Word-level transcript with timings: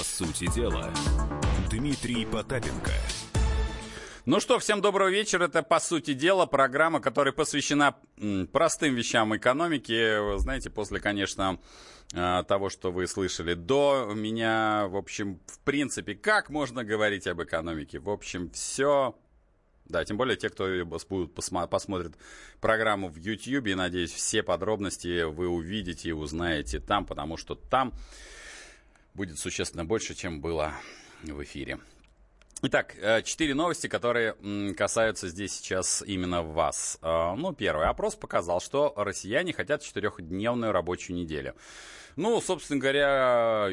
По 0.00 0.04
сути 0.04 0.50
дела, 0.54 0.90
Дмитрий 1.68 2.24
Потапенко. 2.24 2.90
Ну 4.24 4.40
что, 4.40 4.58
всем 4.58 4.80
доброго 4.80 5.10
вечера. 5.10 5.44
Это, 5.44 5.62
по 5.62 5.78
сути 5.78 6.14
дела, 6.14 6.46
программа, 6.46 7.00
которая 7.00 7.34
посвящена 7.34 7.94
простым 8.50 8.94
вещам 8.94 9.36
экономики. 9.36 10.18
Вы 10.20 10.38
знаете, 10.38 10.70
после, 10.70 11.00
конечно, 11.00 11.60
а, 12.14 12.44
того, 12.44 12.70
что 12.70 12.90
вы 12.90 13.06
слышали 13.06 13.52
до 13.52 14.10
меня, 14.16 14.86
в 14.88 14.96
общем, 14.96 15.38
в 15.46 15.58
принципе, 15.58 16.14
как 16.14 16.48
можно 16.48 16.82
говорить 16.82 17.26
об 17.26 17.42
экономике? 17.42 17.98
В 17.98 18.08
общем, 18.08 18.50
все 18.52 19.14
да, 19.84 20.02
тем 20.06 20.16
более 20.16 20.38
те, 20.38 20.48
кто 20.48 20.66
будут 21.10 21.34
посмотрят 21.34 22.14
программу 22.62 23.10
в 23.10 23.16
YouTube, 23.16 23.66
и, 23.66 23.74
надеюсь, 23.74 24.12
все 24.12 24.42
подробности 24.42 25.24
вы 25.24 25.46
увидите 25.46 26.08
и 26.08 26.12
узнаете 26.12 26.80
там, 26.80 27.04
потому 27.04 27.36
что 27.36 27.54
там 27.54 27.92
будет 29.14 29.38
существенно 29.38 29.84
больше, 29.84 30.14
чем 30.14 30.40
было 30.40 30.74
в 31.22 31.42
эфире. 31.42 31.78
Итак, 32.62 32.94
э, 32.98 33.22
четыре 33.22 33.54
новости, 33.54 33.86
которые 33.86 34.34
касаются 34.74 35.28
здесь 35.28 35.54
сейчас 35.54 36.02
именно 36.06 36.42
вас. 36.42 36.98
Э, 37.00 37.34
ну, 37.34 37.54
первый 37.54 37.86
опрос 37.86 38.16
показал, 38.16 38.60
что 38.60 38.92
россияне 38.96 39.54
хотят 39.54 39.82
четырехдневную 39.82 40.70
рабочую 40.70 41.16
неделю. 41.16 41.54
Ну, 42.20 42.38
собственно 42.42 42.78
говоря, 42.78 43.70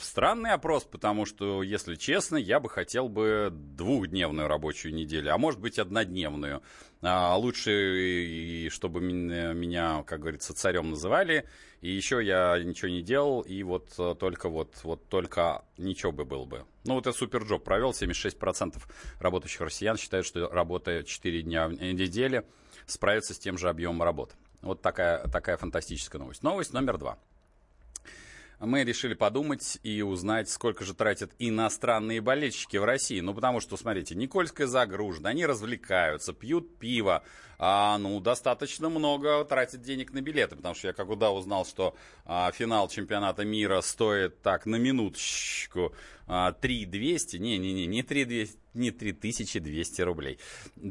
странный 0.00 0.52
опрос, 0.52 0.84
потому 0.84 1.24
что, 1.24 1.64
если 1.64 1.96
честно, 1.96 2.36
я 2.36 2.60
бы 2.60 2.68
хотел 2.68 3.08
бы 3.08 3.48
двухдневную 3.52 4.46
рабочую 4.46 4.94
неделю, 4.94 5.34
а 5.34 5.36
может 5.36 5.58
быть 5.58 5.80
однодневную. 5.80 6.62
А 7.02 7.36
лучше, 7.36 8.68
чтобы 8.70 9.00
меня, 9.00 10.04
как 10.04 10.20
говорится, 10.20 10.54
царем 10.54 10.90
называли, 10.90 11.48
и 11.80 11.90
еще 11.90 12.24
я 12.24 12.62
ничего 12.62 12.88
не 12.88 13.02
делал, 13.02 13.40
и 13.40 13.64
вот 13.64 13.88
только 14.20 14.48
вот, 14.48 14.76
вот 14.84 15.08
только 15.08 15.64
ничего 15.76 16.12
бы 16.12 16.24
было 16.24 16.44
бы. 16.44 16.66
Ну, 16.84 16.94
вот 16.94 17.06
я 17.06 17.12
суперджоп 17.12 17.64
провел, 17.64 17.90
76% 17.90 18.80
работающих 19.18 19.60
россиян 19.60 19.96
считают, 19.96 20.24
что 20.24 20.48
работая 20.48 21.02
4 21.02 21.42
дня 21.42 21.66
в 21.66 21.72
неделю, 21.72 22.44
справится 22.86 23.34
с 23.34 23.40
тем 23.40 23.58
же 23.58 23.68
объемом 23.68 24.04
работы. 24.04 24.36
Вот 24.62 24.82
такая, 24.82 25.26
такая 25.26 25.56
фантастическая 25.56 26.20
новость. 26.20 26.44
Новость 26.44 26.72
номер 26.72 26.96
два 26.96 27.18
мы 28.60 28.84
решили 28.84 29.14
подумать 29.14 29.78
и 29.82 30.02
узнать, 30.02 30.48
сколько 30.48 30.84
же 30.84 30.94
тратят 30.94 31.30
иностранные 31.38 32.20
болельщики 32.20 32.76
в 32.76 32.84
России. 32.84 33.20
Ну, 33.20 33.34
потому 33.34 33.60
что, 33.60 33.76
смотрите, 33.76 34.14
Никольская 34.14 34.66
загружена, 34.66 35.30
они 35.30 35.46
развлекаются, 35.46 36.32
пьют 36.32 36.78
пиво, 36.78 37.22
а, 37.58 37.98
ну, 37.98 38.20
достаточно 38.20 38.88
много 38.88 39.44
тратят 39.44 39.82
денег 39.82 40.12
на 40.12 40.20
билеты, 40.20 40.56
потому 40.56 40.74
что 40.74 40.88
я 40.88 40.92
как 40.92 41.08
куда 41.08 41.30
узнал, 41.30 41.64
что 41.64 41.96
а, 42.24 42.52
финал 42.52 42.88
чемпионата 42.88 43.44
мира 43.44 43.80
стоит 43.80 44.42
так, 44.42 44.66
на 44.66 44.76
минуточку, 44.76 45.94
3200, 46.28 47.36
не-не-не, 47.38 47.86
не 47.86 48.02
3200, 48.02 48.58
не 48.74 48.90
3200 48.90 50.02
рублей, 50.02 50.38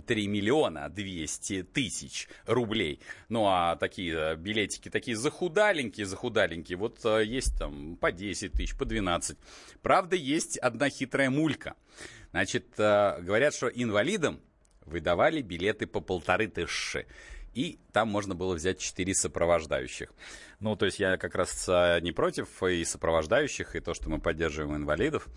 3 0.06 0.28
миллиона 0.28 0.90
200 0.90 1.64
тысяч 1.64 2.28
рублей. 2.46 3.00
Ну, 3.30 3.46
а 3.48 3.76
такие 3.76 4.14
э, 4.14 4.36
билетики, 4.36 4.90
такие 4.90 5.16
захудаленькие, 5.16 6.06
захудаленькие, 6.06 6.78
вот 6.78 7.00
э, 7.06 7.24
есть 7.26 7.58
там 7.58 7.96
по 7.98 8.12
10 8.12 8.52
тысяч, 8.52 8.76
по 8.76 8.86
12. 8.86 9.38
Правда, 9.82 10.16
есть 10.16 10.58
одна 10.58 10.90
хитрая 10.90 11.30
мулька. 11.30 11.76
Значит, 12.32 12.74
э, 12.78 13.22
говорят, 13.22 13.54
что 13.54 13.68
инвалидам 13.68 14.42
выдавали 14.86 15.42
билеты 15.42 15.86
по 15.86 16.02
полторы 16.02 16.48
тысячи. 16.48 17.06
И 17.54 17.80
там 17.92 18.10
можно 18.10 18.36
было 18.36 18.54
взять 18.54 18.80
четыре 18.80 19.16
сопровождающих. 19.16 20.14
Ну, 20.60 20.76
то 20.76 20.86
есть 20.86 21.00
я 21.00 21.18
как 21.18 21.36
раз 21.36 21.68
не 22.02 22.12
против 22.12 22.62
и 22.64 22.84
сопровождающих, 22.86 23.76
и 23.76 23.80
то, 23.80 23.94
что 23.94 24.10
мы 24.10 24.20
поддерживаем 24.20 24.76
инвалидов. 24.76 25.28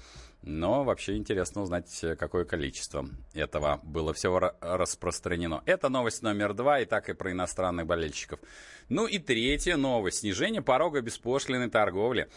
Но 0.42 0.84
вообще 0.84 1.16
интересно 1.16 1.62
узнать, 1.62 2.04
какое 2.18 2.44
количество 2.44 3.06
этого 3.34 3.80
было 3.82 4.14
всего 4.14 4.52
распространено. 4.60 5.62
Это 5.66 5.88
новость 5.88 6.22
номер 6.22 6.54
два, 6.54 6.80
и 6.80 6.86
так 6.86 7.08
и 7.08 7.14
про 7.14 7.32
иностранных 7.32 7.86
болельщиков. 7.86 8.40
Ну 8.88 9.06
и 9.06 9.18
третья 9.18 9.76
новость. 9.76 10.18
Снижение 10.18 10.62
порога 10.62 11.02
беспошлиной 11.02 11.70
торговли. 11.70 12.30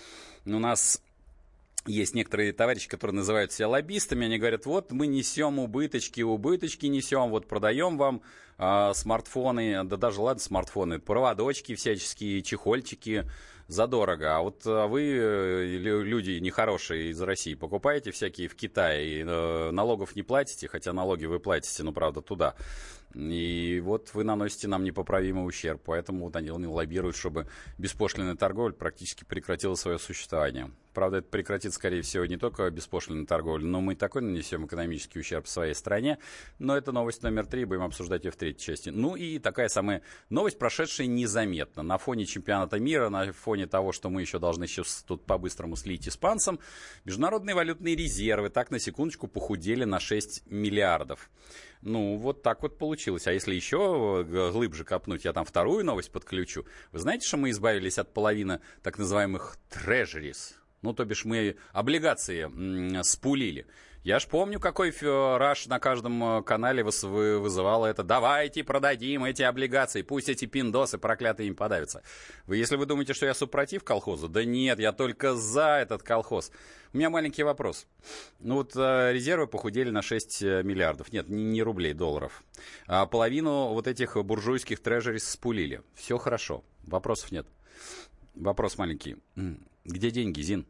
У 0.46 0.60
нас 0.60 1.02
есть 1.86 2.16
некоторые 2.16 2.54
товарищи, 2.54 2.88
которые 2.88 3.16
называют 3.16 3.52
себя 3.52 3.68
лоббистами, 3.68 4.26
они 4.26 4.38
говорят, 4.38 4.66
вот 4.66 4.92
мы 4.92 5.08
несем 5.08 5.60
убыточки, 5.60 6.22
убыточки 6.22 6.86
несем, 6.86 7.30
вот 7.30 7.48
продаем 7.48 7.98
вам 7.98 8.22
э, 8.58 8.92
смартфоны, 8.94 9.84
да 9.84 9.98
даже 9.98 10.22
ладно 10.22 10.42
смартфоны, 10.42 11.00
проводочки 11.00 11.76
всяческие, 11.76 12.42
чехольчики, 12.42 13.26
задорого. 13.68 14.38
А 14.38 14.42
вот 14.42 14.62
а, 14.66 14.88
вы, 14.88 15.02
э, 15.04 15.66
люди 15.78 16.40
нехорошие 16.40 17.12
из 17.12 17.22
России, 17.22 17.54
покупаете 17.54 18.12
всякие 18.12 18.48
в 18.48 18.56
Китае, 18.56 19.08
и, 19.08 19.24
э, 19.26 19.72
налогов 19.72 20.16
не 20.16 20.24
платите, 20.24 20.68
хотя 20.68 20.94
налоги 20.94 21.26
вы 21.26 21.40
платите, 21.40 21.84
ну, 21.84 21.92
правда, 21.94 22.22
туда. 22.22 22.56
И 23.14 23.82
вот 23.84 24.12
вы 24.14 24.24
наносите 24.24 24.68
нам 24.68 24.84
непоправимый 24.84 25.46
ущерб. 25.46 25.82
Поэтому 25.86 26.26
вот 26.26 26.36
они 26.36 26.50
лоббируют, 26.50 27.16
чтобы 27.16 27.48
беспошлинная 27.78 28.36
торговля 28.36 28.74
практически 28.74 29.24
прекратила 29.24 29.76
свое 29.76 30.00
существование. 30.00 30.72
Правда, 30.94 31.18
это 31.18 31.28
прекратит, 31.28 31.74
скорее 31.74 32.02
всего, 32.02 32.26
не 32.26 32.38
только 32.38 32.70
беспошлинная 32.70 33.26
торговля, 33.26 33.66
но 33.66 33.82
мы 33.82 33.96
такой 33.96 34.22
нанесем 34.22 34.66
экономический 34.66 35.20
ущерб 35.20 35.48
своей 35.48 35.74
стране. 35.74 36.20
Но 36.60 36.78
это 36.78 36.92
новость 36.92 37.24
номер 37.24 37.46
три, 37.46 37.66
будем 37.66 37.84
обсуждать 37.84 38.26
ее 38.26 38.32
в 38.32 38.36
третьей 38.36 38.64
части. 38.64 38.90
Ну 38.90 39.16
и 39.16 39.40
такая 39.40 39.70
самая 39.70 40.02
новость, 40.30 40.60
прошедшая 40.60 41.08
незаметно. 41.08 41.84
На 41.84 41.98
фоне 41.98 42.26
чемпионата 42.26 42.80
мира, 42.80 43.10
на 43.10 43.32
фоне 43.34 43.66
того, 43.66 43.92
что 43.92 44.10
мы 44.10 44.22
еще 44.22 44.40
должны 44.40 44.68
сейчас 44.68 45.04
тут 45.08 45.26
по-быстрому 45.26 45.76
слить 45.76 46.08
испанцам, 46.08 46.60
международные 47.06 47.56
валютные 47.56 47.96
резервы 47.96 48.50
так 48.50 48.72
на 48.72 48.80
секундочку 48.80 49.28
похудели 49.28 49.84
на 49.84 50.00
6 50.00 50.44
миллиардов. 50.50 51.30
Ну, 51.84 52.16
вот 52.16 52.44
так 52.44 52.62
вот 52.62 52.78
получилось. 52.78 53.28
А 53.28 53.34
если 53.34 53.54
еще 53.54 54.26
э, 54.26 54.52
глубже 54.52 54.86
копнуть, 54.86 55.26
я 55.26 55.34
там 55.34 55.44
вторую 55.44 55.84
новость 55.84 56.12
подключу. 56.12 56.66
Вы 56.94 57.00
знаете, 57.00 57.28
что 57.28 57.36
мы 57.36 57.50
избавились 57.50 57.98
от 57.98 58.14
половины 58.14 58.62
так 58.82 58.98
называемых 58.98 59.58
treasuries? 59.70 60.54
Ну, 60.84 60.94
то 60.94 61.06
бишь 61.06 61.26
мы 61.26 61.56
облигации 61.72 63.04
спулили. 63.04 63.66
Я 64.04 64.20
ж 64.20 64.28
помню, 64.28 64.60
какой 64.60 64.94
раш 65.02 65.68
на 65.68 65.80
каждом 65.80 66.22
э, 66.40 66.44
канале 66.44 66.84
вызывало 66.84 67.86
это. 67.86 68.04
Давайте 68.04 68.62
продадим 68.62 69.24
эти 69.24 69.44
облигации, 69.44 70.02
пусть 70.02 70.28
эти 70.28 70.44
пиндосы 70.44 70.98
проклятые 70.98 71.48
им 71.48 71.56
подавятся. 71.56 72.04
Вы, 72.46 72.58
если 72.58 72.76
вы 72.76 72.86
думаете, 72.86 73.14
что 73.14 73.26
я 73.26 73.34
супротив 73.34 73.86
колхоза, 73.86 74.28
да 74.28 74.44
нет, 74.44 74.80
я 74.80 74.92
только 74.92 75.36
за 75.36 75.78
этот 75.78 76.04
колхоз. 76.04 76.52
У 76.92 76.98
меня 76.98 77.10
маленький 77.10 77.44
вопрос. 77.44 77.88
Ну 78.42 78.56
вот 78.56 78.76
э, 78.76 79.14
резервы 79.14 79.48
похудели 79.48 79.90
на 79.90 80.02
6 80.02 80.44
э, 80.44 80.64
миллиардов. 80.64 81.14
Нет, 81.14 81.30
не, 81.30 81.42
не 81.42 81.64
рублей, 81.64 81.94
долларов. 81.94 82.44
А 82.88 83.06
половину 83.06 83.70
вот 83.70 83.88
этих 83.88 84.18
буржуйских 84.18 84.82
трежерис 84.82 85.30
спулили. 85.30 85.82
Все 85.96 86.18
хорошо. 86.18 86.66
Вопросов 86.84 87.32
нет. 87.32 87.48
Вопрос 88.36 88.78
маленький. 88.78 89.16
Где 89.86 90.12
деньги, 90.12 90.42
Зин? 90.42 90.66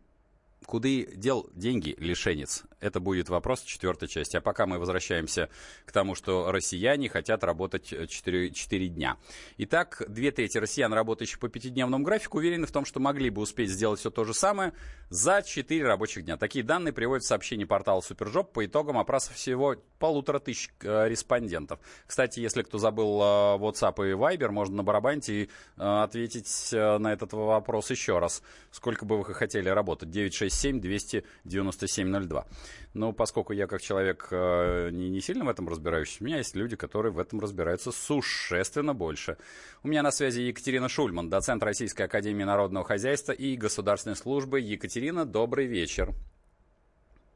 Куда 0.66 0.90
дел 1.16 1.50
деньги, 1.53 1.96
лишенец? 1.97 2.63
Это 2.79 3.00
будет 3.00 3.29
вопрос 3.29 3.62
четвертой 3.62 4.07
части. 4.07 4.35
А 4.38 4.41
пока 4.41 4.66
мы 4.66 4.79
возвращаемся 4.79 5.50
к 5.85 5.91
тому, 5.91 6.16
что 6.16 6.51
россияне 6.51 7.09
хотят 7.09 7.44
работать 7.44 7.94
4, 8.09 8.51
4 8.51 8.88
дня. 8.90 9.18
Итак, 9.57 10.03
две 10.07 10.31
трети 10.31 10.57
россиян, 10.57 10.91
работающих 10.94 11.40
по 11.40 11.47
пятидневному 11.47 12.03
графику, 12.03 12.40
уверены 12.40 12.68
в 12.68 12.72
том, 12.72 12.85
что 12.85 13.00
могли 13.00 13.29
бы 13.29 13.41
успеть 13.41 13.69
сделать 13.69 14.00
все 14.00 14.09
то 14.09 14.24
же 14.25 14.34
самое 14.34 14.74
за 15.09 15.41
4 15.41 15.84
рабочих 15.85 16.25
дня. 16.25 16.38
Такие 16.38 16.63
данные 16.63 16.94
приводят 16.94 17.24
в 17.24 17.28
сообщение 17.28 17.68
портала 17.68 18.01
Супержоп 18.01 18.51
по 18.51 18.66
итогам 18.66 18.97
опроса 18.97 19.34
всего 19.34 19.75
полутора 20.00 20.40
тысяч 20.40 20.69
э, 20.81 21.07
респондентов. 21.07 21.80
Кстати, 22.06 22.40
если 22.40 22.63
кто 22.63 22.78
забыл 22.78 23.22
э, 23.22 23.24
WhatsApp 23.59 24.09
и 24.09 24.13
Viber, 24.13 24.50
можно 24.50 24.78
на 24.78 24.84
барабанте 24.84 25.44
э, 25.44 25.47
ответить 25.78 26.69
на 26.74 27.13
этот 27.13 27.34
вопрос 27.34 27.92
еще 27.92 28.19
раз. 28.19 28.42
Сколько 28.71 29.06
бы 29.06 29.18
вы 29.19 29.33
хотели 29.33 29.69
работать? 29.69 30.09
967 30.09 30.52
7 30.52 30.52
297 30.61 32.27
02. 32.27 32.45
Но 32.94 33.11
поскольку 33.11 33.53
я 33.53 33.67
как 33.67 33.81
человек 33.81 34.27
э, 34.31 34.89
не, 34.91 35.09
не 35.09 35.21
сильно 35.21 35.45
в 35.45 35.50
этом 35.50 35.67
разбираюсь, 35.67 36.17
у 36.21 36.23
меня 36.23 36.38
есть 36.38 36.55
люди, 36.55 36.75
которые 36.75 37.11
в 37.11 37.19
этом 37.19 37.39
разбираются 37.39 37.91
существенно 37.91 38.94
больше. 38.94 39.38
У 39.83 39.88
меня 39.88 40.03
на 40.03 40.11
связи 40.11 40.41
Екатерина 40.41 40.89
Шульман, 40.89 41.29
доцент 41.29 41.63
Российской 41.63 42.03
Академии 42.03 42.44
Народного 42.44 42.85
Хозяйства 42.85 43.31
и 43.31 43.55
Государственной 43.55 44.15
Службы. 44.15 44.59
Екатерина, 44.59 45.25
добрый 45.25 45.65
вечер. 45.65 46.13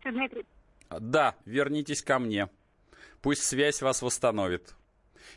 Дмитрий. 0.03 0.45
Да, 0.89 1.35
вернитесь 1.45 2.01
ко 2.01 2.19
мне. 2.19 2.49
Пусть 3.21 3.43
связь 3.43 3.81
вас 3.81 4.01
восстановит. 4.01 4.75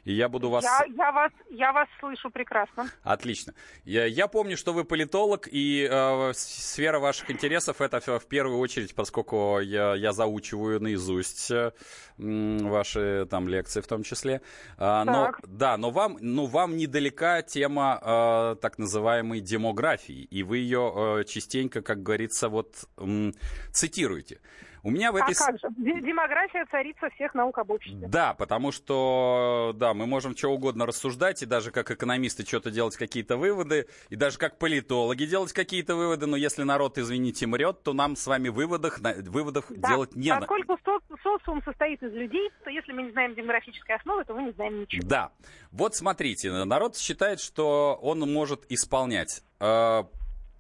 И 0.05 0.13
я 0.13 0.29
буду 0.29 0.51
вас... 0.51 0.65
Я, 0.65 0.85
я, 0.97 1.13
вас, 1.13 1.33
я 1.51 1.73
вас 1.73 1.89
слышу 2.01 2.31
прекрасно. 2.31 2.91
Отлично. 3.03 3.55
Я, 3.85 4.07
я 4.07 4.29
помню, 4.29 4.57
что 4.57 4.73
вы 4.73 4.85
политолог, 4.85 5.49
и 5.51 5.89
э, 5.91 6.33
сфера 6.35 6.99
ваших 6.99 7.31
интересов 7.31 7.81
это 7.81 8.01
в 8.01 8.27
первую 8.27 8.59
очередь, 8.59 8.95
поскольку 8.95 9.61
я, 9.61 9.95
я 9.95 10.13
заучиваю 10.13 10.81
наизусть 10.81 11.51
э, 11.51 11.73
ваши 12.19 13.27
там 13.31 13.49
лекции 13.49 13.81
в 13.81 13.87
том 13.87 14.03
числе. 14.03 14.41
Э, 14.79 15.03
но, 15.05 15.33
да, 15.47 15.77
но 15.77 15.91
вам, 15.91 16.19
ну, 16.21 16.47
вам 16.47 16.77
недалека 16.77 17.43
тема 17.43 17.99
э, 18.03 18.57
так 18.61 18.79
называемой 18.79 19.41
демографии, 19.41 20.25
и 20.25 20.43
вы 20.43 20.59
ее 20.59 20.93
э, 21.21 21.25
частенько, 21.25 21.83
как 21.83 22.03
говорится, 22.03 22.49
вот 22.49 22.85
э, 22.99 23.33
цитируете. 23.73 24.41
У 24.83 24.91
меня 24.91 25.13
в 25.13 25.17
этой... 25.17 25.35
А 25.35 25.47
как 25.47 25.59
же? 25.59 25.69
Демография 25.77 26.67
царица 26.71 27.11
всех 27.11 27.35
наук 27.35 27.59
об 27.59 27.71
обществе. 27.71 28.09
Да, 28.09 28.35
потому 28.35 28.73
что, 28.73 29.73
да, 29.77 29.95
мы 29.95 30.07
можем 30.07 30.37
что 30.37 30.49
угодно 30.49 30.87
рассуждать, 30.87 31.43
и 31.43 31.47
даже 31.47 31.71
как 31.71 31.91
экономисты 31.91 32.45
что-то 32.45 32.71
делать 32.71 32.97
какие-то 32.97 33.37
выводы, 33.37 33.87
и 34.09 34.17
даже 34.17 34.39
как 34.39 34.59
политологи 34.59 35.25
делать 35.25 35.53
какие-то 35.53 35.97
выводы, 35.97 36.27
но 36.27 36.37
если 36.37 36.63
народ, 36.63 36.99
извините, 36.99 37.47
мрет, 37.47 37.83
то 37.83 37.93
нам 37.93 38.17
с 38.17 38.27
вами 38.27 38.49
выводов, 38.49 38.99
выводов 38.99 39.67
да, 39.69 39.89
делать 39.89 40.17
не 40.17 40.31
надо. 40.31 40.47
Поскольку 40.47 40.79
со 40.85 41.17
социум 41.23 41.63
состоит 41.63 42.03
из 42.03 42.13
людей, 42.13 42.51
то 42.65 42.71
если 42.71 42.93
мы 42.93 43.03
не 43.03 43.11
знаем 43.11 43.35
демографической 43.35 43.97
основы, 43.97 44.25
то 44.25 44.35
мы 44.35 44.45
не 44.45 44.53
знаем 44.53 44.81
ничего. 44.81 45.07
Да. 45.07 45.33
Вот 45.73 45.95
смотрите, 45.95 46.51
народ 46.65 46.97
считает, 46.97 47.41
что 47.41 47.99
он 48.03 48.21
может 48.21 48.65
исполнять 48.71 49.43
э, 49.61 50.03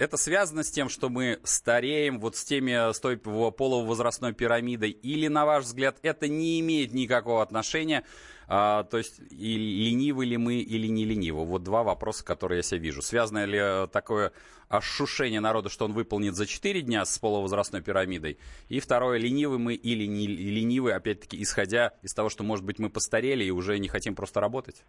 это 0.00 0.16
связано 0.16 0.62
с 0.62 0.70
тем, 0.70 0.88
что 0.88 1.10
мы 1.10 1.40
стареем, 1.44 2.20
вот 2.20 2.34
с 2.34 2.42
теми, 2.42 2.90
с 2.90 2.98
той 2.98 3.18
полувозрастной 3.18 4.32
пирамидой, 4.32 4.90
или, 4.90 5.28
на 5.28 5.44
ваш 5.44 5.64
взгляд, 5.64 5.98
это 6.00 6.26
не 6.26 6.58
имеет 6.60 6.94
никакого 6.94 7.42
отношения, 7.42 8.04
а, 8.48 8.84
то 8.84 8.96
есть 8.96 9.20
и 9.30 9.58
ленивы 9.58 10.24
ли 10.24 10.38
мы 10.38 10.54
или 10.56 10.86
не 10.86 11.04
ленивы? 11.04 11.44
Вот 11.44 11.64
два 11.64 11.82
вопроса, 11.82 12.24
которые 12.24 12.60
я 12.60 12.62
себе 12.62 12.80
вижу. 12.80 13.02
Связано 13.02 13.44
ли 13.44 13.86
такое 13.92 14.32
ошушение 14.68 15.40
народа, 15.40 15.68
что 15.68 15.84
он 15.84 15.92
выполнит 15.92 16.34
за 16.34 16.46
4 16.46 16.80
дня 16.80 17.04
с 17.04 17.18
полувозрастной 17.18 17.82
пирамидой? 17.82 18.38
И 18.70 18.80
второе, 18.80 19.18
ленивы 19.18 19.58
мы 19.58 19.74
или 19.74 20.06
не 20.06 20.26
ленивы, 20.26 20.92
опять-таки, 20.92 21.40
исходя 21.42 21.92
из 22.00 22.14
того, 22.14 22.30
что, 22.30 22.42
может 22.42 22.64
быть, 22.64 22.78
мы 22.78 22.88
постарели 22.88 23.44
и 23.44 23.50
уже 23.50 23.78
не 23.78 23.88
хотим 23.88 24.14
просто 24.14 24.40
работать? 24.40 24.82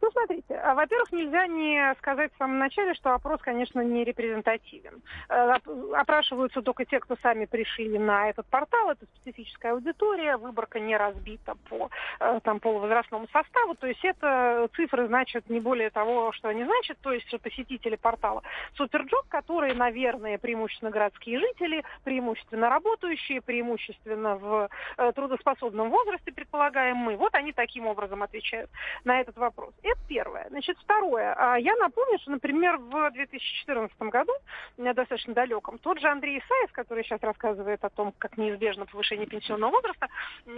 Ну, 0.00 0.10
смотрите, 0.10 0.54
а, 0.54 0.74
во-первых, 0.74 1.12
нельзя 1.12 1.46
не 1.46 1.94
сказать 1.98 2.32
в 2.34 2.38
самом 2.38 2.58
начале, 2.58 2.94
что 2.94 3.14
опрос, 3.14 3.40
конечно, 3.40 3.80
не 3.80 4.04
репрезентативен. 4.04 5.02
Э, 5.28 5.54
опрашиваются 5.94 6.62
только 6.62 6.84
те, 6.84 7.00
кто 7.00 7.16
сами 7.22 7.46
пришли 7.46 7.98
на 7.98 8.30
этот 8.30 8.46
портал, 8.46 8.90
это 8.90 9.06
специфическая 9.16 9.72
аудитория, 9.72 10.36
выборка 10.36 10.80
не 10.80 10.96
разбита 10.96 11.54
по 11.68 11.90
э, 12.20 12.40
там, 12.42 12.60
полувозрастному 12.60 13.26
составу, 13.32 13.74
то 13.74 13.86
есть 13.86 14.04
это 14.04 14.68
цифры 14.76 15.06
значат 15.06 15.48
не 15.48 15.60
более 15.60 15.90
того, 15.90 16.32
что 16.32 16.48
они 16.48 16.64
значат, 16.64 16.98
то 17.00 17.12
есть 17.12 17.28
посетители 17.40 17.96
портала 17.96 18.42
Суперджоb, 18.74 19.26
которые, 19.28 19.74
наверное, 19.74 20.38
преимущественно 20.38 20.90
городские 20.90 21.38
жители, 21.38 21.84
преимущественно 22.04 22.68
работающие, 22.68 23.40
преимущественно 23.40 24.36
в 24.36 24.68
э, 24.98 25.12
трудоспособном 25.12 25.90
возрасте, 25.90 26.32
предполагаем 26.32 26.96
мы, 26.96 27.16
вот 27.16 27.34
они 27.34 27.52
таким 27.52 27.86
образом 27.86 28.22
отвечают 28.22 28.70
на 29.04 29.20
этот 29.20 29.36
вопрос. 29.36 29.72
Это 29.86 30.00
первое. 30.08 30.48
Значит, 30.50 30.76
второе. 30.78 31.32
А, 31.34 31.56
я 31.58 31.76
напомню, 31.76 32.18
что, 32.18 32.32
например, 32.32 32.76
в 32.78 33.10
2014 33.12 33.96
году, 33.98 34.32
достаточно 34.76 35.32
далеком, 35.32 35.78
тот 35.78 36.00
же 36.00 36.08
Андрей 36.08 36.40
Исаев, 36.40 36.72
который 36.72 37.04
сейчас 37.04 37.22
рассказывает 37.22 37.84
о 37.84 37.90
том, 37.90 38.12
как 38.18 38.36
неизбежно 38.36 38.86
повышение 38.86 39.26
пенсионного 39.26 39.70
возраста, 39.70 40.08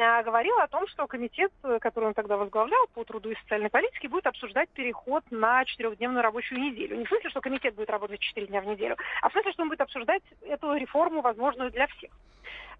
а, 0.00 0.22
говорил 0.22 0.58
о 0.58 0.68
том, 0.68 0.86
что 0.88 1.06
комитет, 1.06 1.52
который 1.80 2.06
он 2.06 2.14
тогда 2.14 2.38
возглавлял 2.38 2.86
по 2.94 3.04
труду 3.04 3.30
и 3.30 3.36
социальной 3.42 3.68
политике, 3.68 4.08
будет 4.08 4.26
обсуждать 4.26 4.70
переход 4.70 5.22
на 5.30 5.62
четырехдневную 5.66 6.22
рабочую 6.22 6.62
неделю. 6.62 6.96
Не 6.96 7.04
в 7.04 7.08
смысле, 7.08 7.28
что 7.28 7.42
комитет 7.42 7.74
будет 7.74 7.90
работать 7.90 8.20
четыре 8.20 8.46
дня 8.46 8.62
в 8.62 8.66
неделю, 8.66 8.96
а 9.20 9.28
в 9.28 9.32
смысле, 9.32 9.52
что 9.52 9.62
он 9.62 9.68
будет 9.68 9.82
обсуждать 9.82 10.22
эту 10.40 10.74
реформу, 10.74 11.20
возможную 11.20 11.70
для 11.70 11.86
всех. 11.88 12.10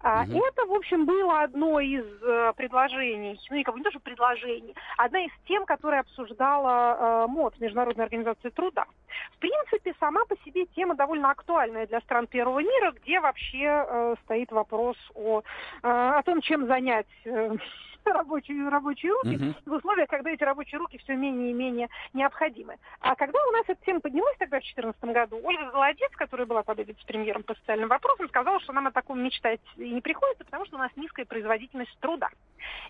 Угу. 0.01 0.45
Это, 0.45 0.65
в 0.65 0.73
общем, 0.73 1.05
было 1.05 1.41
одно 1.41 1.79
из 1.81 2.05
э, 2.23 2.53
предложений, 2.55 3.39
ну, 3.49 3.55
не, 3.57 3.65
не 3.75 3.83
тоже 3.83 3.99
предложений, 3.99 4.73
одна 4.97 5.25
из 5.25 5.31
тем, 5.45 5.65
которые 5.65 6.01
обсуждала 6.01 7.25
э, 7.25 7.27
МОД, 7.27 7.59
Международная 7.59 8.05
организация 8.05 8.51
труда. 8.51 8.85
В 9.33 9.37
принципе, 9.39 9.93
сама 9.99 10.23
по 10.25 10.37
себе 10.45 10.67
тема 10.67 10.95
довольно 10.95 11.31
актуальная 11.31 11.85
для 11.85 11.99
стран 12.01 12.27
первого 12.27 12.59
мира, 12.59 12.93
где 12.93 13.19
вообще 13.19 13.65
э, 13.65 14.15
стоит 14.23 14.51
вопрос 14.51 14.95
о, 15.15 15.41
о 15.81 16.23
том, 16.23 16.41
чем 16.41 16.67
занять 16.67 17.07
рабочие, 18.05 18.69
рабочие 18.69 19.11
руки 19.11 19.35
uh-huh. 19.35 19.55
в 19.65 19.71
условиях, 19.73 20.09
когда 20.09 20.31
эти 20.31 20.43
рабочие 20.43 20.79
руки 20.79 20.97
все 20.97 21.15
менее 21.15 21.51
и 21.51 21.53
менее 21.53 21.89
необходимы. 22.13 22.77
А 22.99 23.15
когда 23.15 23.39
у 23.47 23.51
нас 23.51 23.63
эта 23.67 23.83
тема 23.85 23.99
поднялась 23.99 24.37
тогда 24.37 24.57
в 24.57 24.63
2014 24.63 25.03
году, 25.05 25.39
Ольга 25.43 25.71
Голодец, 25.71 26.11
которая 26.11 26.47
была 26.47 26.63
под 26.63 26.79
премьером 27.05 27.43
по 27.43 27.55
социальным 27.55 27.89
вопросам, 27.89 28.27
сказала, 28.29 28.59
что 28.61 28.73
нам 28.73 28.87
о 28.87 28.91
таком 28.91 29.21
мечтать 29.21 29.61
и 29.77 29.89
не 29.89 30.01
приходится, 30.01 30.45
потому 30.45 30.65
что 30.65 30.77
у 30.77 30.79
нас 30.79 30.91
низкая 30.95 31.25
производительность 31.25 31.95
труда. 31.99 32.29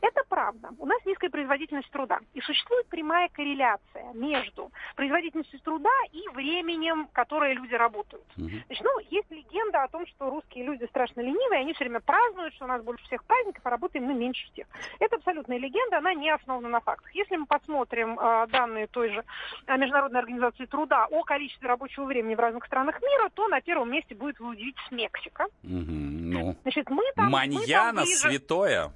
Это 0.02 0.24
правда. 0.28 0.70
У 0.78 0.86
нас 0.86 1.04
низкая 1.06 1.30
производительность 1.30 1.90
труда. 1.92 2.20
И 2.34 2.42
существует 2.42 2.88
прямая 2.88 3.30
корреляция 3.30 4.14
между 4.14 4.72
производительностью 4.96 5.60
труда 5.60 5.90
и 6.12 6.28
временем, 6.30 7.08
которое 7.14 7.54
люди 7.54 7.76
работают. 7.76 8.26
Uh-huh. 8.38 8.64
Значит, 8.66 8.84
ну, 8.84 9.00
есть 9.10 9.30
легенда 9.32 9.84
о 9.84 9.88
том, 9.88 10.06
что 10.08 10.30
русские 10.30 10.66
люди 10.66 10.86
страшно 10.86 11.22
ленивые, 11.22 11.62
они 11.62 11.74
все 11.74 11.86
время 11.86 12.00
празднуют, 12.00 12.54
что 12.56 12.66
у 12.66 12.68
нас 12.68 12.82
больше 12.84 13.04
всех 13.06 13.24
праздников, 13.26 13.66
а 13.66 13.70
работаем 13.70 14.06
мы 14.06 14.14
меньше 14.14 14.46
всех. 14.52 14.68
Это 15.00 15.16
абсолютная 15.16 15.57
легенда, 15.57 16.00
она 16.00 16.13
не 16.13 16.30
основана 16.30 16.68
на 16.68 16.81
фактах. 16.81 17.13
Если 17.16 17.38
мы 17.38 17.46
посмотрим 17.46 18.19
э, 18.19 18.48
данные 18.48 18.88
той 18.88 19.10
же 19.10 19.24
э, 19.66 19.78
Международной 19.78 20.19
организации 20.19 20.66
труда 20.66 21.07
о 21.10 21.24
количестве 21.24 21.69
рабочего 21.69 22.06
времени 22.06 22.36
в 22.36 22.40
разных 22.40 22.66
странах 22.66 23.01
мира, 23.01 23.30
то 23.34 23.48
на 23.48 23.62
первом 23.62 23.92
месте 23.92 24.13
будет, 24.13 24.40
вы 24.40 24.50
удивитесь, 24.50 24.92
Мексика. 24.92 25.46
Угу, 25.63 25.72
ну, 25.72 26.56
Значит, 26.63 26.90
мы 26.90 27.04
там, 27.16 27.31
Маньяна 27.31 27.62
мы 27.92 27.98
там 27.98 28.06
ближе... 28.06 28.19
святое. 28.19 28.92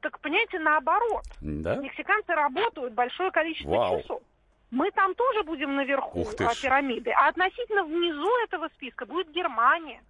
Так, 0.00 0.20
понимаете, 0.20 0.58
наоборот. 0.58 1.24
Да? 1.40 1.76
Мексиканцы 1.76 2.32
работают 2.34 2.92
большое 2.92 3.30
количество 3.30 3.70
Вау. 3.70 4.02
часов. 4.02 4.22
Мы 4.70 4.90
там 4.90 5.14
тоже 5.14 5.44
будем 5.44 5.76
наверху 5.76 6.26
а, 6.40 6.54
пирамиды. 6.60 7.10
А 7.12 7.28
относительно 7.28 7.84
внизу 7.84 8.28
этого 8.44 8.68
списка 8.74 9.06
будет 9.06 9.30
Германия. 9.30 10.02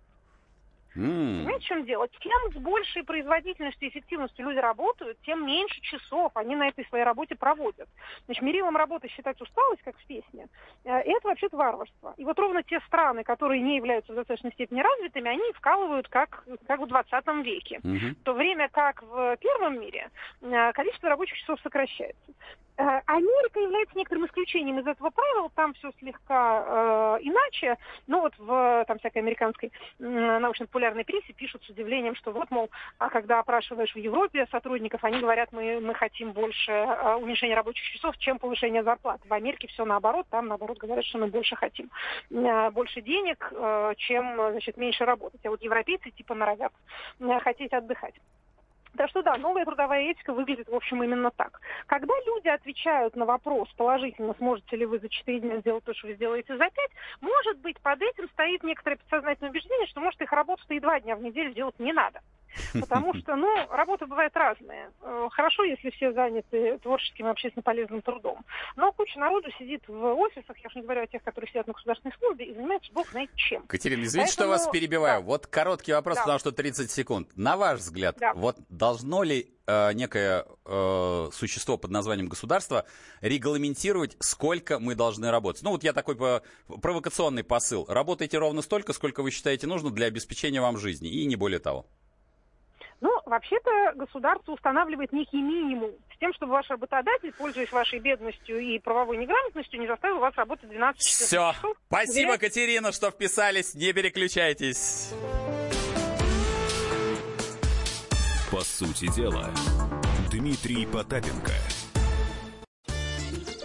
Mm. 0.97 1.45
Понимаете, 1.45 1.65
в 1.65 1.69
чем 1.69 1.85
дело? 1.85 2.09
Чем 2.21 2.53
с 2.53 2.57
большей 2.57 3.03
производительностью 3.03 3.89
и 3.89 3.91
эффективностью 3.91 4.45
люди 4.47 4.59
работают, 4.59 5.19
тем 5.23 5.47
меньше 5.47 5.81
часов 5.81 6.33
они 6.35 6.57
на 6.57 6.69
этой 6.69 6.87
своей 6.87 7.05
работе 7.05 7.35
проводят. 7.35 7.89
Значит, 8.27 8.43
мерилом 8.43 8.77
работы 8.77 9.09
считать 9.09 9.41
усталость, 9.41 9.83
как 9.83 9.97
в 9.97 10.07
песне, 10.07 10.47
э, 10.85 10.91
это 10.91 11.29
вообще-то 11.29 11.57
варварство. 11.57 12.15
И 12.17 12.25
вот 12.25 12.39
ровно 12.39 12.63
те 12.63 12.81
страны, 12.87 13.25
которые 13.25 13.61
не 13.61 13.77
являются 13.77 14.13
в 14.13 14.17
достаточной 14.17 14.53
степени 14.53 14.81
развитыми, 14.81 15.31
они 15.31 15.53
вкалывают 15.53 16.09
как, 16.09 16.45
как 16.67 16.81
в 16.81 16.87
20 16.87 17.27
веке. 17.45 17.81
Mm-hmm. 17.83 18.15
В 18.21 18.23
то 18.23 18.33
время 18.33 18.69
как 18.69 19.03
в 19.03 19.37
первом 19.37 19.81
мире 19.81 20.11
э, 20.43 20.73
количество 20.73 21.09
рабочих 21.09 21.37
часов 21.39 21.61
сокращается. 21.63 22.33
Э, 22.77 23.01
Америка 23.07 23.61
является 23.61 23.97
некоторым 23.97 24.27
исключением 24.27 24.81
из 24.81 24.87
этого 24.87 25.11
правила, 25.11 25.49
там 25.55 25.75
все 25.75 25.93
слегка 26.01 26.65
э, 26.67 27.19
иначе, 27.23 27.77
но 28.09 28.21
вот 28.23 28.35
в 28.37 28.85
там 28.89 28.99
всякой 28.99 29.19
американской 29.19 29.71
э, 30.01 30.39
научно-популярной 30.39 31.05
прессе 31.05 31.33
пишут 31.33 31.63
с 31.65 31.71
удивлением, 31.71 32.17
что 32.17 32.33
вот, 32.33 32.51
мол, 32.51 32.71
а 32.99 33.11
когда 33.11 33.39
опрашиваешь 33.39 33.95
в 33.95 33.99
Европе 33.99 34.47
сотрудников, 34.51 35.05
они 35.05 35.21
говорят, 35.21 35.53
мы, 35.53 35.79
мы 35.81 35.95
хотим 35.95 36.33
больше 36.33 36.73
э, 36.73 37.15
уменьшения 37.15 37.55
рабочих 37.55 37.85
часов, 37.93 38.19
чем 38.19 38.41
повышение 38.41 38.83
зарплат. 38.83 39.21
В 39.25 39.33
Америке 39.33 39.69
все 39.69 39.85
наоборот, 39.85 40.27
там 40.31 40.49
наоборот 40.49 40.79
говорят, 40.79 41.05
что 41.05 41.19
мы 41.19 41.29
больше 41.29 41.55
хотим 41.55 41.91
э, 42.31 42.71
больше 42.71 43.03
денег, 43.03 43.53
э, 43.53 43.95
чем, 43.99 44.35
значит, 44.51 44.77
меньше 44.77 45.05
работать. 45.05 45.45
А 45.47 45.51
вот 45.51 45.63
европейцы 45.63 46.11
типа 46.11 46.35
норовят 46.35 46.73
э, 47.21 47.39
хотеть 47.41 47.73
отдыхать. 47.73 48.15
Так 48.97 49.11
что 49.11 49.23
да, 49.23 49.37
новая 49.37 49.65
трудовая 49.65 50.11
этика 50.11 50.33
выглядит, 50.33 50.69
в 50.69 50.75
общем, 50.75 51.03
именно 51.03 51.31
так. 51.31 51.61
Когда 51.87 52.15
люди 52.27 52.49
отвечают 52.49 53.17
на 53.17 53.25
вопрос 53.25 53.69
положительно, 53.77 54.35
сможете 54.39 54.77
ли 54.77 54.87
вы 54.87 54.99
за 55.01 55.09
4 55.09 55.41
дня 55.41 55.59
сделать 55.59 55.85
то, 55.85 55.95
что 55.95 56.07
вы 56.07 56.15
сделаете 56.15 56.57
за 56.57 56.65
5, 56.65 56.73
может 57.21 57.59
быть, 57.59 57.81
под 57.81 58.01
этим 58.03 58.29
стоит 58.31 58.63
некоторое 58.63 58.97
подсознательное 58.97 59.51
убеждение, 59.51 59.87
что, 59.89 60.01
может, 60.01 60.21
их 60.21 60.33
работу-то 60.33 60.75
и 60.75 60.81
2 60.81 61.01
дня 61.01 61.17
в 61.17 61.23
неделю 61.23 61.53
делать 61.53 61.79
не 61.79 61.93
надо. 61.93 62.21
Потому 62.73 63.15
что, 63.15 63.37
ну, 63.37 63.49
работа 63.71 64.07
бывает 64.07 64.33
разная. 64.35 64.91
Э, 65.03 65.29
хорошо, 65.31 65.65
если 65.65 65.91
все 65.91 66.13
заняты 66.13 66.79
творческим 66.79 67.27
и 67.27 67.31
общественно 67.31 67.63
полезным 67.63 68.03
трудом. 68.03 68.45
Но 68.77 68.93
куча 68.93 69.19
народу 69.19 69.49
сидит 69.59 69.87
в 69.89 70.15
офисах, 70.15 70.57
я 70.59 70.67
уж 70.69 70.75
не 70.75 70.83
говорю 70.83 71.03
о 71.03 71.07
тех, 71.07 71.23
которые 71.23 71.51
сидят 71.51 71.67
на 71.67 71.73
государственной 71.73 72.15
службе, 72.19 72.47
и 72.47 72.55
занимаются 72.55 72.93
бог 72.93 73.09
знает 73.09 73.31
чем. 73.35 73.67
Катерина, 73.67 74.03
извините, 74.03 74.33
Поэтому... 74.37 74.57
что 74.57 74.65
вас 74.65 74.73
перебиваю. 74.73 75.21
Да. 75.21 75.27
Вот 75.27 75.47
короткий 75.47 75.93
вопрос, 75.93 76.17
да. 76.17 76.23
потому 76.23 76.39
что 76.39 76.53
30 76.53 76.91
секунд. 76.91 77.29
На 77.37 77.57
ваш 77.57 77.81
взгляд, 77.81 78.17
да. 78.19 78.33
вот 78.35 78.57
должно 78.69 79.23
ли 79.23 79.55
э, 79.67 79.93
некое 79.95 80.47
э, 80.65 81.29
существо 81.33 81.77
под 81.77 81.91
названием 81.91 82.29
государство 82.29 82.85
регламентировать, 83.21 84.17
сколько 84.21 84.79
мы 84.79 84.95
должны 84.95 85.31
работать. 85.31 85.63
Ну, 85.63 85.71
вот 85.71 85.85
я 85.85 85.93
такой 85.93 86.17
по, 86.17 86.43
провокационный 86.67 87.45
посыл. 87.45 87.87
Работайте 87.89 88.39
ровно 88.39 88.63
столько, 88.63 88.93
сколько 88.93 89.23
вы 89.23 89.31
считаете 89.31 89.67
нужно 89.67 89.91
для 89.91 90.07
обеспечения 90.07 90.61
вам 90.61 90.79
жизни, 90.79 91.09
и 91.09 91.25
не 91.27 91.37
более 91.37 91.59
того. 91.59 91.87
Ну, 93.05 93.11
вообще-то 93.27 93.93
государство 93.97 94.53
устанавливает 94.53 95.13
некий 95.13 95.37
минимум 95.37 95.91
с 96.15 96.19
тем, 96.19 96.33
чтобы 96.33 96.53
ваш 96.53 96.71
работодатель, 96.71 97.35
пользуясь 97.35 97.71
вашей 97.71 97.99
бедностью 97.99 98.59
и 98.59 98.79
правовой 98.79 99.19
неграмотностью, 99.19 99.79
не 99.79 99.87
заставил 99.87 100.21
вас 100.21 100.35
работать 100.37 100.71
12 100.71 101.03
часов. 101.03 101.27
Все. 101.27 101.75
Спасибо, 101.89 102.39
Катерина, 102.39 102.93
что 102.93 103.11
вписались. 103.11 103.75
Не 103.75 103.93
переключайтесь. 103.93 105.13
По 108.51 108.61
сути 108.61 109.15
дела, 109.15 109.51
Дмитрий 110.31 110.87
Потапенко. 110.87 111.53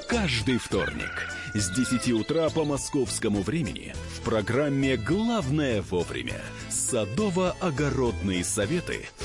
Каждый 0.10 0.58
вторник 0.58 1.30
с 1.54 1.70
10 1.70 2.12
утра 2.12 2.50
по 2.50 2.66
московскому 2.66 3.42
времени 3.42 3.94
в 4.18 4.24
программе 4.26 4.98
«Главное 4.98 5.82
вовремя» 5.82 6.42
садово-огородные 6.70 8.44
советы 8.44 9.08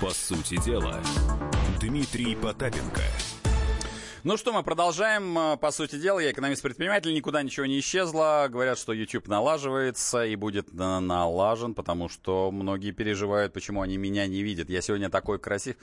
По 0.00 0.10
сути 0.10 0.60
дела, 0.64 1.00
Дмитрий 1.80 2.34
Потапенко– 2.36 3.02
ну 4.24 4.38
что, 4.38 4.54
мы 4.54 4.62
продолжаем. 4.62 5.38
Э, 5.38 5.58
по 5.58 5.70
сути 5.70 5.96
дела, 5.96 6.18
я 6.18 6.30
экономист-предприниматель, 6.30 7.12
никуда 7.12 7.42
ничего 7.42 7.66
не 7.66 7.78
исчезло. 7.78 8.46
Говорят, 8.48 8.78
что 8.78 8.94
YouTube 8.94 9.28
налаживается 9.28 10.24
и 10.24 10.34
будет 10.34 10.72
налажен, 10.72 11.74
потому 11.74 12.08
что 12.08 12.50
многие 12.50 12.92
переживают, 12.92 13.52
почему 13.52 13.82
они 13.82 13.98
меня 13.98 14.26
не 14.26 14.42
видят. 14.42 14.70
Я 14.70 14.80
сегодня 14.80 15.10
такой 15.10 15.38
красив. 15.38 15.76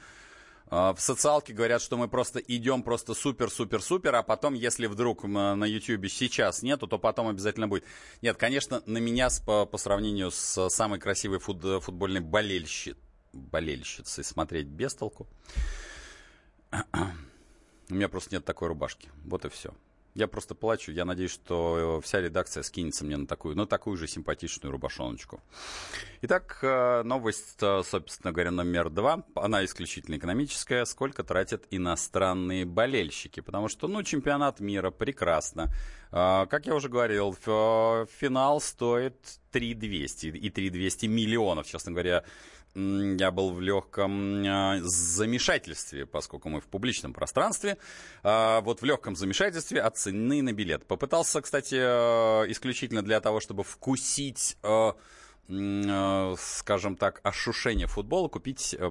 Э, 0.71 0.91
в 0.91 0.99
социалке 0.99 1.53
говорят, 1.53 1.83
что 1.83 1.97
мы 1.97 2.07
просто 2.07 2.39
идем 2.39 2.81
просто 2.81 3.13
супер-супер-супер, 3.13 4.15
а 4.15 4.23
потом, 4.23 4.55
если 4.55 4.87
вдруг 4.87 5.23
на 5.23 5.63
YouTube 5.63 6.09
сейчас 6.09 6.63
нету, 6.63 6.87
то 6.87 6.97
потом 6.97 7.27
обязательно 7.27 7.67
будет. 7.67 7.83
Нет, 8.23 8.37
конечно, 8.37 8.81
на 8.87 8.97
меня 8.97 9.29
по, 9.45 9.67
по 9.67 9.77
сравнению 9.77 10.31
с 10.31 10.67
самой 10.69 10.97
красивой 10.97 11.37
фут, 11.37 11.61
футбольной 11.83 12.21
болельщицей, 12.21 12.97
болельщицей 13.33 14.23
смотреть 14.23 14.67
без 14.67 14.93
толку. 14.93 15.27
У 17.89 17.93
меня 17.93 18.09
просто 18.09 18.35
нет 18.35 18.45
такой 18.45 18.69
рубашки. 18.69 19.09
Вот 19.25 19.45
и 19.45 19.49
все. 19.49 19.73
Я 20.13 20.27
просто 20.27 20.55
плачу. 20.55 20.91
Я 20.91 21.05
надеюсь, 21.05 21.31
что 21.31 22.01
вся 22.03 22.19
редакция 22.19 22.63
скинется 22.63 23.05
мне 23.05 23.15
на 23.15 23.25
такую, 23.25 23.55
на 23.55 23.65
такую 23.65 23.95
же 23.97 24.07
симпатичную 24.07 24.71
рубашоночку. 24.71 25.41
Итак, 26.21 26.59
э, 26.61 27.03
новость, 27.03 27.57
э, 27.61 27.81
собственно 27.85 28.33
говоря, 28.33 28.51
номер 28.51 28.89
два. 28.89 29.23
Она 29.35 29.63
исключительно 29.63 30.17
экономическая. 30.17 30.85
Сколько 30.85 31.23
тратят 31.23 31.65
иностранные 31.71 32.65
болельщики? 32.65 33.39
Потому 33.39 33.69
что, 33.69 33.87
ну, 33.87 34.03
чемпионат 34.03 34.59
мира 34.59 34.91
прекрасно. 34.91 35.73
Э, 36.11 36.45
как 36.49 36.65
я 36.65 36.75
уже 36.75 36.89
говорил, 36.89 37.33
финал 37.33 38.59
стоит 38.59 39.15
3200 39.51 40.27
и 40.27 40.49
3200 40.49 41.05
миллионов, 41.05 41.67
честно 41.67 41.93
говоря 41.93 42.25
я 42.75 43.31
был 43.31 43.51
в 43.51 43.61
легком 43.61 44.43
а, 44.47 44.79
замешательстве, 44.81 46.05
поскольку 46.05 46.49
мы 46.49 46.61
в 46.61 46.67
публичном 46.67 47.13
пространстве. 47.13 47.77
А, 48.23 48.61
вот 48.61 48.81
в 48.81 48.85
легком 48.85 49.15
замешательстве 49.15 49.81
от 49.81 49.97
цены 49.97 50.41
на 50.41 50.53
билет. 50.53 50.85
Попытался, 50.85 51.41
кстати, 51.41 51.75
а, 51.77 52.43
исключительно 52.47 53.01
для 53.01 53.19
того, 53.19 53.39
чтобы 53.39 53.63
вкусить 53.63 54.57
скажем 55.47 56.95
так, 56.95 57.19
ошушение 57.23 57.87
футбола, 57.87 58.29
купить 58.29 58.73
э, 58.77 58.89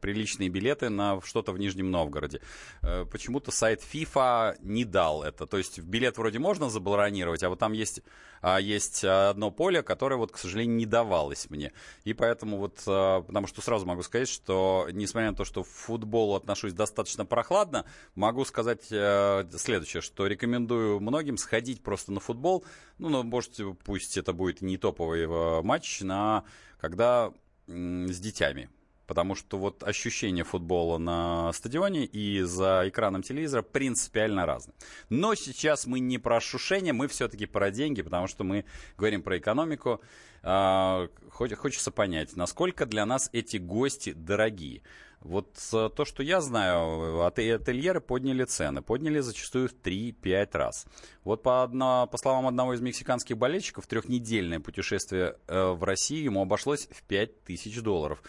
приличные 0.00 0.48
билеты 0.48 0.88
на 0.88 1.20
что-то 1.22 1.52
в 1.52 1.58
Нижнем 1.58 1.90
Новгороде. 1.90 2.40
Э, 2.82 3.04
почему-то 3.04 3.50
сайт 3.50 3.82
FIFA 3.82 4.56
не 4.62 4.84
дал 4.84 5.22
это. 5.22 5.46
То 5.46 5.58
есть 5.58 5.80
билет 5.80 6.16
вроде 6.18 6.38
можно 6.38 6.70
забронировать, 6.70 7.42
а 7.42 7.48
вот 7.48 7.58
там 7.58 7.72
есть 7.72 8.02
а 8.44 8.60
есть 8.60 9.04
одно 9.04 9.52
поле, 9.52 9.84
которое, 9.84 10.16
вот, 10.16 10.32
к 10.32 10.36
сожалению, 10.36 10.74
не 10.74 10.84
давалось 10.84 11.48
мне. 11.48 11.72
И 12.02 12.12
поэтому 12.12 12.58
вот, 12.58 12.74
потому 12.84 13.46
что 13.46 13.62
сразу 13.62 13.86
могу 13.86 14.02
сказать, 14.02 14.28
что, 14.28 14.88
несмотря 14.90 15.30
на 15.30 15.36
то, 15.36 15.44
что 15.44 15.62
к 15.62 15.68
футболу 15.68 16.34
отношусь 16.34 16.72
достаточно 16.72 17.24
прохладно, 17.24 17.84
могу 18.16 18.44
сказать 18.44 18.88
э, 18.90 19.44
следующее, 19.56 20.00
что 20.00 20.26
рекомендую 20.26 20.98
многим 20.98 21.36
сходить 21.36 21.84
просто 21.84 22.10
на 22.10 22.18
футбол, 22.18 22.64
ну, 22.98 23.22
можете, 23.22 23.76
пусть 23.84 24.18
это 24.18 24.32
будет 24.32 24.60
не 24.60 24.76
топовый 24.76 25.22
э, 25.22 25.62
матч, 25.72 26.02
на, 26.02 26.44
когда 26.78 27.32
с 27.66 28.20
детьми 28.20 28.68
потому 29.06 29.34
что 29.34 29.58
вот 29.58 29.82
ощущение 29.82 30.42
футбола 30.42 30.96
на 30.96 31.52
стадионе 31.52 32.06
и 32.06 32.40
за 32.42 32.84
экраном 32.86 33.22
телевизора 33.22 33.60
принципиально 33.60 34.46
разные. 34.46 34.74
Но 35.10 35.34
сейчас 35.34 35.86
мы 35.86 36.00
не 36.00 36.16
про 36.16 36.36
ошушение, 36.36 36.94
мы 36.94 37.08
все-таки 37.08 37.44
про 37.44 37.70
деньги, 37.70 38.00
потому 38.00 38.26
что 38.26 38.42
мы 38.42 38.64
говорим 38.96 39.22
про 39.22 39.36
экономику. 39.36 40.00
А, 40.42 41.08
хочется 41.30 41.90
понять, 41.90 42.36
насколько 42.36 42.86
для 42.86 43.04
нас 43.04 43.28
эти 43.34 43.58
гости 43.58 44.12
дорогие. 44.12 44.80
Вот 45.24 45.56
э, 45.72 45.88
то, 45.94 46.04
что 46.04 46.22
я 46.22 46.40
знаю, 46.40 47.24
ательеры 47.24 48.00
подняли 48.00 48.44
цены, 48.44 48.82
подняли 48.82 49.20
зачастую 49.20 49.68
в 49.68 49.74
3-5 49.74 50.48
раз. 50.52 50.86
Вот 51.22 51.42
по, 51.42 51.62
одно, 51.62 52.08
по 52.10 52.18
словам 52.18 52.48
одного 52.48 52.74
из 52.74 52.80
мексиканских 52.80 53.38
болельщиков, 53.38 53.86
трехнедельное 53.86 54.58
путешествие 54.58 55.36
э, 55.46 55.70
в 55.70 55.84
Россию 55.84 56.24
ему 56.24 56.42
обошлось 56.42 56.88
в 56.90 57.02
5000 57.04 57.80
долларов. 57.82 58.22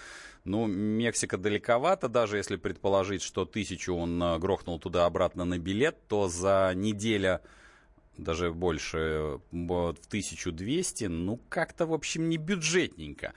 Ну, 0.43 0.67
Мексика 0.67 1.38
далековато, 1.38 2.09
даже 2.09 2.38
если 2.38 2.57
предположить, 2.57 3.21
что 3.21 3.45
тысячу 3.45 3.95
он 3.95 4.21
э, 4.21 4.38
грохнул 4.38 4.79
туда-обратно 4.79 5.45
на 5.45 5.57
билет, 5.57 6.07
то 6.07 6.27
за 6.27 6.73
неделю 6.75 7.39
даже 8.17 8.51
больше, 8.51 9.39
в 9.51 9.95
1200, 10.07 11.05
ну, 11.05 11.39
как-то, 11.50 11.88
в 11.88 11.93
общем, 11.93 12.29
не 12.29 12.38
бюджетненько. 12.38 13.33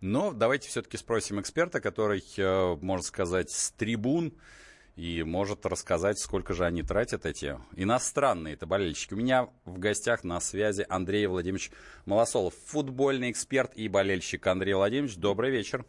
Но 0.00 0.32
давайте 0.32 0.68
все-таки 0.68 0.96
спросим 0.96 1.40
эксперта, 1.40 1.80
который, 1.80 2.24
э, 2.36 2.76
можно 2.80 3.02
сказать, 3.02 3.50
с 3.50 3.72
трибун, 3.72 4.32
и 4.96 5.22
может 5.22 5.64
рассказать, 5.66 6.18
сколько 6.18 6.52
же 6.52 6.66
они 6.66 6.82
тратят, 6.82 7.24
эти 7.24 7.58
иностранные 7.74 8.54
это 8.54 8.66
болельщики. 8.66 9.14
У 9.14 9.16
меня 9.16 9.48
в 9.64 9.78
гостях 9.78 10.24
на 10.24 10.40
связи 10.40 10.84
Андрей 10.88 11.26
Владимирович 11.26 11.70
Малосолов, 12.04 12.54
футбольный 12.66 13.30
эксперт 13.30 13.74
и 13.76 13.88
болельщик. 13.88 14.46
Андрей 14.46 14.74
Владимирович, 14.74 15.16
добрый 15.16 15.50
вечер. 15.50 15.86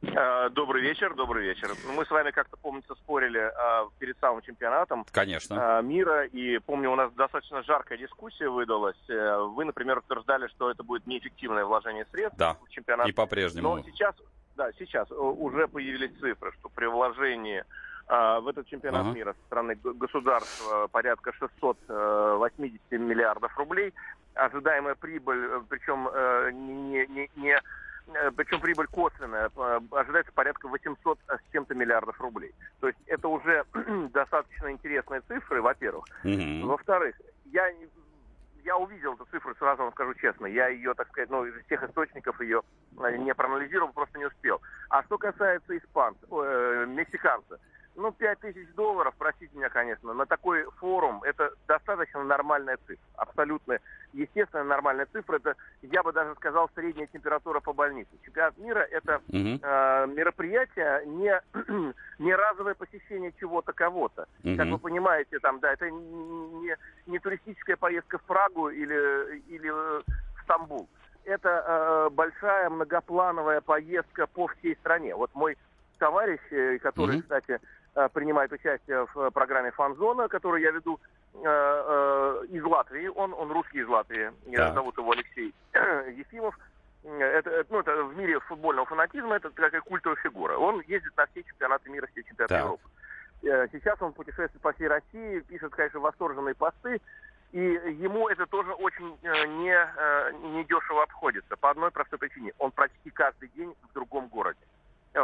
Э, 0.00 0.48
добрый 0.50 0.82
вечер, 0.82 1.14
добрый 1.14 1.44
вечер. 1.44 1.70
Мы 1.96 2.04
с 2.04 2.10
вами 2.10 2.30
как-то, 2.30 2.56
помнится, 2.56 2.94
спорили 2.94 3.38
а, 3.38 3.88
перед 3.98 4.16
самым 4.20 4.42
чемпионатом 4.42 5.04
Конечно. 5.10 5.78
А, 5.78 5.82
мира, 5.82 6.24
и 6.26 6.58
помню, 6.58 6.92
у 6.92 6.94
нас 6.94 7.12
достаточно 7.14 7.64
жаркая 7.64 7.98
дискуссия 7.98 8.48
выдалась. 8.48 8.96
Э, 9.08 9.38
вы, 9.38 9.64
например, 9.64 9.98
утверждали, 9.98 10.46
что 10.48 10.70
это 10.70 10.84
будет 10.84 11.06
неэффективное 11.08 11.64
вложение 11.64 12.06
средств 12.12 12.38
да. 12.38 12.56
в 12.64 12.70
чемпионат. 12.70 13.08
и 13.08 13.12
по-прежнему. 13.12 13.76
Но 13.76 13.82
сейчас, 13.82 14.14
да, 14.56 14.70
сейчас 14.78 15.10
уже 15.10 15.66
появились 15.66 16.12
цифры, 16.20 16.52
что 16.60 16.68
при 16.68 16.86
вложении 16.86 17.64
а, 18.06 18.38
в 18.38 18.46
этот 18.46 18.68
чемпионат 18.68 19.06
uh-huh. 19.06 19.14
мира 19.14 19.34
со 19.34 19.46
стороны 19.46 19.74
государства 19.82 20.86
порядка 20.86 21.32
680 21.32 22.80
миллиардов 22.92 23.56
рублей. 23.58 23.92
Ожидаемая 24.34 24.94
прибыль, 24.94 25.60
причем 25.68 26.08
не, 26.54 27.04
не, 27.08 27.30
не 27.34 27.56
Э, 27.56 27.60
причем 28.36 28.60
прибыль 28.60 28.86
косвенная, 28.86 29.50
э, 29.54 29.80
ожидается 29.92 30.32
порядка 30.32 30.68
800 30.68 31.18
с 31.28 31.52
чем-то 31.52 31.74
миллиардов 31.74 32.20
рублей. 32.20 32.54
То 32.80 32.88
есть 32.88 32.98
это 33.06 33.28
уже 33.28 33.64
достаточно 34.12 34.70
интересные 34.70 35.20
цифры, 35.22 35.62
во-первых. 35.62 36.04
Mm-hmm. 36.24 36.64
Во-вторых, 36.64 37.16
я, 37.46 37.68
я 38.64 38.76
увидел 38.76 39.14
эту 39.14 39.26
цифру, 39.26 39.54
сразу 39.56 39.82
вам 39.82 39.92
скажу 39.92 40.14
честно, 40.14 40.46
я 40.46 40.68
ее, 40.68 40.94
так 40.94 41.08
сказать, 41.08 41.30
ну, 41.30 41.44
из 41.44 41.54
всех 41.66 41.82
источников 41.82 42.40
ее 42.40 42.62
э, 42.98 43.16
не 43.16 43.34
проанализировал, 43.34 43.92
просто 43.92 44.18
не 44.18 44.26
успел. 44.26 44.60
А 44.90 45.02
что 45.04 45.18
касается 45.18 45.76
испанца, 45.76 46.26
э, 46.30 46.86
мексиканца, 46.88 47.58
ну, 47.98 48.12
5 48.12 48.40
тысяч 48.40 48.68
долларов, 48.74 49.14
простите 49.18 49.54
меня, 49.56 49.68
конечно, 49.68 50.14
на 50.14 50.24
такой 50.24 50.64
форум 50.78 51.22
это 51.24 51.52
достаточно 52.08 52.24
нормальная 52.24 52.76
цифра. 52.86 52.96
Абсолютно 53.16 53.78
естественная 54.12 54.64
нормальная 54.64 55.06
цифра. 55.12 55.36
Это, 55.36 55.54
я 55.82 56.02
бы 56.02 56.12
даже 56.12 56.34
сказал, 56.36 56.70
средняя 56.74 57.06
температура 57.06 57.60
по 57.60 57.72
больнице. 57.72 58.10
Чемпионат 58.24 58.56
мира 58.58 58.80
это 58.90 59.20
uh-huh. 59.28 59.60
э, 59.62 60.06
мероприятие, 60.08 61.06
не, 61.06 61.40
не 62.18 62.34
разовое 62.34 62.74
посещение 62.74 63.32
чего-то 63.38 63.72
кого-то. 63.72 64.26
Uh-huh. 64.42 64.56
Как 64.56 64.68
вы 64.68 64.78
понимаете, 64.78 65.38
там, 65.38 65.60
да, 65.60 65.72
это 65.72 65.90
не, 65.90 66.76
не 67.06 67.18
туристическая 67.18 67.76
поездка 67.76 68.18
в 68.18 68.22
Прагу 68.22 68.68
или, 68.68 69.42
или 69.48 69.70
в 69.70 70.02
Стамбул 70.44 70.88
это 71.24 71.48
э, 71.48 72.10
большая 72.14 72.70
многоплановая 72.70 73.60
поездка 73.60 74.26
по 74.26 74.46
всей 74.46 74.74
стране. 74.76 75.14
Вот 75.14 75.30
мой 75.34 75.58
товарищ, 75.98 76.40
э, 76.50 76.78
который, 76.78 77.18
mm-hmm. 77.18 77.22
кстати, 77.22 77.60
э, 77.94 78.08
принимает 78.14 78.50
участие 78.50 79.06
в 79.12 79.30
программе 79.32 79.70
«Фанзона», 79.72 80.28
которую 80.28 80.62
я 80.62 80.70
веду 80.70 80.94
э, 80.94 80.98
э, 80.98 81.17
из 81.40 82.64
Латвии, 82.64 83.08
он, 83.08 83.32
он 83.34 83.52
русский 83.52 83.80
из 83.80 83.88
Латвии, 83.88 84.32
так. 84.54 84.74
зовут 84.74 84.96
его 84.98 85.12
Алексей 85.12 85.54
Ефимов, 85.72 86.58
это, 87.04 87.64
ну, 87.70 87.80
это 87.80 88.04
в 88.04 88.16
мире 88.16 88.40
футбольного 88.40 88.86
фанатизма 88.86 89.36
это 89.36 89.50
такая 89.50 89.80
культовая 89.80 90.16
фигура. 90.16 90.56
Он 90.56 90.80
ездит 90.82 91.16
на 91.16 91.26
все 91.26 91.42
чемпионаты 91.42 91.90
мира, 91.90 92.08
все 92.12 92.22
чемпионаты 92.22 92.54
так. 92.54 92.64
Европы. 92.64 92.88
Сейчас 93.72 94.02
он 94.02 94.12
путешествует 94.12 94.60
по 94.60 94.72
всей 94.72 94.88
России, 94.88 95.40
пишет, 95.40 95.72
конечно, 95.72 96.00
восторженные 96.00 96.54
посты. 96.54 97.00
И 97.52 97.60
ему 97.60 98.28
это 98.28 98.46
тоже 98.46 98.72
очень 98.74 99.16
э, 99.22 99.46
не, 99.46 99.72
э, 99.72 100.32
не 100.54 100.64
дешево 100.64 101.02
обходится. 101.04 101.56
По 101.56 101.70
одной 101.70 101.90
простой 101.90 102.18
причине. 102.18 102.52
Он 102.58 102.70
почти 102.72 103.08
каждый 103.08 103.48
день 103.50 103.74
в 103.88 103.94
другом 103.94 104.28
городе 104.28 104.58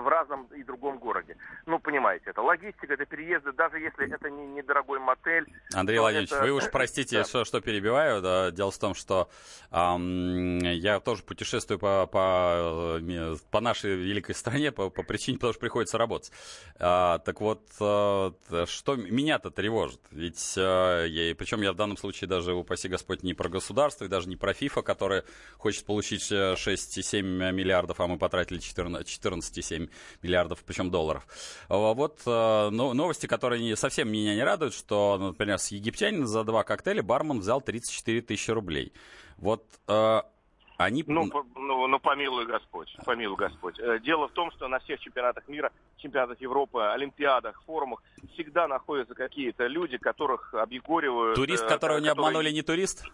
в 0.01 0.09
разном 0.09 0.45
и 0.55 0.63
другом 0.63 0.99
городе. 0.99 1.37
Ну, 1.67 1.79
понимаете, 1.79 2.31
это 2.31 2.43
логистика, 2.43 2.95
это 2.95 3.07
переезды, 3.07 3.53
даже 3.53 3.79
если 3.79 4.13
это 4.13 4.31
не 4.31 4.47
недорогой 4.47 4.99
мотель. 4.99 5.47
Андрей 5.73 5.99
Владимирович, 5.99 6.33
это... 6.33 6.43
вы 6.43 6.53
уж 6.53 6.71
простите, 6.71 7.19
да. 7.19 7.25
что, 7.25 7.45
что 7.45 7.61
перебиваю. 7.61 8.23
Да, 8.23 8.51
дело 8.51 8.71
в 8.71 8.79
том, 8.79 8.95
что 8.95 9.29
эм, 9.71 10.59
я 10.59 11.01
тоже 11.01 11.23
путешествую 11.23 11.79
по, 11.79 12.07
по, 12.07 12.99
э, 13.01 13.37
по 13.51 13.61
нашей 13.61 13.97
великой 13.97 14.35
стране 14.35 14.73
по, 14.73 14.91
по 14.91 15.03
причине 15.03 15.39
того, 15.39 15.53
что 15.53 15.61
приходится 15.61 15.99
работать. 15.99 16.33
А, 16.79 17.19
так 17.19 17.41
вот, 17.41 17.63
а, 17.81 18.33
что 18.67 18.97
меня-то 18.97 19.51
тревожит? 19.51 20.01
Ведь, 20.11 20.55
а, 20.57 21.05
я, 21.05 21.35
причем 21.35 21.63
я 21.63 21.73
в 21.73 21.77
данном 21.77 21.97
случае 21.97 22.29
даже, 22.29 22.55
упаси 22.55 22.89
Господь, 22.89 23.23
не 23.23 23.35
про 23.35 23.49
государство 23.49 24.05
и 24.05 24.09
даже 24.09 24.29
не 24.29 24.37
про 24.37 24.53
ФИФА, 24.53 24.83
которая 24.83 25.25
хочет 25.59 25.85
получить 25.87 26.31
6,7 26.31 27.23
миллиардов, 27.53 28.01
а 28.01 28.07
мы 28.07 28.19
потратили 28.19 28.61
14,7 28.61 29.84
7 29.85 29.88
миллиардов, 30.23 30.64
причем 30.64 30.91
долларов. 30.91 31.26
А 31.69 31.76
вот 31.95 32.21
э, 32.26 32.71
новости, 32.71 33.26
которые 33.26 33.62
не, 33.62 33.76
совсем 33.76 34.11
меня 34.11 34.35
не 34.35 34.43
радуют, 34.43 34.75
что, 34.75 35.19
например, 35.19 35.59
с 35.59 35.69
египтянина 35.69 36.26
за 36.26 36.45
два 36.45 36.62
коктейля 36.62 37.03
бармен 37.03 37.41
взял 37.41 37.61
34 37.61 38.23
тысячи 38.23 38.50
рублей. 38.50 38.93
Вот 39.38 39.64
э, 39.88 40.23
они... 40.76 41.05
Ну, 41.07 41.31
ну, 41.55 41.87
ну, 41.87 42.00
помилуй 42.00 42.47
Господь, 42.47 42.95
помилуй 43.05 43.37
Господь. 43.37 43.79
Э, 43.79 43.99
дело 44.00 44.29
в 44.29 44.33
том, 44.33 44.50
что 44.53 44.69
на 44.69 44.79
всех 44.81 45.00
чемпионатах 45.00 45.47
мира, 45.49 45.71
чемпионатах 45.99 46.41
Европы, 46.41 46.81
олимпиадах, 46.81 47.62
форумах 47.64 48.03
всегда 48.35 48.69
находятся 48.69 49.14
какие-то 49.14 49.67
люди, 49.67 49.99
которых 49.99 50.55
объегоривают... 50.55 51.37
Турист, 51.37 51.62
которого 51.62 51.99
которые... 51.99 52.03
не 52.03 52.09
обманули, 52.09 52.50
не 52.50 52.62
турист? 52.62 53.05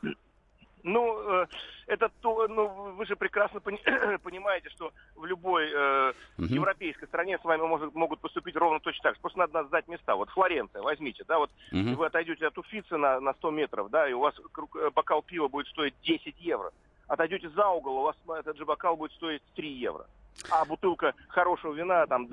Ну, 0.83 1.43
э, 1.43 1.47
это 1.87 2.11
то, 2.21 2.49
ну, 2.49 2.93
вы 2.93 3.07
же 3.07 3.17
прекрасно 3.17 3.61
понимаете, 4.23 4.71
что 4.71 4.93
в 5.17 5.25
любой 5.25 5.71
э, 5.71 6.13
угу. 6.39 6.47
европейской 6.47 7.07
стране 7.07 7.39
с 7.39 7.45
вами 7.45 7.63
может, 7.63 7.95
могут 7.95 8.21
поступить 8.21 8.57
ровно 8.57 8.81
точно 8.81 9.03
так 9.03 9.15
же. 9.15 9.21
Просто 9.21 9.39
надо 9.39 9.65
сдать 9.65 9.89
места. 9.89 10.15
Вот 10.15 10.31
Флоренция, 10.31 10.83
возьмите, 10.83 11.25
да, 11.27 11.39
вот 11.39 11.51
угу. 11.73 11.95
вы 11.97 12.07
отойдете 12.07 12.47
от 12.47 12.59
Уфицы 12.59 12.97
на, 12.97 13.21
на 13.21 13.35
100 13.35 13.51
метров, 13.51 13.91
да, 13.91 14.09
и 14.09 14.13
у 14.13 14.21
вас 14.21 14.35
э, 14.39 14.91
бокал 14.95 15.23
пива 15.23 15.49
будет 15.49 15.69
стоить 15.69 15.95
10 16.03 16.35
евро. 16.41 16.73
Отойдете 17.09 17.49
за 17.51 17.69
угол, 17.69 17.99
у 17.99 18.03
вас 18.03 18.17
этот 18.39 18.57
же 18.57 18.65
бокал 18.65 18.97
будет 18.97 19.13
стоить 19.13 19.43
3 19.57 19.69
евро 19.69 20.07
а 20.51 20.65
бутылка 20.65 21.15
хорошего 21.29 21.73
вина 21.75 22.07
там 22.07 22.27
5, 22.27 22.33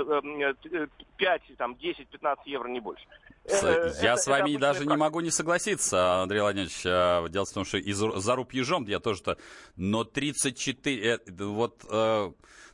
э, 0.71 1.55
там 1.57 1.75
10, 1.75 2.07
15 2.07 2.47
евро, 2.47 2.67
не 2.67 2.79
больше. 2.79 3.05
Э, 3.45 3.91
я 4.01 4.13
это, 4.13 4.21
с 4.21 4.27
вами 4.27 4.51
это 4.51 4.59
даже 4.59 4.79
практика. 4.79 4.93
не 4.93 4.97
могу 4.97 5.19
не 5.21 5.31
согласиться, 5.31 6.21
Андрей 6.21 6.41
Владимирович. 6.41 6.83
Дело 6.83 7.45
в 7.45 7.53
том, 7.53 7.65
что 7.65 7.77
из, 7.77 7.97
за 7.97 8.35
руб 8.35 8.53
ежом 8.53 8.85
я 8.85 8.99
тоже-то... 8.99 9.37
Но 9.75 10.03
34... 10.03 11.13
Э, 11.13 11.19
вот, 11.43 11.83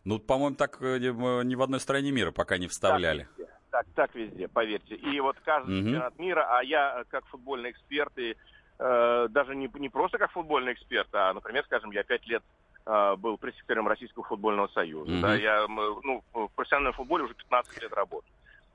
ну, 0.06 0.20
по-моему, 0.20 0.56
так 0.56 0.82
ни 0.82 1.56
в 1.56 1.62
одной 1.62 1.80
стране 1.80 2.12
мира 2.12 2.32
пока 2.32 2.58
не 2.58 2.68
вставляли. 2.68 3.28
Так 3.38 3.48
так, 3.74 3.88
так 3.96 4.16
везде 4.16 4.48
поверьте. 4.48 4.96
И 4.96 5.20
вот 5.20 5.36
каждый 5.44 5.80
угу. 5.80 5.86
чемпионат 5.88 6.20
мира, 6.20 6.48
а 6.48 6.64
я 6.64 7.04
как 7.10 7.26
футбольный 7.26 7.72
эксперт 7.72 8.16
и 8.20 8.36
э, 8.80 9.28
даже 9.30 9.56
не, 9.56 9.68
не 9.80 9.90
просто 9.90 10.20
как 10.20 10.32
футбольный 10.32 10.74
эксперт, 10.74 11.08
а, 11.14 11.34
например, 11.34 11.64
скажем, 11.66 11.92
я 11.92 12.04
пять 12.04 12.26
лет 12.28 12.44
э, 12.44 12.63
был 12.86 13.38
пресс-секретарем 13.38 13.88
Российского 13.88 14.26
футбольного 14.26 14.68
союза. 14.68 15.12
Mm-hmm. 15.12 15.22
Да, 15.22 15.36
я 15.36 15.66
ну, 15.68 16.24
в 16.34 16.50
профессиональном 16.56 16.94
футболе 16.94 17.24
уже 17.24 17.34
15 17.34 17.82
лет 17.82 17.94
работаю. 17.94 18.33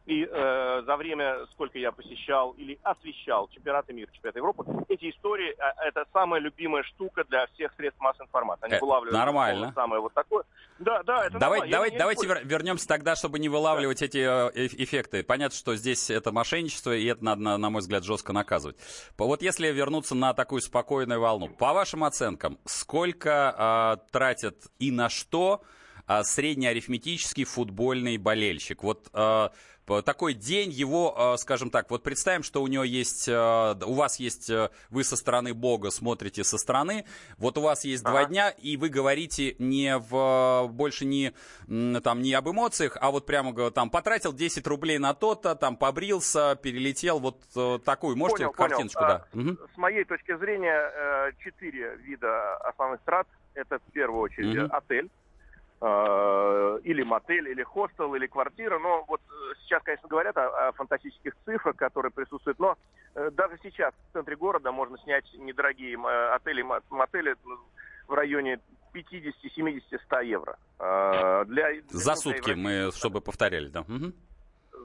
И 0.09 0.25
э, 0.25 0.83
за 0.87 0.97
время, 0.97 1.45
сколько 1.53 1.79
я 1.79 1.93
посещал 1.93 2.53
или 2.53 2.79
освещал 2.83 3.47
чемпионаты 3.49 3.93
мира, 3.93 4.11
чемпионаты 4.11 4.39
Европы, 4.39 4.65
эти 4.89 5.11
истории 5.11 5.51
э, 5.51 5.87
это 5.87 6.07
самая 6.15 6.41
любимая 6.41 6.83
штука 6.85 7.25
для 7.25 7.47
всех 7.49 7.75
средств 7.77 8.01
массовой 8.01 8.25
информации. 8.25 8.65
Они 8.65 8.77
э, 8.77 8.81
вылавливают 8.81 9.13
нормально. 9.13 9.73
самое 9.75 10.01
вот 10.01 10.15
такое. 10.15 10.45
Да, 10.79 11.03
да, 11.03 11.27
это 11.27 11.39
Давай, 11.39 11.59
нормально. 11.61 11.73
Давай, 11.73 11.91
давайте 11.99 12.27
вер, 12.27 12.41
вернемся 12.43 12.89
тогда, 12.89 13.17
чтобы 13.17 13.39
не 13.39 13.51
вылавливать 13.51 14.01
да. 14.01 14.07
эти 14.07 14.17
э, 14.17 14.67
эффекты. 14.83 15.23
Понятно, 15.23 15.55
что 15.55 15.77
здесь 15.77 16.09
это 16.09 16.33
мошенничество, 16.33 16.97
и 16.97 17.05
это 17.05 17.23
надо, 17.23 17.43
на, 17.43 17.59
на 17.59 17.69
мой 17.69 17.81
взгляд, 17.83 18.03
жестко 18.03 18.33
наказывать. 18.33 18.79
Вот 19.19 19.43
если 19.43 19.71
вернуться 19.71 20.15
на 20.15 20.33
такую 20.33 20.63
спокойную 20.63 21.21
волну, 21.21 21.49
по 21.51 21.75
вашим 21.75 22.03
оценкам, 22.03 22.57
сколько 22.65 23.99
э, 24.01 24.11
тратят 24.11 24.57
и 24.79 24.91
на 24.91 25.11
что 25.11 25.61
э, 26.07 26.23
среднеарифметический 26.23 27.45
футбольный 27.45 28.17
болельщик? 28.17 28.83
Вот 28.83 29.11
э, 29.13 29.51
такой 30.05 30.35
день 30.35 30.71
его, 30.71 31.15
а, 31.17 31.37
скажем 31.37 31.71
так, 31.71 31.91
вот 31.91 32.03
представим, 32.03 32.43
что 32.43 32.63
у 32.63 32.67
него 32.67 32.85
есть, 32.85 33.29
а, 33.29 33.77
у 33.85 33.95
вас 33.95 34.21
есть, 34.21 34.51
э, 34.51 34.71
вы 34.91 35.05
со 35.05 35.17
стороны 35.17 35.55
Бога 35.55 35.91
смотрите 35.91 36.45
со 36.45 36.59
стороны, 36.59 37.05
вот 37.39 37.59
у 37.59 37.63
вас 37.63 37.85
есть 37.85 38.05
ага. 38.05 38.11
два 38.13 38.25
дня, 38.27 38.51
и 38.51 38.77
вы 38.77 38.89
говорите 38.89 39.57
не 39.59 39.99
в, 39.99 40.69
больше 40.69 41.05
не, 41.05 41.33
там, 42.01 42.23
не 42.23 42.35
об 42.35 42.49
эмоциях, 42.49 42.97
а 43.01 43.11
вот 43.11 43.27
прямо 43.27 43.71
там 43.71 43.91
потратил 43.91 44.33
10 44.33 44.67
рублей 44.67 44.99
на 44.99 45.15
то-то, 45.15 45.55
там 45.55 45.77
побрился, 45.77 46.57
перелетел, 46.57 47.19
вот 47.19 47.43
э, 47.57 47.79
такую, 47.85 48.17
можете 48.17 48.45
понял, 48.45 48.53
картиночку, 48.53 49.01
понял. 49.01 49.21
да? 49.33 49.41
Угу. 49.41 49.59
С 49.75 49.77
моей 49.77 50.05
точки 50.05 50.37
зрения, 50.37 50.93
э, 50.95 51.33
четыре 51.43 51.97
вида 51.97 52.57
основных 52.59 53.01
трат, 53.03 53.27
это 53.55 53.79
в 53.79 53.93
первую 53.93 54.21
очередь 54.21 54.57
угу. 54.57 54.75
отель, 54.75 55.09
Э, 55.09 55.28
или 55.81 57.03
мотель, 57.05 57.49
или 57.49 57.63
хостел, 57.63 58.15
или 58.15 58.27
квартира. 58.27 58.79
Но 58.79 59.05
вот 59.07 59.21
э, 59.31 59.55
сейчас, 59.63 59.83
конечно, 59.83 60.09
говорят 60.09 60.37
о, 60.37 60.69
о 60.69 60.73
фантастических 60.73 61.35
цифрах, 61.45 61.77
которые 61.77 62.11
присутствуют, 62.11 62.59
но 62.59 62.77
э, 63.15 63.31
даже 63.31 63.59
сейчас 63.63 63.95
в 64.11 64.13
центре 64.13 64.35
города 64.35 64.73
можно 64.73 64.99
снять 64.99 65.25
недорогие 65.35 65.97
отели, 66.35 66.63
мотели 66.91 67.37
в 68.09 68.13
районе 68.13 68.59
50, 68.93 69.35
70, 69.53 70.03
100 70.03 70.21
евро. 70.21 70.57
Для, 71.47 71.83
За 71.91 72.17
сутки 72.17 72.53
мы, 72.53 72.91
чтобы 72.93 73.21
повторяли, 73.21 73.69
да? 73.69 73.83
Угу. 73.83 74.13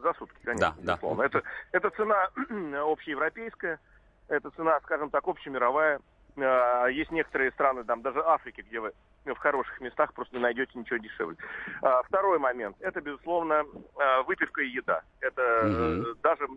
За 0.04 0.14
сутки, 0.14 0.38
конечно, 0.44 0.76
да, 0.82 0.94
безусловно. 0.94 1.18
Да. 1.18 1.26
Это, 1.26 1.44
это 1.72 1.90
цена 1.92 2.30
общеевропейская, 2.92 3.80
это 4.28 4.50
цена, 4.52 4.80
скажем 4.82 5.10
так, 5.10 5.28
общемировая. 5.28 6.00
Есть 6.36 7.12
некоторые 7.12 7.52
страны, 7.52 7.84
там 7.84 8.02
даже 8.02 8.24
Африки, 8.26 8.66
где 8.68 8.80
вы 8.80 8.92
в 9.26 9.38
хороших 9.38 9.80
местах 9.82 10.14
просто 10.14 10.36
не 10.36 10.42
найдете 10.42 10.72
ничего 10.78 10.98
дешевле. 10.98 11.38
А, 11.82 12.04
второй 12.04 12.40
момент. 12.40 12.76
Это, 12.80 13.02
безусловно, 13.02 13.64
а, 13.96 14.24
выпивка 14.24 14.62
и 14.62 14.70
еда. 14.70 15.02
Это 15.22 16.04
угу. 16.04 16.18
даже, 16.22 16.48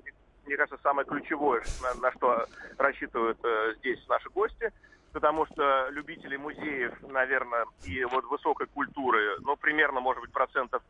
мне 0.46 0.56
кажется, 0.56 0.78
самое 0.82 1.06
ключевое, 1.06 1.62
на, 1.82 1.94
на 2.00 2.12
что 2.12 2.46
рассчитывают 2.78 3.38
э, 3.44 3.74
здесь 3.78 4.04
наши 4.08 4.28
гости 4.30 4.72
потому 5.12 5.46
что 5.46 5.88
любители 5.92 6.36
музеев, 6.36 6.92
наверное, 7.08 7.64
и 7.84 8.04
вот 8.04 8.26
высокой 8.26 8.66
культуры, 8.66 9.38
ну, 9.40 9.56
примерно, 9.56 9.98
может 9.98 10.20
быть, 10.20 10.30
процентов 10.30 10.82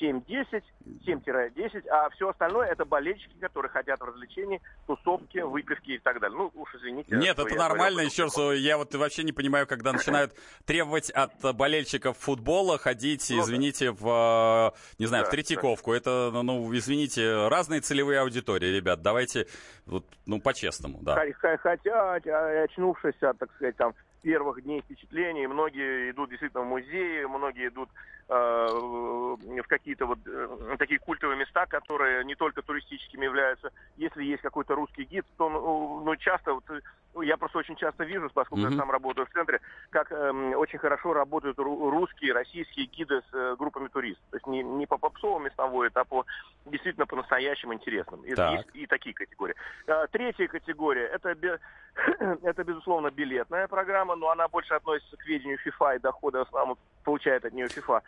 7-10, 0.00 0.62
7-10, 1.06 1.88
а 1.88 2.10
все 2.10 2.28
остальное 2.28 2.68
это 2.68 2.84
болельщики, 2.84 3.34
которые 3.40 3.70
хотят 3.70 4.00
в 4.00 4.04
развлечении, 4.04 4.60
тусовки, 4.86 5.38
выпивки 5.38 5.92
и 5.92 5.98
так 5.98 6.20
далее. 6.20 6.36
Ну, 6.36 6.50
уж 6.54 6.74
извините. 6.74 7.16
Нет, 7.16 7.38
это 7.38 7.54
нормально. 7.54 8.00
Еще 8.00 8.24
раз, 8.24 8.36
я 8.36 8.76
вот 8.78 8.94
вообще 8.94 9.24
не 9.24 9.32
понимаю, 9.32 9.66
когда 9.66 9.92
начинают 9.92 10.34
требовать 10.64 11.10
от 11.10 11.32
болельщиков 11.56 12.16
футбола 12.16 12.78
ходить, 12.78 13.26
ну, 13.30 13.40
извините, 13.40 13.90
в, 13.92 14.74
не 14.98 15.06
знаю, 15.06 15.24
да, 15.24 15.28
в 15.28 15.30
Третьяковку. 15.30 15.92
Да. 15.92 15.96
Это, 15.96 16.30
ну, 16.32 16.74
извините, 16.74 17.48
разные 17.48 17.80
целевые 17.80 18.20
аудитории, 18.20 18.66
ребят. 18.66 19.02
Давайте, 19.02 19.46
вот, 19.86 20.04
ну, 20.26 20.40
по-честному, 20.40 20.98
да. 21.02 21.22
Хотя, 21.62 22.14
очнувшись 22.64 23.22
от, 23.22 23.38
так 23.38 23.50
сказать, 23.54 23.76
там, 23.76 23.94
первых 24.26 24.60
дней 24.60 24.80
впечатлений. 24.80 25.46
Многие 25.46 26.10
идут 26.10 26.30
действительно 26.30 26.64
в 26.64 26.66
музеи, 26.66 27.24
многие 27.26 27.68
идут 27.68 27.88
э, 28.28 28.32
в 28.32 29.68
какие-то 29.68 30.06
вот 30.06 30.18
э, 30.26 30.76
такие 30.80 30.98
культовые 30.98 31.38
места, 31.38 31.66
которые 31.66 32.24
не 32.24 32.34
только 32.34 32.62
туристическими 32.62 33.24
являются. 33.24 33.70
Если 33.96 34.24
есть 34.24 34.42
какой-то 34.42 34.74
русский 34.74 35.04
гид, 35.04 35.24
то 35.38 35.48
ну, 35.48 36.02
ну 36.04 36.16
часто 36.16 36.54
вот, 36.54 36.64
ну, 37.14 37.22
я 37.22 37.36
просто 37.36 37.58
очень 37.58 37.76
часто 37.76 38.02
вижу, 38.02 38.28
поскольку 38.34 38.66
mm-hmm. 38.66 38.72
я 38.72 38.78
сам 38.78 38.90
работаю 38.90 39.26
в 39.26 39.30
центре, 39.30 39.60
как 39.90 40.10
э, 40.10 40.54
очень 40.56 40.80
хорошо 40.80 41.12
работают 41.12 41.56
русские, 41.58 42.32
российские 42.32 42.86
гиды 42.86 43.22
с 43.30 43.34
э, 43.34 43.54
группами 43.56 43.86
туристов. 43.86 44.24
То 44.30 44.36
есть 44.38 44.46
не, 44.48 44.64
не 44.64 44.86
по 44.86 44.98
попсовым 44.98 45.44
местам 45.44 45.70
а 45.94 46.04
по 46.04 46.26
действительно 46.66 47.06
по-настоящему 47.06 47.74
интересным. 47.74 48.22
И, 48.24 48.30
есть 48.30 48.68
и 48.74 48.86
такие 48.86 49.14
категории. 49.14 49.54
А, 49.86 50.06
третья 50.08 50.48
категория 50.48 51.06
это, 51.06 51.36
это 52.42 52.64
безусловно 52.64 53.10
билетная 53.10 53.68
программа 53.68 54.15
но 54.18 54.30
она 54.30 54.48
больше 54.48 54.74
относится 54.74 55.16
к 55.16 55.26
ведению 55.26 55.58
ФИФА 55.58 55.96
и 55.96 55.98
доходы 55.98 56.38
в 56.38 56.42
основном 56.42 56.78
получает 57.04 57.44
от 57.44 57.52
нее 57.52 57.68
ФИФА. 57.68 58.02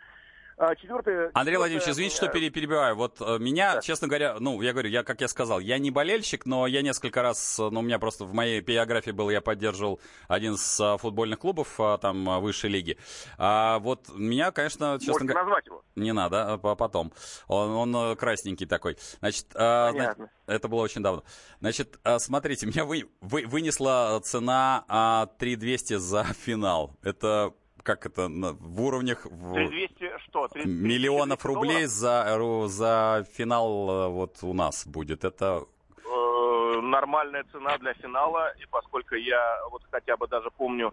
А, 0.61 0.75
четвертое, 0.75 1.31
Андрей 1.35 1.55
Владимирович, 1.55 1.87
извините, 1.87 2.17
что 2.17 2.27
перебиваю. 2.27 2.93
Вот 2.93 3.21
э, 3.21 3.37
меня, 3.39 3.75
да. 3.75 3.81
честно 3.81 4.09
говоря, 4.09 4.35
ну, 4.41 4.61
я 4.61 4.73
говорю, 4.73 4.89
я, 4.89 5.03
как 5.03 5.21
я 5.21 5.29
сказал, 5.29 5.61
я 5.61 5.77
не 5.77 5.89
болельщик, 5.89 6.45
но 6.45 6.67
я 6.67 6.81
несколько 6.81 7.21
раз, 7.21 7.59
ну, 7.59 7.79
у 7.79 7.81
меня 7.81 7.97
просто 7.97 8.25
в 8.25 8.33
моей 8.33 8.59
биографии 8.59 9.11
был, 9.11 9.29
я 9.29 9.39
поддерживал 9.39 10.01
один 10.27 10.55
из 10.55 10.81
а, 10.81 10.97
футбольных 10.97 11.39
клубов, 11.39 11.79
а, 11.79 11.97
там, 11.97 12.41
высшей 12.41 12.69
лиги. 12.69 12.97
А 13.37 13.79
вот 13.79 14.09
меня, 14.13 14.51
конечно, 14.51 14.97
честно 14.99 15.25
говоря... 15.25 15.43
назвать 15.43 15.65
его? 15.65 15.81
Не 15.95 16.11
надо, 16.11 16.57
потом. 16.57 17.13
Он, 17.47 17.95
он 17.95 18.17
красненький 18.17 18.65
такой. 18.65 18.97
Значит, 19.19 19.45
значит, 19.53 20.17
это 20.45 20.67
было 20.67 20.81
очень 20.81 21.01
давно. 21.01 21.23
Значит, 21.61 21.97
смотрите, 22.17 22.65
меня 22.65 22.83
вы, 22.83 23.09
вы, 23.21 23.45
вынесла 23.47 24.19
цена 24.25 25.29
3200 25.39 25.93
за 25.99 26.25
финал. 26.25 26.97
Это 27.01 27.53
как 27.83 28.05
это, 28.05 28.27
в 28.29 28.81
уровнях... 28.81 29.25
В... 29.25 29.53
200 29.53 30.08
что? 30.29 30.47
30, 30.47 30.67
миллионов 30.67 31.45
рублей 31.45 31.85
за, 31.85 32.37
за 32.67 33.25
финал 33.33 33.89
э, 33.89 34.07
вот 34.09 34.37
у 34.43 34.53
нас 34.53 34.87
будет. 34.87 35.23
Это 35.23 35.65
э, 35.97 36.81
нормальная 36.81 37.43
цена 37.51 37.77
для 37.77 37.93
финала, 37.93 38.53
и 38.61 38.65
поскольку 38.69 39.15
я 39.15 39.59
вот 39.71 39.83
хотя 39.91 40.17
бы 40.17 40.27
даже 40.27 40.49
помню, 40.51 40.91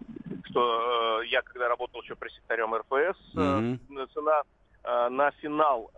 что 0.49 1.21
э, 1.21 1.27
я 1.27 1.41
когда 1.41 1.67
работал 1.67 2.01
еще 2.01 2.15
пресс-секретарем 2.15 2.75
РФС, 2.75 3.35
mm-hmm. 3.35 4.13
цена 4.13 4.43
на 5.09 5.31
финал 5.31 5.91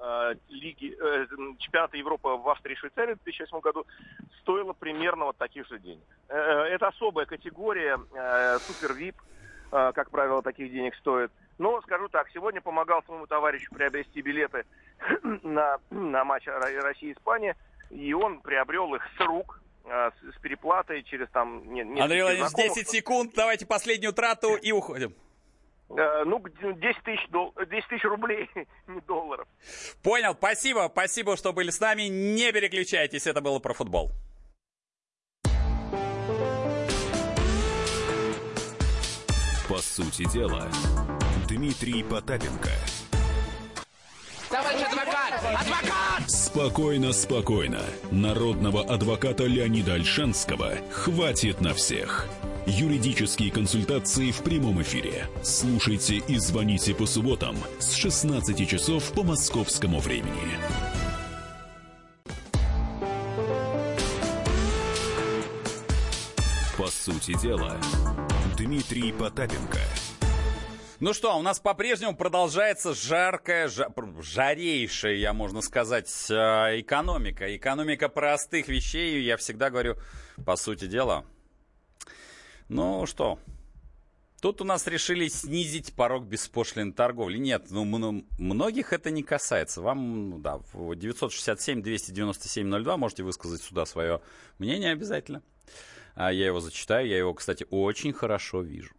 лиги 0.50 0.98
чемпионата 1.60 1.96
Европы 1.96 2.30
в 2.30 2.50
Австрии 2.50 2.74
и 2.74 2.76
Швейцарии 2.76 3.14
в 3.14 3.24
2008 3.24 3.60
году 3.60 3.86
стоила 4.42 4.74
примерно 4.74 5.26
вот 5.26 5.38
таких 5.38 5.68
же 5.68 5.78
денег. 5.78 6.02
это 6.28 6.88
особая 6.88 7.28
категория, 7.28 8.00
супер 8.58 8.96
вип, 8.96 9.16
а, 9.72 9.92
как 9.92 10.10
правило, 10.10 10.42
таких 10.42 10.72
денег 10.72 10.96
стоит. 10.96 11.32
Но 11.60 11.82
скажу 11.82 12.08
так, 12.08 12.28
сегодня 12.34 12.62
помогал 12.62 13.04
своему 13.04 13.28
товарищу 13.28 13.70
приобрести 13.76 14.22
билеты 14.22 14.66
на, 15.44 15.78
на 15.90 16.24
матч 16.24 16.48
России-Испания, 16.48 17.56
и 17.90 18.14
он 18.14 18.40
приобрел 18.40 18.96
их 18.96 19.04
с 19.18 19.20
рук, 19.20 19.62
а, 19.86 20.12
с, 20.12 20.36
с 20.36 20.40
переплатой 20.40 21.04
через 21.04 21.30
там... 21.30 21.72
Нет, 21.74 21.86
нет, 21.88 22.02
Андрей 22.02 22.24
Владимирович, 22.24 22.56
10 22.56 22.90
секунд, 22.90 23.34
давайте 23.36 23.66
последнюю 23.66 24.14
трату 24.14 24.56
и 24.56 24.72
уходим. 24.72 25.14
Uh, 25.90 26.24
ну, 26.24 26.40
10 26.40 27.04
тысяч, 27.04 27.28
дол... 27.30 27.54
10 27.58 27.88
тысяч 27.90 28.04
рублей, 28.06 28.50
не 28.88 29.02
долларов. 29.02 29.48
Понял, 30.02 30.36
спасибо, 30.36 30.88
спасибо, 30.90 31.36
что 31.36 31.52
были 31.52 31.72
с 31.72 31.80
нами. 31.80 32.04
Не 32.04 32.54
переключайтесь, 32.54 33.28
это 33.28 33.42
было 33.42 33.60
про 33.60 33.74
футбол. 33.74 34.12
По 39.68 39.78
сути 39.78 40.24
дела, 40.32 40.70
Дмитрий 41.50 42.04
Потапенко. 42.04 42.70
Товарищ 44.52 44.84
адвокат! 44.86 45.34
Адвокат! 45.60 46.30
Спокойно, 46.30 47.12
спокойно. 47.12 47.82
Народного 48.12 48.84
адвоката 48.84 49.48
Леонида 49.48 49.96
Альшанского 49.96 50.74
хватит 50.92 51.60
на 51.60 51.74
всех. 51.74 52.28
Юридические 52.68 53.50
консультации 53.50 54.30
в 54.30 54.44
прямом 54.44 54.80
эфире. 54.84 55.28
Слушайте 55.42 56.18
и 56.18 56.38
звоните 56.38 56.94
по 56.94 57.08
субботам 57.08 57.56
с 57.80 57.94
16 57.94 58.70
часов 58.70 59.12
по 59.14 59.24
московскому 59.24 60.00
времени. 60.00 60.54
По 66.78 66.86
сути 66.92 67.36
дела, 67.42 67.76
Дмитрий 68.56 69.12
Потапенко. 69.12 69.80
Ну 71.00 71.14
что, 71.14 71.38
у 71.38 71.42
нас 71.42 71.62
по-прежнему 71.62 72.14
продолжается 72.14 72.94
жаркая, 72.94 73.70
жа, 73.70 73.88
жарейшая, 74.20 75.16
я 75.16 75.32
можно 75.32 75.62
сказать, 75.62 76.14
э, 76.30 76.82
экономика. 76.82 77.56
Экономика 77.56 78.10
простых 78.10 78.68
вещей, 78.68 79.24
я 79.24 79.38
всегда 79.38 79.70
говорю, 79.70 79.96
по 80.46 80.58
сути 80.58 80.88
дела. 80.88 81.24
Ну 82.68 83.06
что, 83.06 83.40
Тут 84.42 84.62
у 84.62 84.66
нас 84.66 84.88
решили 84.88 85.28
снизить 85.28 85.94
порог 85.94 86.26
беспошлиной 86.26 86.94
торговли. 86.94 87.38
Нет, 87.38 87.68
ну, 87.72 87.84
многих 88.38 88.94
это 88.94 89.12
не 89.12 89.24
касается. 89.24 89.82
Вам, 89.82 90.30
ну 90.30 90.40
да, 90.40 90.60
в 90.74 90.94
967-297-02 90.94 92.98
можете 92.98 93.24
высказать 93.24 93.62
сюда 93.62 93.86
свое 93.86 94.22
мнение 94.58 94.94
обязательно. 94.94 95.44
А 96.16 96.32
я 96.32 96.46
его 96.48 96.62
зачитаю, 96.62 97.08
я 97.08 97.18
его, 97.18 97.34
кстати, 97.34 97.66
очень 97.70 98.14
хорошо 98.14 98.62
вижу. 98.62 98.94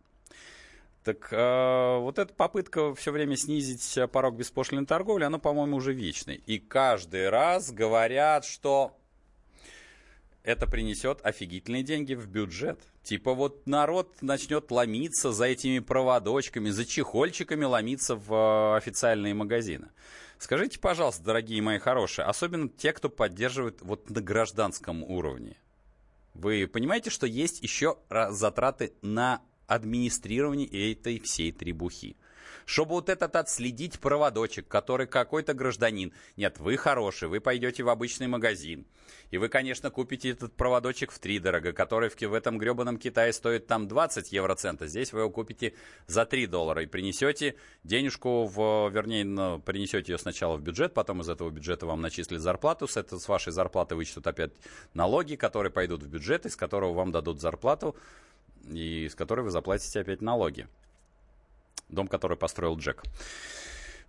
Так 1.04 1.28
э, 1.32 1.98
вот 1.98 2.18
эта 2.18 2.32
попытка 2.34 2.94
все 2.94 3.10
время 3.10 3.36
снизить 3.36 3.98
порог 4.12 4.34
беспошлиной 4.34 4.84
торговли, 4.84 5.24
она, 5.24 5.38
по-моему, 5.38 5.76
уже 5.76 5.94
вечная. 5.94 6.34
И 6.34 6.58
каждый 6.58 7.30
раз 7.30 7.72
говорят, 7.72 8.44
что 8.44 8.96
это 10.42 10.66
принесет 10.66 11.20
офигительные 11.24 11.82
деньги 11.82 12.14
в 12.14 12.26
бюджет. 12.26 12.80
Типа 13.02 13.32
вот 13.32 13.66
народ 13.66 14.20
начнет 14.20 14.70
ломиться 14.70 15.32
за 15.32 15.46
этими 15.46 15.78
проводочками, 15.78 16.68
за 16.68 16.84
чехольчиками 16.84 17.64
ломиться 17.64 18.14
в 18.14 18.32
э, 18.32 18.76
официальные 18.76 19.32
магазины. 19.32 19.88
Скажите, 20.38 20.78
пожалуйста, 20.78 21.22
дорогие 21.22 21.60
мои 21.62 21.78
хорошие, 21.78 22.24
особенно 22.24 22.68
те, 22.68 22.92
кто 22.92 23.08
поддерживает 23.08 23.82
вот 23.82 24.08
на 24.10 24.20
гражданском 24.20 25.02
уровне. 25.02 25.56
Вы 26.34 26.66
понимаете, 26.66 27.10
что 27.10 27.26
есть 27.26 27.62
еще 27.62 27.98
затраты 28.08 28.94
на 29.02 29.42
администрирование 29.70 30.92
этой 30.92 31.20
всей 31.20 31.52
требухи? 31.52 32.16
чтобы 32.70 32.92
вот 32.92 33.08
этот 33.08 33.34
отследить 33.34 33.98
проводочек, 33.98 34.68
который 34.68 35.08
какой-то 35.08 35.54
гражданин. 35.54 36.12
Нет, 36.36 36.60
вы 36.60 36.76
хороший, 36.76 37.26
вы 37.26 37.40
пойдете 37.40 37.82
в 37.82 37.88
обычный 37.88 38.28
магазин. 38.28 38.86
И 39.32 39.38
вы, 39.38 39.48
конечно, 39.48 39.90
купите 39.90 40.30
этот 40.30 40.52
проводочек 40.52 41.10
в 41.10 41.18
три 41.18 41.40
дорого, 41.40 41.72
который 41.72 42.10
в, 42.10 42.34
этом 42.34 42.58
гребаном 42.58 42.96
Китае 42.96 43.32
стоит 43.32 43.66
там 43.66 43.88
20 43.88 44.30
евроцента. 44.30 44.86
Здесь 44.86 45.12
вы 45.12 45.20
его 45.20 45.30
купите 45.30 45.74
за 46.06 46.24
3 46.26 46.46
доллара 46.46 46.82
и 46.82 46.86
принесете 46.86 47.56
денежку, 47.82 48.46
в, 48.46 48.88
вернее, 48.90 49.24
ну, 49.24 49.58
принесете 49.58 50.12
ее 50.12 50.18
сначала 50.18 50.56
в 50.56 50.62
бюджет, 50.62 50.94
потом 50.94 51.22
из 51.22 51.28
этого 51.28 51.50
бюджета 51.50 51.86
вам 51.86 52.00
начислят 52.00 52.40
зарплату, 52.40 52.86
с, 52.86 52.96
это, 52.96 53.18
с 53.18 53.28
вашей 53.28 53.52
зарплаты 53.52 53.96
вычтут 53.96 54.26
опять 54.26 54.52
налоги, 54.94 55.34
которые 55.34 55.72
пойдут 55.72 56.02
в 56.02 56.08
бюджет, 56.08 56.46
из 56.46 56.56
которого 56.56 56.92
вам 56.92 57.10
дадут 57.12 57.40
зарплату, 57.40 57.96
и 58.68 59.08
с 59.08 59.14
которой 59.14 59.40
вы 59.42 59.50
заплатите 59.50 60.00
опять 60.00 60.20
налоги 60.20 60.68
дом, 61.88 62.08
который 62.08 62.36
построил 62.36 62.76
Джек. 62.76 63.02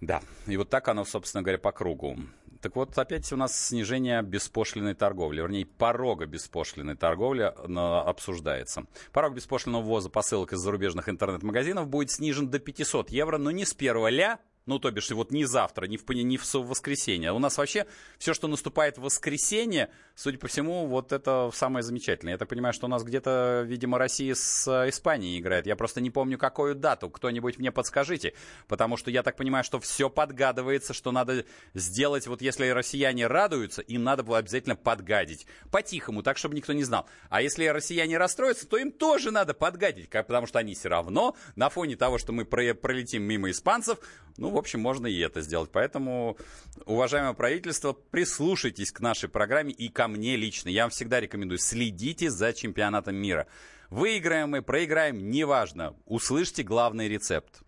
Да, 0.02 0.22
и 0.48 0.58
вот 0.58 0.70
так 0.70 0.88
оно, 0.88 1.06
собственно 1.06 1.44
говоря, 1.44 1.60
по 1.60 1.72
кругу. 1.72 2.18
Так 2.62 2.76
вот, 2.76 2.98
опять 2.98 3.32
у 3.32 3.38
нас 3.38 3.60
снижение 3.60 4.22
беспошлиной 4.22 4.94
торговли, 4.94 5.42
вернее, 5.42 5.66
порога 5.66 6.26
беспошлиной 6.26 6.96
торговли 6.96 7.42
обсуждается. 7.42 8.86
Порог 9.12 9.34
беспошлиного 9.34 9.82
ввоза 9.82 10.10
посылок 10.10 10.54
из 10.54 10.60
зарубежных 10.60 11.10
интернет-магазинов 11.10 11.88
будет 11.88 12.12
снижен 12.12 12.50
до 12.50 12.60
500 12.60 13.10
евро, 13.10 13.38
но 13.38 13.50
не 13.52 13.66
с 13.66 13.74
первого 13.74 14.10
ля, 14.10 14.40
ну, 14.66 14.78
то 14.78 14.92
бишь, 14.92 15.10
вот 15.12 15.32
не 15.32 15.46
завтра, 15.46 15.86
не 15.86 15.98
в, 15.98 16.08
не 16.10 16.38
в 16.38 16.54
воскресенье. 16.54 17.32
У 17.32 17.40
нас 17.40 17.58
вообще 17.58 17.88
все, 18.20 18.34
что 18.34 18.48
наступает 18.48 18.98
в 18.98 19.02
воскресенье, 19.02 19.90
судя 20.16 20.38
по 20.38 20.48
всему, 20.48 20.86
вот 20.86 21.12
это 21.12 21.50
самое 21.54 21.82
замечательное. 21.84 22.34
Я 22.34 22.38
так 22.38 22.48
понимаю, 22.48 22.74
что 22.74 22.86
у 22.86 22.90
нас 22.90 23.04
где-то, 23.04 23.64
видимо, 23.66 23.98
Россия 23.98 24.36
с 24.36 24.68
э, 24.68 24.90
Испанией 24.90 25.40
играет. 25.40 25.66
Я 25.66 25.76
просто 25.76 26.00
не 26.00 26.12
помню, 26.12 26.38
какую 26.38 26.76
дату. 26.76 27.10
Кто-нибудь 27.10 27.58
мне 27.58 27.72
подскажите. 27.72 28.34
Потому 28.68 28.98
что 28.98 29.10
я 29.10 29.24
так 29.24 29.36
понимаю, 29.36 29.64
что 29.64 29.80
все 29.80 30.10
подгадывается, 30.10 30.94
что 30.94 31.12
надо 31.12 31.46
сделать, 31.74 32.28
вот 32.28 32.42
если 32.42 32.68
россияне 32.70 33.26
радуются, 33.26 33.82
им 33.82 34.04
надо 34.04 34.24
было 34.24 34.38
обязательно 34.38 34.76
подгадить. 34.76 35.48
По-тихому, 35.72 36.22
так, 36.22 36.38
чтобы 36.38 36.56
никто 36.56 36.74
не 36.74 36.84
знал. 36.84 37.08
А 37.30 37.42
если 37.42 37.66
россияне 37.66 38.18
расстроятся, 38.18 38.68
то 38.68 38.78
им 38.78 38.92
тоже 38.92 39.32
надо 39.32 39.54
подгадить, 39.54 40.10
потому 40.10 40.46
что 40.46 40.60
они 40.60 40.76
все 40.76 40.90
равно 40.90 41.36
на 41.56 41.70
фоне 41.70 41.96
того, 41.96 42.20
что 42.20 42.32
мы 42.32 42.46
пролетим 42.46 43.24
мимо 43.24 43.50
испанцев, 43.50 43.98
ну, 44.38 44.51
в 44.52 44.58
общем, 44.58 44.80
можно 44.80 45.08
и 45.08 45.18
это 45.20 45.42
сделать. 45.42 45.70
Поэтому, 45.72 46.38
уважаемое 46.86 47.34
правительство, 47.34 47.94
прислушайтесь 47.94 48.92
к 48.92 49.00
нашей 49.00 49.30
программе 49.30 49.72
и 49.72 49.90
ко 49.90 50.08
мне 50.08 50.36
лично. 50.36 50.70
Я 50.70 50.84
вам 50.84 50.92
всегда 50.92 51.20
рекомендую, 51.20 51.60
следите 51.60 52.30
за 52.30 52.54
чемпионатом 52.54 53.16
мира. 53.16 53.48
Выиграем 53.90 54.52
мы, 54.52 54.62
проиграем, 54.62 55.30
неважно. 55.30 55.96
Услышьте 56.06 56.64
главный 56.64 57.10
рецепт. 57.10 57.62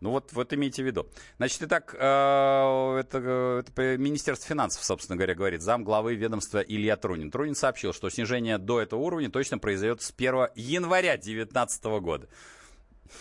Ну 0.00 0.10
вот, 0.10 0.32
вот 0.32 0.52
имейте 0.52 0.82
в 0.82 0.86
виду. 0.86 1.08
Значит, 1.38 1.62
итак, 1.62 1.94
э, 1.98 1.98
это, 3.00 3.64
это 3.66 3.96
Министерство 3.96 4.48
финансов, 4.48 4.84
собственно 4.84 5.16
говоря, 5.16 5.34
говорит, 5.34 5.60
зам 5.60 5.82
главы 5.82 6.14
ведомства 6.14 6.58
Илья 6.60 6.96
Трунин. 6.96 7.32
Трунин 7.32 7.56
сообщил, 7.56 7.92
что 7.92 8.08
снижение 8.08 8.58
до 8.58 8.80
этого 8.80 9.00
уровня 9.00 9.28
точно 9.28 9.58
произойдет 9.58 10.00
с 10.00 10.12
1 10.16 10.48
января 10.54 11.16
2019 11.16 11.84
года. 12.00 12.28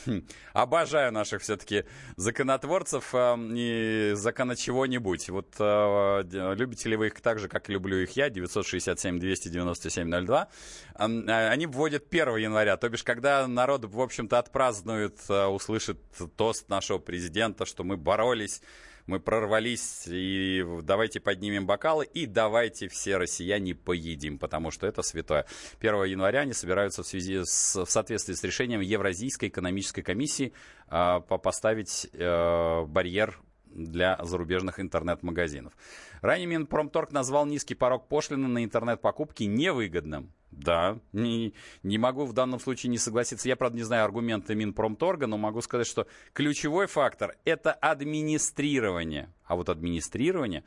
Хм, 0.06 0.22
обожаю 0.54 1.12
наших 1.12 1.42
все-таки 1.42 1.86
законотворцев 2.16 3.10
э, 3.14 3.36
и 3.56 4.12
закона 4.16 4.56
чего-нибудь. 4.56 5.30
Вот 5.30 5.56
э, 5.60 6.24
любите 6.56 6.90
ли 6.90 6.96
вы 6.96 7.08
их 7.08 7.22
так 7.22 7.40
же, 7.40 7.48
как 7.48 7.70
люблю 7.70 7.98
их 7.98 8.12
я, 8.12 8.30
967-297-02. 8.30 10.48
Э, 10.96 11.50
они 11.50 11.66
вводят 11.66 12.06
1 12.10 12.36
января, 12.38 12.78
то 12.78 12.90
бишь, 12.90 13.04
когда 13.04 13.48
народ, 13.48 13.86
в 13.86 14.00
общем-то, 14.00 14.40
отпразднует, 14.40 15.20
э, 15.30 15.46
услышит 15.46 16.00
тост 16.36 16.70
нашего 16.70 17.00
президента, 17.00 17.66
что 17.66 17.84
мы 17.84 17.98
боролись 17.98 18.62
мы 19.08 19.20
прорвались, 19.20 20.04
и 20.08 20.64
давайте 20.84 21.20
поднимем 21.20 21.66
бокалы, 21.66 22.06
и 22.06 22.26
давайте 22.26 22.90
все 22.90 23.18
россияне 23.18 23.74
поедим, 23.74 24.38
потому 24.38 24.70
что 24.70 24.86
это 24.86 25.02
святое. 25.02 25.46
1 25.80 26.04
января 26.04 26.42
они 26.42 26.54
собираются 26.54 27.04
в, 27.04 27.08
связи 27.08 27.44
с, 27.44 27.76
в 27.76 27.90
соответствии 27.90 28.34
с 28.34 28.44
решением 28.44 28.82
Евразийской 28.82 29.50
экономической 29.50 30.02
комиссии 30.02 30.54
э, 30.90 31.22
поставить 31.22 32.10
э, 32.12 32.84
барьер 32.86 33.40
для 33.66 34.20
зарубежных 34.24 34.80
интернет-магазинов. 34.80 35.74
Ранее 36.22 36.48
Минпромторг 36.48 37.12
назвал 37.12 37.46
низкий 37.46 37.76
порог 37.76 38.08
пошлины 38.08 38.48
на 38.48 38.64
интернет-покупки 38.64 39.44
невыгодным. 39.44 40.34
Да, 40.52 41.00
не, 41.12 41.54
не 41.84 41.98
могу 41.98 42.26
в 42.26 42.34
данном 42.34 42.60
случае 42.60 42.90
не 42.90 42.98
согласиться. 42.98 43.48
Я, 43.48 43.56
правда, 43.56 43.78
не 43.78 43.84
знаю 43.84 44.06
аргументы 44.06 44.56
Минпромторга, 44.56 45.28
но 45.28 45.38
могу 45.38 45.62
сказать, 45.62 45.88
что 45.88 46.08
ключевой 46.34 46.88
фактор– 46.88 47.36
это 47.46 47.74
администрирование. 47.74 49.34
А 49.46 49.56
вот 49.56 49.70
администрирование 49.70 50.64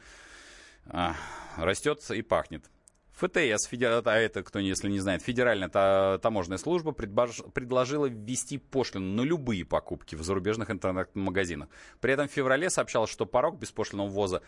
а, 0.87 1.17
растет 1.57 2.09
и 2.11 2.23
пахнет. 2.23 2.71
ФТС, 3.21 3.69
а 3.71 4.17
это, 4.17 4.43
кто 4.43 4.59
если 4.59 4.89
не 4.89 4.99
знает, 4.99 5.23
Федеральная 5.23 6.19
таможенная 6.19 6.57
служба 6.57 6.93
предложила 6.93 8.07
ввести 8.07 8.57
пошлину 8.57 9.15
на 9.15 9.21
любые 9.23 9.67
покупки 9.67 10.15
в 10.15 10.23
зарубежных 10.23 10.71
интернет-магазинах. 10.71 11.69
При 12.01 12.15
этом 12.15 12.29
в 12.29 12.33
феврале 12.33 12.71
сообщалось, 12.71 13.11
что 13.11 13.27
порог 13.27 13.59
беспошлинного 13.59 14.09
ввоза 14.09 14.43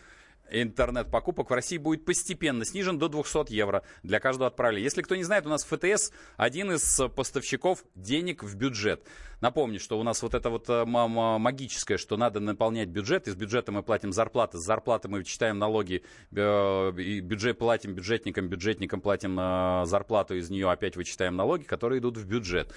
интернет-покупок 0.61 1.49
в 1.49 1.53
России 1.53 1.77
будет 1.77 2.05
постепенно 2.05 2.65
снижен 2.65 2.99
до 2.99 3.09
200 3.09 3.51
евро 3.51 3.83
для 4.03 4.19
каждого 4.19 4.47
отправления. 4.47 4.83
Если 4.83 5.01
кто 5.01 5.15
не 5.15 5.23
знает, 5.23 5.45
у 5.45 5.49
нас 5.49 5.63
ФТС 5.63 6.11
один 6.37 6.71
из 6.71 7.01
поставщиков 7.15 7.83
денег 7.95 8.43
в 8.43 8.55
бюджет. 8.55 9.07
Напомню, 9.41 9.79
что 9.79 9.99
у 9.99 10.03
нас 10.03 10.21
вот 10.21 10.35
это 10.35 10.49
вот 10.49 10.69
э, 10.69 10.85
магическое, 10.85 11.97
что 11.97 12.15
надо 12.15 12.39
наполнять 12.39 12.87
бюджет. 12.87 13.27
Из 13.27 13.35
бюджета 13.35 13.73
мы 13.73 13.83
платим 13.83 14.13
зарплаты, 14.13 14.57
с 14.57 14.61
зарплаты 14.61 15.09
мы 15.09 15.17
вычитаем 15.17 15.59
налоги, 15.59 16.03
э, 16.31 16.93
и 16.97 17.19
бюджет 17.19 17.57
платим 17.57 17.93
бюджетникам, 17.93 18.47
бюджетникам 18.47 19.01
платим 19.01 19.37
э, 19.37 19.83
зарплату, 19.85 20.35
из 20.35 20.49
нее 20.49 20.71
опять 20.71 20.95
вычитаем 20.95 21.35
налоги, 21.35 21.63
которые 21.63 21.99
идут 21.99 22.15
в 22.15 22.25
бюджет. 22.25 22.73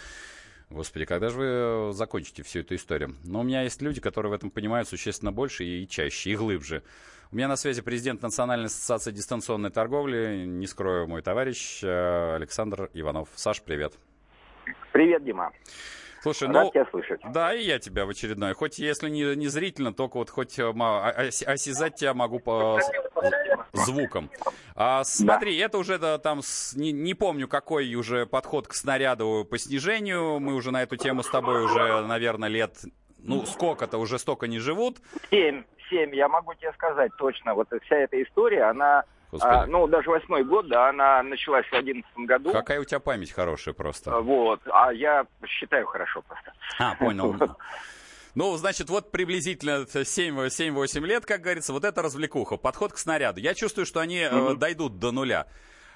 Господи, 0.69 1.05
когда 1.05 1.29
же 1.29 1.37
вы 1.37 1.93
закончите 1.93 2.43
всю 2.43 2.61
эту 2.61 2.75
историю? 2.75 3.15
Но 3.23 3.41
у 3.41 3.43
меня 3.45 3.63
есть 3.63 3.81
люди, 3.81 4.01
которые 4.01 4.31
в 4.31 4.35
этом 4.35 4.51
понимают 4.51 4.89
существенно 4.89 5.31
больше 5.31 5.65
и 5.65 5.87
чаще, 5.87 6.31
и 6.31 6.37
глубже. 6.37 6.83
У 7.33 7.37
меня 7.37 7.49
на 7.49 7.57
связи 7.57 7.83
президент 7.83 8.23
Национальной 8.23 8.67
ассоциации 8.67 9.11
дистанционной 9.11 9.71
торговли, 9.71 10.45
не 10.47 10.67
скрою, 10.69 11.09
мой 11.09 11.23
товарищ 11.23 11.81
э, 11.83 12.35
Александр 12.37 12.89
Иванов. 12.95 13.29
Саш, 13.35 13.63
привет. 13.63 13.95
Привет, 14.93 15.25
Дима. 15.25 15.53
Слушай, 16.23 16.49
Рад 16.49 16.65
ну, 16.67 16.71
тебя 16.71 16.87
слышать. 16.91 17.21
Да, 17.33 17.53
и 17.53 17.65
я 17.65 17.81
тебя 17.81 18.07
в 18.07 18.11
очередной. 18.11 18.55
Хоть 18.55 18.79
если 18.79 19.11
не, 19.11 19.35
не 19.35 19.49
зрительно, 19.49 19.93
только 19.93 20.19
вот 20.19 20.31
хоть 20.31 20.57
э, 20.61 20.71
осязать 20.71 21.97
тебя 21.97 22.15
могу 22.15 22.39
по 22.39 22.79
звукам. 23.73 24.31
А, 24.77 25.03
смотри, 25.03 25.59
да. 25.59 25.65
это 25.65 25.79
уже 25.79 25.99
да, 25.99 26.19
там, 26.19 26.43
не, 26.75 26.93
не 26.93 27.15
помню, 27.15 27.49
какой 27.49 27.93
уже 27.97 28.27
подход 28.27 28.69
к 28.69 28.75
снаряду 28.75 29.45
по 29.51 29.59
снижению. 29.59 30.39
Мы 30.39 30.55
уже 30.55 30.71
на 30.71 30.85
эту 30.85 30.97
тему 30.97 31.25
с 31.25 31.29
тобой 31.29 31.65
уже, 31.65 32.07
наверное, 32.07 32.49
лет 32.49 32.77
ну, 33.19 33.45
сколько-то, 33.45 33.99
уже 33.99 34.19
столько 34.19 34.47
не 34.47 34.59
живут. 34.59 34.99
Семь. 35.31 35.65
7, 35.89 36.15
я 36.15 36.29
могу 36.29 36.55
тебе 36.55 36.73
сказать 36.73 37.13
точно, 37.19 37.55
вот 37.55 37.69
вся 37.85 37.97
эта 37.97 38.23
история, 38.23 38.65
она, 38.65 39.05
а, 39.41 39.67
ну, 39.67 39.87
даже 39.87 40.11
восьмой 40.11 40.45
год, 40.45 40.69
да, 40.69 40.89
она 40.89 41.23
началась 41.23 41.67
в 41.67 41.73
одиннадцатом 41.73 42.27
году. 42.27 42.53
Какая 42.53 42.81
у 42.81 42.85
тебя 42.85 43.01
память 43.01 43.33
хорошая 43.33 43.75
просто. 43.75 44.21
Вот, 44.21 44.61
а 44.67 44.93
я 44.93 45.27
считаю 45.47 45.87
хорошо 45.87 46.23
просто. 46.23 46.53
А, 46.79 46.95
понял. 46.95 47.37
Ну, 48.37 48.55
значит, 48.59 48.91
вот 48.91 49.13
приблизительно 49.13 49.87
7-8 49.87 51.01
лет, 51.07 51.25
как 51.25 51.41
говорится, 51.41 51.73
вот 51.73 51.87
это 51.87 52.03
развлекуха, 52.03 52.59
подход 52.59 52.93
к 52.93 52.99
снаряду. 52.99 53.41
Я 53.41 53.55
чувствую, 53.55 53.87
что 53.87 54.01
они 54.01 54.19
mm-hmm. 54.19 54.57
дойдут 54.57 54.99
до 54.99 55.11
нуля. 55.11 55.47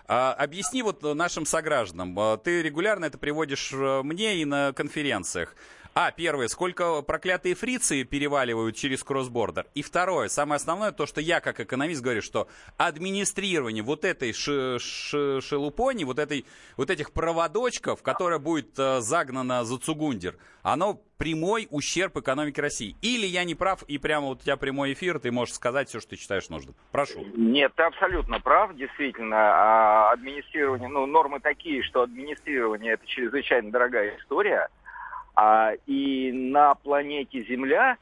А, 0.09 0.33
объясни 0.33 0.83
вот 0.83 1.03
нашим 1.03 1.44
согражданам, 1.44 2.18
а, 2.18 2.38
ты 2.38 2.62
регулярно 2.62 3.05
это 3.05 3.18
приводишь 3.18 3.70
э, 3.72 4.00
мне 4.03 4.37
и 4.37 4.46
на 4.46 4.72
конференциях. 4.72 5.55
А, 6.02 6.12
первое, 6.12 6.48
сколько 6.48 7.02
проклятые 7.02 7.54
фрицы 7.54 8.04
переваливают 8.04 8.74
через 8.74 9.04
кроссбордер. 9.04 9.66
И 9.74 9.82
второе, 9.82 10.28
самое 10.28 10.56
основное, 10.56 10.92
то, 10.92 11.04
что 11.04 11.20
я 11.20 11.40
как 11.40 11.60
экономист 11.60 12.00
говорю, 12.00 12.22
что 12.22 12.48
администрирование 12.78 13.82
вот 13.82 14.06
этой 14.06 14.32
ш 14.32 14.78
ш 14.78 15.42
шелупони, 15.42 16.04
вот, 16.04 16.18
этой, 16.18 16.46
вот 16.78 16.88
этих 16.88 17.12
проводочков, 17.12 18.02
которая 18.02 18.38
будет 18.38 18.78
э, 18.78 19.02
загнана 19.02 19.62
за 19.64 19.78
Цугундер, 19.78 20.38
оно 20.62 21.02
прямой 21.18 21.68
ущерб 21.70 22.16
экономике 22.16 22.62
России. 22.62 22.96
Или 23.02 23.26
я 23.26 23.44
не 23.44 23.54
прав, 23.54 23.82
и 23.82 23.98
прямо 23.98 24.28
вот 24.28 24.40
у 24.40 24.42
тебя 24.42 24.56
прямой 24.56 24.94
эфир, 24.94 25.18
ты 25.18 25.30
можешь 25.30 25.54
сказать 25.54 25.90
все, 25.90 26.00
что 26.00 26.10
ты 26.10 26.16
считаешь 26.16 26.48
нужным. 26.48 26.74
Прошу. 26.92 27.26
Нет, 27.36 27.72
ты 27.76 27.82
абсолютно 27.82 28.40
прав, 28.40 28.74
действительно. 28.74 29.36
А 29.36 30.12
администрирование, 30.12 30.88
ну, 30.88 31.04
нормы 31.04 31.40
такие, 31.40 31.82
что 31.82 32.00
администрирование 32.00 32.94
это 32.94 33.06
чрезвычайно 33.06 33.70
дорогая 33.70 34.16
история. 34.16 34.70
А, 35.40 35.72
и 35.87 36.31
на 36.33 36.74
планете 36.74 37.42
Земля, 37.44 37.96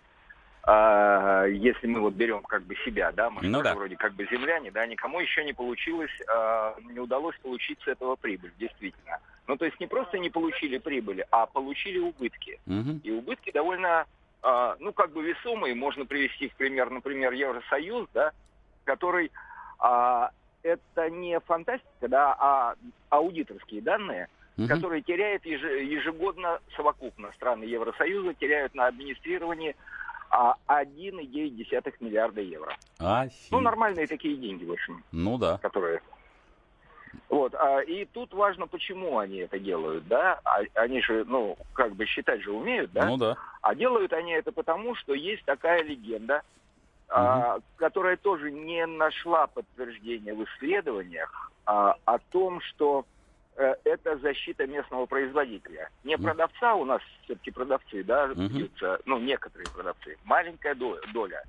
а, 0.64 1.44
если 1.44 1.86
мы 1.86 2.00
вот 2.00 2.14
берем 2.14 2.42
как 2.42 2.64
бы 2.64 2.74
себя, 2.84 3.12
да, 3.12 3.30
мы 3.30 3.42
ну, 3.42 3.62
да. 3.62 3.76
вроде 3.76 3.94
как 3.94 4.14
бы 4.14 4.26
земляне, 4.28 4.72
да, 4.72 4.84
никому 4.86 5.20
еще 5.20 5.44
не 5.44 5.52
получилось, 5.52 6.10
а, 6.28 6.74
не 6.82 6.98
удалось 6.98 7.36
получить 7.40 7.78
с 7.84 7.86
этого 7.86 8.16
прибыль, 8.16 8.50
действительно. 8.58 9.20
Ну, 9.46 9.56
то 9.56 9.66
есть 9.66 9.78
не 9.78 9.86
просто 9.86 10.18
не 10.18 10.30
получили 10.30 10.78
прибыли, 10.78 11.24
а 11.30 11.46
получили 11.46 12.00
убытки. 12.00 12.58
Угу. 12.66 13.02
И 13.04 13.12
убытки 13.12 13.52
довольно, 13.52 14.06
а, 14.42 14.74
ну, 14.80 14.92
как 14.92 15.12
бы 15.12 15.22
весомые. 15.22 15.76
Можно 15.76 16.06
привести 16.06 16.48
в 16.48 16.56
пример, 16.56 16.90
например, 16.90 17.32
Евросоюз, 17.34 18.08
да, 18.14 18.32
который 18.82 19.30
а, 19.78 20.32
это 20.64 21.08
не 21.08 21.38
фантастика, 21.38 22.08
да, 22.08 22.34
а 22.36 22.74
аудиторские 23.10 23.80
данные– 23.80 24.26
угу. 24.58 24.68
которые 24.68 25.02
теряют 25.02 25.44
ежегодно 25.46 26.60
совокупно 26.76 27.30
страны 27.36 27.64
Евросоюза 27.64 28.34
теряют 28.34 28.74
на 28.74 28.86
администрировании 28.86 29.76
1,9 30.30 30.62
а, 30.68 32.04
миллиарда 32.04 32.40
евро. 32.40 32.76
Афи. 32.98 33.48
Ну, 33.50 33.60
нормальные 33.60 34.06
такие 34.06 34.36
деньги, 34.36 34.64
в 34.64 34.72
общем. 34.72 35.02
Ну 35.12 35.38
да. 35.38 35.58
Которые... 35.58 36.02
Вот, 37.30 37.54
а, 37.54 37.80
и 37.80 38.04
тут 38.04 38.34
важно, 38.34 38.66
почему 38.66 39.18
они 39.18 39.38
это 39.38 39.58
делают, 39.58 40.06
да? 40.06 40.40
А, 40.44 40.60
они 40.74 41.00
же, 41.00 41.24
ну, 41.26 41.56
как 41.72 41.94
бы 41.94 42.04
считать 42.04 42.42
же 42.42 42.52
умеют, 42.52 42.92
да? 42.92 43.06
Ну 43.06 43.16
да. 43.16 43.36
А 43.62 43.74
делают 43.74 44.12
они 44.12 44.32
это 44.32 44.52
потому, 44.52 44.94
что 44.96 45.14
есть 45.14 45.44
такая 45.44 45.82
легенда, 45.82 46.42
угу. 47.08 47.16
а, 47.16 47.58
которая 47.76 48.16
тоже 48.18 48.50
не 48.50 48.84
нашла 48.86 49.46
подтверждения 49.46 50.34
в 50.34 50.44
исследованиях 50.44 51.50
а, 51.64 51.96
о 52.04 52.18
том, 52.18 52.60
что 52.60 53.06
это 53.84 54.18
защита 54.18 54.66
местного 54.66 55.06
производителя. 55.06 55.90
Не 56.04 56.16
продавца, 56.16 56.74
у 56.74 56.84
нас 56.84 57.02
все-таки 57.24 57.50
продавцы, 57.50 58.04
да, 58.04 58.28
бьются, 58.28 59.00
ну, 59.04 59.18
некоторые 59.18 59.68
продавцы, 59.68 60.16
маленькая 60.24 60.74
доля 60.74 61.42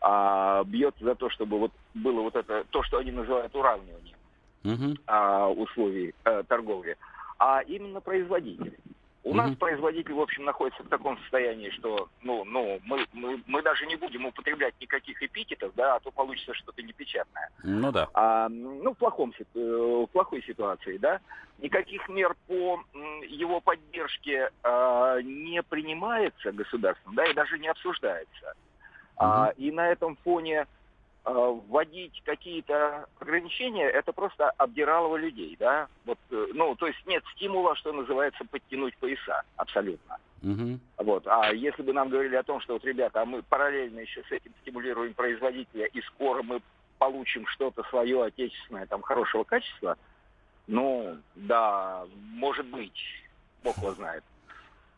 а, 0.00 0.62
бьется 0.64 1.02
за 1.02 1.14
то, 1.14 1.30
чтобы 1.30 1.58
вот 1.58 1.72
было 1.94 2.20
вот 2.20 2.36
это, 2.36 2.64
то, 2.70 2.82
что 2.82 2.98
они 2.98 3.10
называют 3.10 3.54
уравниванием 3.54 4.16
uh-huh. 4.62 5.00
а, 5.06 5.48
условий 5.48 6.14
а, 6.24 6.42
торговли, 6.42 6.96
а 7.38 7.62
именно 7.62 8.00
производитель. 8.00 8.76
У 9.24 9.32
нас 9.34 9.56
производитель, 9.56 10.12
в 10.12 10.20
общем, 10.20 10.44
находится 10.44 10.82
в 10.82 10.88
таком 10.88 11.18
состоянии, 11.20 11.70
что, 11.70 12.10
ну, 12.22 12.44
ну, 12.44 12.78
мы, 12.84 13.06
мы, 13.14 13.42
мы 13.46 13.62
даже 13.62 13.86
не 13.86 13.96
будем 13.96 14.26
употреблять 14.26 14.74
никаких 14.80 15.22
эпитетов, 15.22 15.72
да, 15.74 15.96
а 15.96 16.00
то 16.00 16.10
получится 16.10 16.52
что-то 16.52 16.82
непечатное. 16.82 17.48
Ну 17.62 17.90
да. 17.90 18.06
А, 18.12 18.50
ну, 18.50 18.92
в, 18.92 18.98
плохом, 18.98 19.32
э, 19.38 19.44
в 19.54 20.06
плохой 20.08 20.42
ситуации, 20.42 20.98
да. 20.98 21.20
Никаких 21.58 22.06
мер 22.10 22.36
по 22.46 22.84
его 23.26 23.60
поддержке 23.60 24.50
а, 24.62 25.22
не 25.22 25.62
принимается 25.62 26.52
государством, 26.52 27.14
да, 27.14 27.24
и 27.24 27.32
даже 27.32 27.58
не 27.58 27.68
обсуждается. 27.68 28.46
mm 28.46 28.52
А, 29.16 29.54
и 29.56 29.70
на 29.70 29.88
этом 29.88 30.16
фоне 30.16 30.66
вводить 31.24 32.22
какие-то 32.24 33.06
ограничения, 33.18 33.88
это 33.88 34.12
просто 34.12 34.50
обдиралово 34.50 35.16
людей, 35.16 35.56
да, 35.58 35.88
вот, 36.04 36.18
э, 36.30 36.46
ну, 36.52 36.74
то 36.76 36.86
есть 36.86 36.98
нет 37.06 37.24
стимула, 37.34 37.74
что 37.76 37.92
называется, 37.92 38.44
подтянуть 38.44 38.96
пояса, 38.98 39.42
абсолютно. 39.56 40.18
Угу. 40.42 40.78
Вот, 40.98 41.26
а 41.26 41.52
если 41.54 41.82
бы 41.82 41.94
нам 41.94 42.10
говорили 42.10 42.36
о 42.36 42.42
том, 42.42 42.60
что 42.60 42.74
вот, 42.74 42.84
ребята, 42.84 43.22
а 43.22 43.24
мы 43.24 43.42
параллельно 43.42 44.00
еще 44.00 44.22
с 44.24 44.32
этим 44.32 44.52
стимулируем 44.60 45.14
производителя, 45.14 45.86
и 45.86 46.02
скоро 46.02 46.42
мы 46.42 46.60
получим 46.98 47.46
что-то 47.46 47.82
свое 47.84 48.24
отечественное, 48.24 48.86
там, 48.86 49.00
хорошего 49.00 49.44
качества, 49.44 49.96
ну, 50.66 51.16
да, 51.34 52.04
может 52.34 52.66
быть, 52.66 53.00
Бог 53.62 53.78
его 53.78 53.92
знает. 53.92 54.22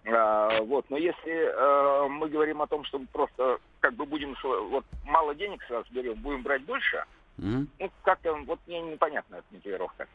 А, 0.06 0.62
вот, 0.62 0.88
но 0.88 0.96
если 0.96 1.32
э, 1.32 2.08
мы 2.08 2.28
говорим 2.28 2.62
о 2.62 2.66
том, 2.66 2.84
что 2.84 2.98
мы 2.98 3.06
просто 3.06 3.58
как 3.80 3.94
бы 3.94 4.06
будем 4.06 4.36
вот 4.70 4.84
мало 5.04 5.34
денег 5.34 5.62
сразу 5.64 5.86
берем, 5.90 6.14
будем 6.14 6.42
брать 6.42 6.62
больше, 6.64 7.04
mm-hmm. 7.38 7.66
ну 7.80 7.90
как-то 8.02 8.34
вот 8.34 8.60
мне 8.66 8.80
непонятна 8.82 9.36
эта 9.36 9.46
мотивировка. 9.50 10.06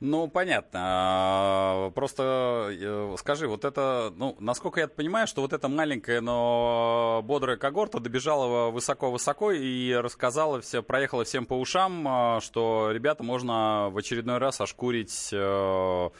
Ну, 0.00 0.28
понятно. 0.28 0.80
А, 0.82 1.90
просто 1.92 2.68
э, 2.78 3.14
скажи, 3.18 3.48
вот 3.48 3.64
это, 3.64 4.12
ну, 4.16 4.36
насколько 4.38 4.80
я 4.80 4.88
понимаю, 4.88 5.26
что 5.26 5.40
вот 5.40 5.54
эта 5.54 5.68
маленькая, 5.68 6.20
но 6.20 7.22
бодрая 7.24 7.56
когорта 7.56 8.00
добежала 8.00 8.70
высоко-высоко 8.70 9.52
и 9.52 9.94
рассказала 9.94 10.60
все, 10.60 10.82
проехала 10.82 11.24
всем 11.24 11.46
по 11.46 11.54
ушам, 11.54 12.06
а, 12.06 12.40
что 12.42 12.90
ребята 12.90 13.22
можно 13.22 13.88
в 13.90 13.96
очередной 13.96 14.36
раз 14.36 14.60
ошкурить 14.60 15.30
э, 15.32 16.10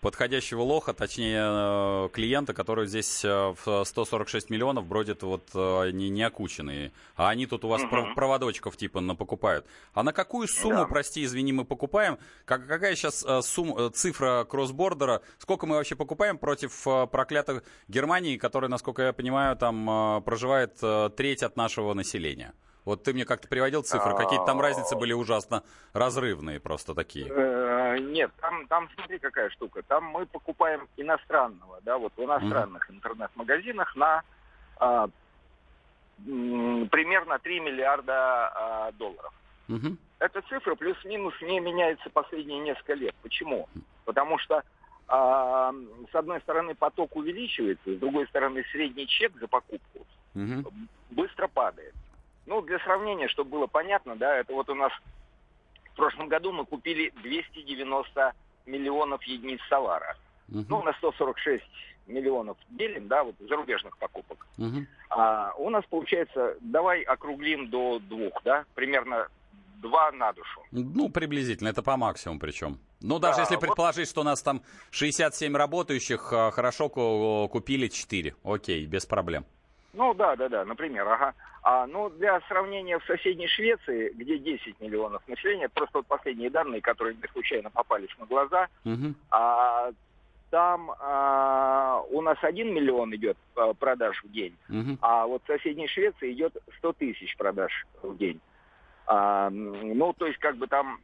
подходящего 0.00 0.62
лоха, 0.62 0.92
точнее 0.92 1.42
э, 1.42 2.08
клиента, 2.12 2.54
который 2.54 2.86
здесь 2.86 3.24
э, 3.24 3.54
в 3.64 3.84
146 3.84 4.50
миллионов 4.50 4.86
бродит 4.86 5.22
вот 5.22 5.48
э, 5.54 5.90
не, 5.92 6.08
не 6.08 6.22
окученные. 6.22 6.92
А 7.16 7.28
они 7.28 7.46
тут 7.46 7.64
у 7.64 7.68
вас 7.68 7.82
угу. 7.82 8.14
проводочков 8.14 8.76
типа 8.76 9.00
покупают. 9.14 9.66
А 9.94 10.02
на 10.02 10.12
какую 10.12 10.48
сумму, 10.48 10.78
да. 10.78 10.86
прости, 10.86 11.24
извини, 11.24 11.52
мы 11.52 11.64
покупаем? 11.64 12.18
Как, 12.44 12.66
какая 12.66 12.94
сейчас 12.94 13.24
сумма, 13.46 13.90
цифра 13.90 14.44
кроссбордера? 14.48 15.22
Сколько 15.38 15.66
мы 15.66 15.76
вообще 15.76 15.94
покупаем 15.94 16.38
против 16.38 16.84
проклятых 17.10 17.62
Германии, 17.88 18.36
которая, 18.36 18.70
насколько 18.70 19.02
я 19.02 19.12
понимаю, 19.12 19.56
там 19.56 20.22
проживает 20.24 20.80
треть 21.16 21.42
от 21.42 21.56
нашего 21.56 21.94
населения? 21.94 22.54
Вот 22.84 23.02
ты 23.04 23.12
мне 23.12 23.24
как-то 23.24 23.46
приводил 23.46 23.82
цифры, 23.82 24.16
какие-то 24.16 24.46
там 24.46 24.60
разницы 24.60 24.96
были 24.96 25.12
ужасно 25.12 25.62
разрывные 25.92 26.60
просто 26.60 26.94
такие. 26.94 27.26
Э, 27.90 27.98
нет, 27.98 28.30
там, 28.40 28.66
там 28.66 28.88
смотри 28.94 29.18
какая 29.18 29.50
штука. 29.50 29.82
Там 29.82 30.04
мы 30.04 30.26
покупаем 30.26 30.88
иностранного, 30.96 31.80
да, 31.82 31.98
вот 31.98 32.12
в 32.16 32.22
иностранных 32.22 32.88
mm 32.88 32.94
интернет-магазинах 32.94 33.96
на 33.96 34.22
а, 34.78 35.08
примерно 36.24 37.38
3 37.38 37.60
миллиарда 37.60 38.12
а, 38.14 38.92
долларов. 38.92 39.32
mm 39.68 39.96
Эта 40.18 40.42
цифра 40.42 40.74
плюс-минус 40.74 41.34
не 41.40 41.60
меняется 41.60 42.10
последние 42.10 42.60
несколько 42.60 42.94
лет. 42.94 43.14
Почему? 43.22 43.68
Потому 44.04 44.38
что 44.38 44.62
а, 45.08 45.72
с 46.12 46.14
одной 46.14 46.40
стороны 46.40 46.74
поток 46.74 47.16
увеличивается, 47.16 47.94
с 47.94 47.98
другой 47.98 48.26
стороны 48.28 48.64
средний 48.72 49.06
чек 49.06 49.32
за 49.38 49.48
покупку 49.48 50.06
mm 50.34 50.70
быстро 51.10 51.48
падает. 51.48 51.94
Ну, 52.46 52.62
для 52.62 52.78
сравнения, 52.80 53.28
чтобы 53.28 53.50
было 53.50 53.66
понятно, 53.66 54.16
да, 54.16 54.36
это 54.36 54.52
вот 54.52 54.68
у 54.70 54.74
нас 54.74 54.92
прошлом 56.00 56.28
году 56.28 56.50
мы 56.50 56.64
купили 56.64 57.12
290 57.22 58.32
миллионов 58.64 59.22
единиц 59.24 59.60
товара. 59.68 60.16
Угу. 60.48 60.64
Ну, 60.68 60.82
на 60.82 60.94
146 60.94 61.62
миллионов 62.06 62.56
делим, 62.70 63.06
да, 63.06 63.22
вот 63.22 63.34
зарубежных 63.38 63.96
покупок. 63.98 64.46
Угу. 64.58 64.86
А 65.10 65.52
у 65.58 65.68
нас 65.68 65.84
получается, 65.90 66.56
давай 66.60 67.02
округлим 67.02 67.68
до 67.68 67.98
двух, 67.98 68.32
да, 68.44 68.64
примерно 68.74 69.28
два 69.76 70.10
на 70.12 70.32
душу. 70.32 70.62
Ну, 70.70 71.10
приблизительно, 71.10 71.68
это 71.68 71.82
по 71.82 71.96
максимуму 71.96 72.40
причем. 72.40 72.78
Ну, 73.02 73.18
даже 73.18 73.36
да, 73.36 73.42
если 73.42 73.56
предположить, 73.56 74.08
вот... 74.08 74.10
что 74.10 74.20
у 74.22 74.24
нас 74.24 74.42
там 74.42 74.62
67 74.90 75.54
работающих, 75.54 76.32
а, 76.32 76.50
хорошо 76.50 76.88
купили 76.88 77.88
4. 77.88 78.34
Окей, 78.42 78.86
без 78.86 79.06
проблем. 79.06 79.44
Ну, 79.92 80.14
да, 80.14 80.36
да, 80.36 80.48
да, 80.48 80.64
например, 80.64 81.06
ага. 81.08 81.34
А, 81.62 81.86
ну, 81.86 82.08
для 82.10 82.40
сравнения 82.42 82.98
в 82.98 83.04
соседней 83.04 83.48
Швеции, 83.48 84.12
где 84.14 84.38
10 84.38 84.80
миллионов 84.80 85.26
населения, 85.28 85.68
просто 85.68 85.98
вот 85.98 86.06
последние 86.06 86.48
данные, 86.48 86.80
которые 86.80 87.16
мне 87.16 87.28
случайно 87.32 87.70
попались 87.70 88.16
на 88.18 88.26
глаза, 88.26 88.68
угу. 88.84 89.14
а, 89.30 89.90
там 90.50 90.90
а, 90.98 92.02
у 92.10 92.22
нас 92.22 92.38
1 92.40 92.72
миллион 92.72 93.14
идет 93.14 93.36
а, 93.56 93.74
продаж 93.74 94.22
в 94.24 94.30
день, 94.32 94.56
угу. 94.68 94.96
а 95.02 95.26
вот 95.26 95.42
в 95.42 95.46
соседней 95.46 95.88
Швеции 95.88 96.32
идет 96.32 96.56
100 96.78 96.92
тысяч 96.94 97.36
продаж 97.36 97.86
в 98.02 98.16
день. 98.16 98.40
А, 99.06 99.50
ну, 99.50 100.12
то 100.12 100.26
есть, 100.26 100.38
как 100.38 100.56
бы 100.56 100.66
там, 100.66 101.00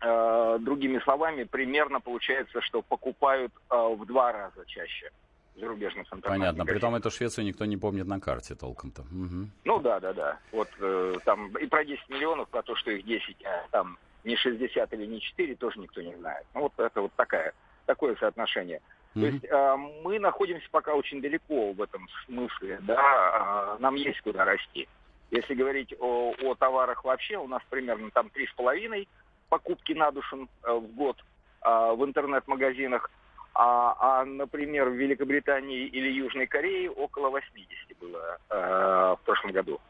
а, 0.00 0.58
другими 0.58 0.98
словами, 1.00 1.44
примерно 1.44 2.00
получается, 2.00 2.60
что 2.62 2.80
покупают 2.80 3.52
а, 3.68 3.88
в 3.88 4.06
два 4.06 4.32
раза 4.32 4.64
чаще 4.66 5.10
зарубежных 5.56 6.08
Понятно. 6.22 6.64
При 6.64 6.78
том 6.78 6.94
эту 6.94 7.10
Швецию 7.10 7.44
никто 7.44 7.64
не 7.64 7.76
помнит 7.76 8.06
на 8.06 8.20
карте 8.20 8.54
толком-то. 8.54 9.02
Угу. 9.02 9.48
Ну 9.64 9.80
да, 9.80 10.00
да, 10.00 10.12
да. 10.12 10.38
Вот 10.52 10.68
э, 10.80 11.16
там 11.24 11.56
и 11.58 11.66
про 11.66 11.84
10 11.84 12.08
миллионов, 12.08 12.48
про 12.48 12.62
то, 12.62 12.74
что 12.76 12.90
их 12.90 13.04
10, 13.04 13.36
а 13.44 13.66
там 13.70 13.98
не 14.24 14.36
60 14.36 14.92
или 14.92 15.06
не 15.06 15.20
4, 15.20 15.54
тоже 15.56 15.80
никто 15.80 16.00
не 16.02 16.14
знает. 16.16 16.46
Ну 16.54 16.62
вот 16.62 16.72
это 16.78 17.00
вот 17.02 17.12
такая, 17.14 17.52
такое 17.86 18.16
соотношение. 18.16 18.80
Mm-hmm. 19.14 19.20
То 19.20 19.26
есть 19.26 19.44
э, 19.44 19.76
мы 20.02 20.18
находимся 20.18 20.66
пока 20.70 20.94
очень 20.94 21.20
далеко 21.22 21.72
в 21.72 21.80
этом 21.80 22.08
смысле, 22.26 22.80
да, 22.82 23.76
э, 23.76 23.82
нам 23.82 23.94
есть 23.94 24.20
куда 24.22 24.44
расти. 24.44 24.88
Если 25.30 25.54
говорить 25.54 25.94
о, 25.98 26.34
о 26.42 26.54
товарах 26.54 27.04
вообще, 27.04 27.36
у 27.36 27.46
нас 27.46 27.62
примерно 27.70 28.10
там 28.10 28.30
3,5 28.34 29.06
покупки 29.48 29.92
на 29.92 30.10
душу 30.10 30.48
э, 30.64 30.72
в 30.72 30.86
год 30.94 31.16
э, 31.62 31.94
в 31.96 32.04
интернет-магазинах. 32.04 33.10
А, 33.54 34.20
а, 34.20 34.24
например, 34.24 34.88
в 34.88 34.94
Великобритании 34.94 35.86
или 35.86 36.10
Южной 36.10 36.46
Корее 36.46 36.90
около 36.90 37.30
80 37.30 37.98
было 38.00 38.38
э, 38.50 39.16
в 39.20 39.20
прошлом 39.24 39.52
году. 39.52 39.80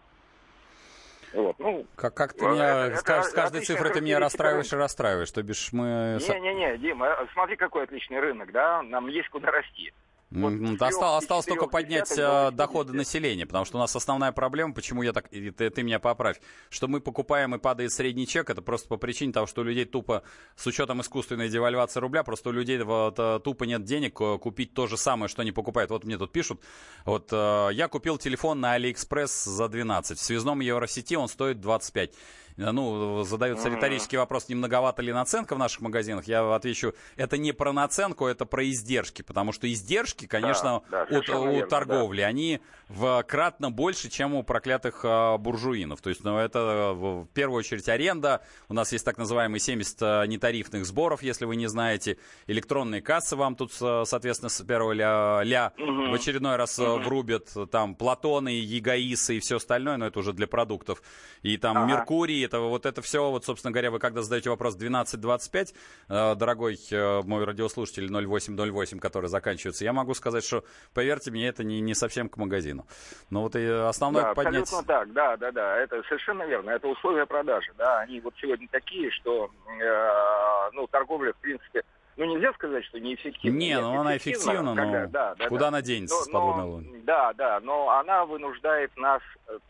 Вот, 1.32 1.58
ну, 1.58 1.84
как, 1.96 2.14
как 2.14 2.34
ты 2.34 2.46
меня, 2.46 2.86
это, 2.86 2.96
с, 2.98 3.02
это, 3.02 3.22
с 3.22 3.32
каждой 3.32 3.64
цифрой 3.64 3.92
ты 3.92 4.00
меня 4.00 4.20
расстраиваешь 4.20 4.72
и 4.72 4.76
расстраиваешь, 4.76 5.30
то 5.32 5.42
бишь 5.42 5.72
мы... 5.72 6.18
Не-не-не, 6.20 6.78
Дима, 6.78 7.26
смотри, 7.32 7.56
какой 7.56 7.84
отличный 7.84 8.20
рынок, 8.20 8.52
да, 8.52 8.82
нам 8.82 9.08
есть 9.08 9.28
куда 9.30 9.50
расти. 9.50 9.92
Вот 10.34 10.82
Остал, 10.82 11.16
осталось 11.16 11.46
только 11.46 11.66
поднять 11.66 12.12
э, 12.18 12.50
доходы 12.50 12.92
населения, 12.92 13.46
потому 13.46 13.64
что 13.64 13.78
у 13.78 13.80
нас 13.80 13.94
основная 13.94 14.32
проблема, 14.32 14.74
почему 14.74 15.02
я 15.02 15.12
так, 15.12 15.28
ты, 15.28 15.50
ты 15.70 15.82
меня 15.82 16.00
поправь, 16.00 16.40
что 16.70 16.88
мы 16.88 17.00
покупаем 17.00 17.54
и 17.54 17.58
падает 17.58 17.92
средний 17.92 18.26
чек, 18.26 18.50
это 18.50 18.60
просто 18.60 18.88
по 18.88 18.96
причине 18.96 19.32
того, 19.32 19.46
что 19.46 19.60
у 19.60 19.64
людей 19.64 19.84
тупо, 19.84 20.24
с 20.56 20.66
учетом 20.66 21.00
искусственной 21.00 21.48
девальвации 21.48 22.00
рубля, 22.00 22.24
просто 22.24 22.48
у 22.48 22.52
людей 22.52 22.82
вот, 22.82 23.14
э, 23.18 23.40
тупо 23.44 23.64
нет 23.64 23.84
денег 23.84 24.20
э, 24.20 24.38
купить 24.38 24.74
то 24.74 24.88
же 24.88 24.96
самое, 24.96 25.28
что 25.28 25.42
они 25.42 25.52
покупают. 25.52 25.90
Вот 25.90 26.04
мне 26.04 26.18
тут 26.18 26.32
пишут, 26.32 26.60
вот 27.04 27.30
я 27.32 27.88
купил 27.88 28.18
телефон 28.18 28.60
на 28.60 28.72
Алиэкспресс 28.72 29.44
за 29.44 29.68
12, 29.68 30.18
в 30.18 30.22
связном 30.22 30.60
Евросети 30.60 31.14
он 31.14 31.28
стоит 31.28 31.60
25 31.60 32.12
ну, 32.56 33.24
задается 33.24 33.68
mm-hmm. 33.68 33.76
риторический 33.76 34.16
вопрос, 34.16 34.48
не 34.48 34.54
многовато 34.54 35.02
ли 35.02 35.12
наценка 35.12 35.54
в 35.54 35.58
наших 35.58 35.80
магазинах, 35.80 36.26
я 36.26 36.54
отвечу, 36.54 36.94
это 37.16 37.36
не 37.36 37.52
про 37.52 37.72
наценку, 37.72 38.26
это 38.26 38.46
про 38.46 38.68
издержки, 38.68 39.22
потому 39.22 39.52
что 39.52 39.70
издержки, 39.70 40.26
конечно, 40.26 40.82
да, 40.90 41.06
да, 41.06 41.38
у 41.38 41.50
верно, 41.50 41.66
торговли, 41.66 42.20
да. 42.20 42.28
они 42.28 42.60
в 42.88 43.24
кратно 43.26 43.70
больше, 43.70 44.08
чем 44.08 44.34
у 44.34 44.42
проклятых 44.42 45.00
а, 45.04 45.36
буржуинов. 45.38 46.00
То 46.00 46.10
есть, 46.10 46.22
ну, 46.22 46.38
это 46.38 46.92
в 46.94 47.26
первую 47.34 47.58
очередь 47.58 47.88
аренда, 47.88 48.42
у 48.68 48.74
нас 48.74 48.92
есть 48.92 49.04
так 49.04 49.18
называемые 49.18 49.60
70 49.60 49.98
а, 50.02 50.24
нетарифных 50.24 50.86
сборов, 50.86 51.22
если 51.22 51.46
вы 51.46 51.56
не 51.56 51.66
знаете, 51.66 52.18
электронные 52.46 53.02
кассы 53.02 53.36
вам 53.36 53.56
тут, 53.56 53.72
соответственно, 53.72 54.48
с 54.48 54.62
первого 54.62 54.92
ля, 54.92 55.40
ля 55.42 55.72
mm-hmm. 55.76 56.10
в 56.10 56.14
очередной 56.14 56.56
раз 56.56 56.78
mm-hmm. 56.78 57.02
врубят, 57.02 57.52
там, 57.70 57.94
Платоны, 57.96 58.50
Егоисы 58.50 59.38
и 59.38 59.40
все 59.40 59.56
остальное, 59.56 59.96
но 59.96 60.06
это 60.06 60.18
уже 60.20 60.32
для 60.32 60.46
продуктов, 60.46 61.02
и 61.42 61.56
там 61.56 61.78
ага. 61.78 61.86
Меркурий, 61.86 62.43
это 62.44 62.60
вот 62.60 62.86
это 62.86 63.02
все, 63.02 63.30
вот, 63.30 63.44
собственно 63.44 63.72
говоря, 63.72 63.90
вы 63.90 63.98
когда 63.98 64.22
задаете 64.22 64.50
вопрос 64.50 64.76
12.25, 64.76 65.74
э, 66.08 66.34
дорогой 66.34 66.78
э, 66.90 67.22
мой 67.24 67.44
радиослушатель 67.44 68.08
0808, 68.10 68.98
который 68.98 69.28
заканчивается, 69.28 69.84
я 69.84 69.92
могу 69.92 70.14
сказать, 70.14 70.44
что, 70.44 70.64
поверьте 70.92 71.30
мне, 71.30 71.48
это 71.48 71.64
не, 71.64 71.80
не 71.80 71.94
совсем 71.94 72.28
к 72.28 72.36
магазину. 72.36 72.86
Но 73.30 73.42
вот 73.42 73.56
и 73.56 73.66
основное 73.66 74.22
да, 74.22 74.34
поднять... 74.34 74.62
абсолютно 74.62 74.94
так, 74.94 75.12
да, 75.12 75.36
да, 75.36 75.52
да, 75.52 75.76
это 75.78 76.02
совершенно 76.04 76.44
верно, 76.44 76.70
это 76.70 76.88
условия 76.88 77.26
продажи, 77.26 77.72
да, 77.76 78.00
они 78.00 78.20
вот 78.20 78.34
сегодня 78.40 78.68
такие, 78.70 79.10
что, 79.10 79.50
э, 79.80 80.70
ну, 80.72 80.86
торговля, 80.86 81.32
в 81.32 81.36
принципе, 81.36 81.82
ну, 82.16 82.26
нельзя 82.26 82.52
сказать, 82.52 82.84
что 82.84 83.00
неэффективна. 83.00 83.56
Не, 83.58 83.80
ну 83.80 84.00
она 84.00 84.16
эффективна, 84.16 84.76
когда, 84.76 85.00
но 85.00 85.06
да, 85.08 85.34
да, 85.34 85.48
куда 85.48 85.62
да. 85.62 85.68
она 85.68 85.82
денется 85.82 86.14
но, 86.14 86.22
с 86.22 86.28
подводной 86.28 86.64
луны? 86.64 87.02
Да, 87.02 87.32
да, 87.32 87.58
но 87.60 87.90
она 87.90 88.24
вынуждает 88.24 88.96
нас 88.96 89.20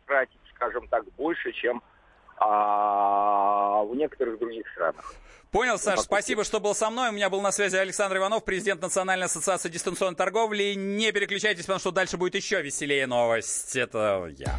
тратить, 0.06 0.40
скажем 0.54 0.86
так, 0.88 1.04
больше, 1.16 1.52
чем 1.52 1.82
а 2.38 3.82
в 3.84 3.94
некоторых 3.94 4.38
других 4.38 4.66
странах. 4.74 5.14
Понял, 5.50 5.78
Саш, 5.78 6.00
спасибо, 6.00 6.42
что 6.42 6.58
был 6.58 6.74
со 6.74 6.90
мной. 6.90 7.10
У 7.10 7.12
меня 7.12 7.30
был 7.30 7.40
на 7.40 7.52
связи 7.52 7.76
Александр 7.76 8.16
Иванов, 8.16 8.44
президент 8.44 8.82
Национальной 8.82 9.26
ассоциации 9.26 9.68
дистанционной 9.68 10.16
торговли. 10.16 10.74
Не 10.74 11.12
переключайтесь, 11.12 11.62
потому 11.62 11.78
что 11.78 11.92
дальше 11.92 12.16
будет 12.16 12.34
еще 12.34 12.60
веселее 12.60 13.06
новость. 13.06 13.76
Это 13.76 14.32
я. 14.36 14.58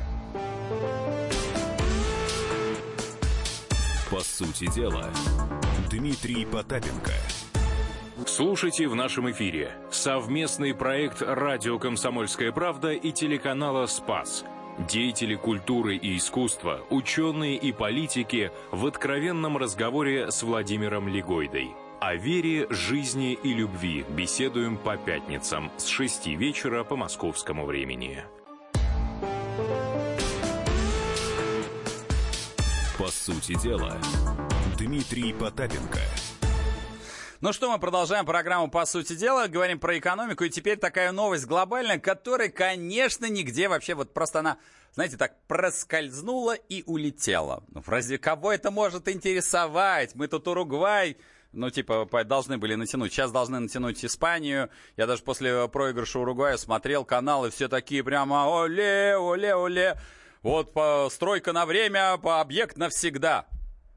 По 4.10 4.22
сути 4.22 4.72
дела, 4.74 5.10
Дмитрий 5.90 6.46
Потапенко. 6.46 7.12
Слушайте 8.26 8.88
в 8.88 8.96
нашем 8.96 9.30
эфире 9.32 9.72
совместный 9.92 10.74
проект 10.74 11.22
«Радио 11.22 11.78
Комсомольская 11.78 12.54
правда» 12.54 12.92
и 12.92 13.12
телеканала 13.12 13.86
«Спас». 13.88 14.46
Деятели 14.78 15.36
культуры 15.36 15.96
и 15.96 16.18
искусства, 16.18 16.82
ученые 16.90 17.56
и 17.56 17.72
политики 17.72 18.52
в 18.72 18.86
откровенном 18.86 19.56
разговоре 19.58 20.30
с 20.32 20.44
Владимиром 20.44 21.08
Легойдой. 21.08 21.70
О 22.02 22.16
вере, 22.16 22.68
жизни 22.70 23.34
и 23.42 23.54
любви 23.54 24.06
беседуем 24.10 24.76
по 24.76 24.98
пятницам 24.98 25.72
с 25.78 25.88
6 25.88 26.28
вечера 26.28 26.84
по 26.84 26.98
московскому 26.98 27.66
времени. 27.66 28.26
По 32.98 33.08
сути 33.08 33.58
дела, 33.64 33.98
Дмитрий 34.78 35.34
Потапенко– 35.34 36.02
ну 37.46 37.54
что, 37.54 37.72
мы 37.72 37.78
продолжаем 37.78 38.26
программу 38.26 38.72
«По 38.72 38.88
сути 38.88 39.14
дела», 39.14 39.48
говорим 39.48 39.78
про 39.78 40.00
экономику, 40.00 40.46
и 40.46 40.50
теперь 40.50 40.80
такая 40.80 41.12
новость 41.12 41.46
глобальная, 41.46 42.00
которая, 42.00 42.50
конечно, 42.50 43.30
нигде 43.30 43.68
вообще, 43.68 43.94
вот 43.94 44.16
просто 44.16 44.40
она, 44.40 44.58
знаете, 44.94 45.16
так 45.16 45.36
проскользнула 45.46 46.56
и 46.56 46.82
улетела. 46.88 47.64
Ну, 47.68 47.84
разве 47.86 48.18
кого 48.18 48.52
это 48.52 48.72
может 48.72 49.08
интересовать? 49.08 50.16
Мы 50.16 50.28
тут 50.28 50.48
Уругвай, 50.48 51.18
ну, 51.52 51.70
типа, 51.70 52.10
должны 52.24 52.58
были 52.58 52.74
натянуть. 52.74 53.14
Сейчас 53.14 53.32
должны 53.32 53.60
натянуть 53.60 54.04
Испанию. 54.04 54.72
Я 54.98 55.06
даже 55.06 55.22
после 55.22 55.68
проигрыша 55.68 56.18
Уругвая 56.18 56.58
смотрел 56.58 57.06
канал, 57.06 57.46
и 57.46 57.52
все 57.52 57.68
такие 57.68 58.04
прямо 58.04 58.50
«Оле, 58.50 59.18
оле, 59.20 59.56
оле». 59.56 60.00
Вот 60.42 60.74
по, 60.74 61.10
стройка 61.12 61.54
на 61.54 61.68
время, 61.68 62.18
по 62.18 62.42
объект 62.42 62.76
навсегда. 62.76 63.46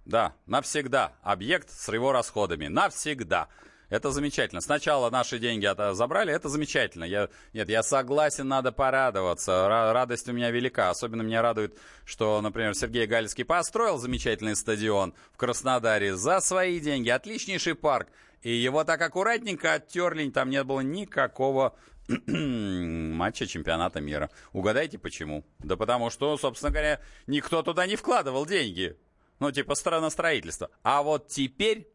Да, 0.08 0.32
навсегда. 0.46 1.12
Объект 1.22 1.68
с 1.70 1.92
его 1.92 2.12
расходами. 2.12 2.66
Навсегда. 2.66 3.48
Это 3.90 4.10
замечательно. 4.10 4.62
Сначала 4.62 5.10
наши 5.10 5.38
деньги 5.38 5.68
забрали, 5.94 6.32
это 6.32 6.48
замечательно. 6.48 7.04
Я, 7.04 7.28
нет, 7.52 7.68
я 7.68 7.82
согласен, 7.82 8.48
надо 8.48 8.72
порадоваться. 8.72 9.68
Радость 9.68 10.26
у 10.28 10.32
меня 10.32 10.50
велика. 10.50 10.88
Особенно 10.88 11.20
меня 11.20 11.42
радует, 11.42 11.78
что, 12.06 12.40
например, 12.40 12.74
Сергей 12.74 13.06
Галицкий 13.06 13.44
построил 13.44 13.98
замечательный 13.98 14.56
стадион 14.56 15.12
в 15.30 15.36
Краснодаре 15.36 16.16
за 16.16 16.40
свои 16.40 16.80
деньги. 16.80 17.10
Отличнейший 17.10 17.74
парк. 17.74 18.08
И 18.40 18.50
его 18.50 18.84
так 18.84 19.02
аккуратненько 19.02 19.74
оттерли, 19.74 20.30
там 20.30 20.48
не 20.48 20.64
было 20.64 20.80
никакого 20.80 21.76
матча 22.26 23.46
чемпионата 23.46 24.00
мира. 24.00 24.30
Угадайте 24.54 24.96
почему? 24.98 25.44
Да 25.58 25.76
потому 25.76 26.08
что, 26.08 26.38
собственно 26.38 26.72
говоря, 26.72 27.00
никто 27.26 27.62
туда 27.62 27.86
не 27.86 27.96
вкладывал 27.96 28.46
деньги. 28.46 28.96
Ну, 29.40 29.50
типа 29.52 29.74
строительства. 29.74 30.70
А 30.82 31.02
вот 31.02 31.28
теперь 31.28 31.88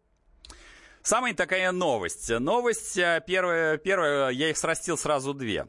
самая 1.01 1.33
такая 1.33 1.71
новость. 1.71 2.29
Новость 2.29 2.95
э, 2.97 3.23
первая, 3.25 3.77
первая 3.77 4.29
я 4.29 4.49
их 4.49 4.57
срастил 4.57 4.97
сразу 4.97 5.33
две. 5.33 5.67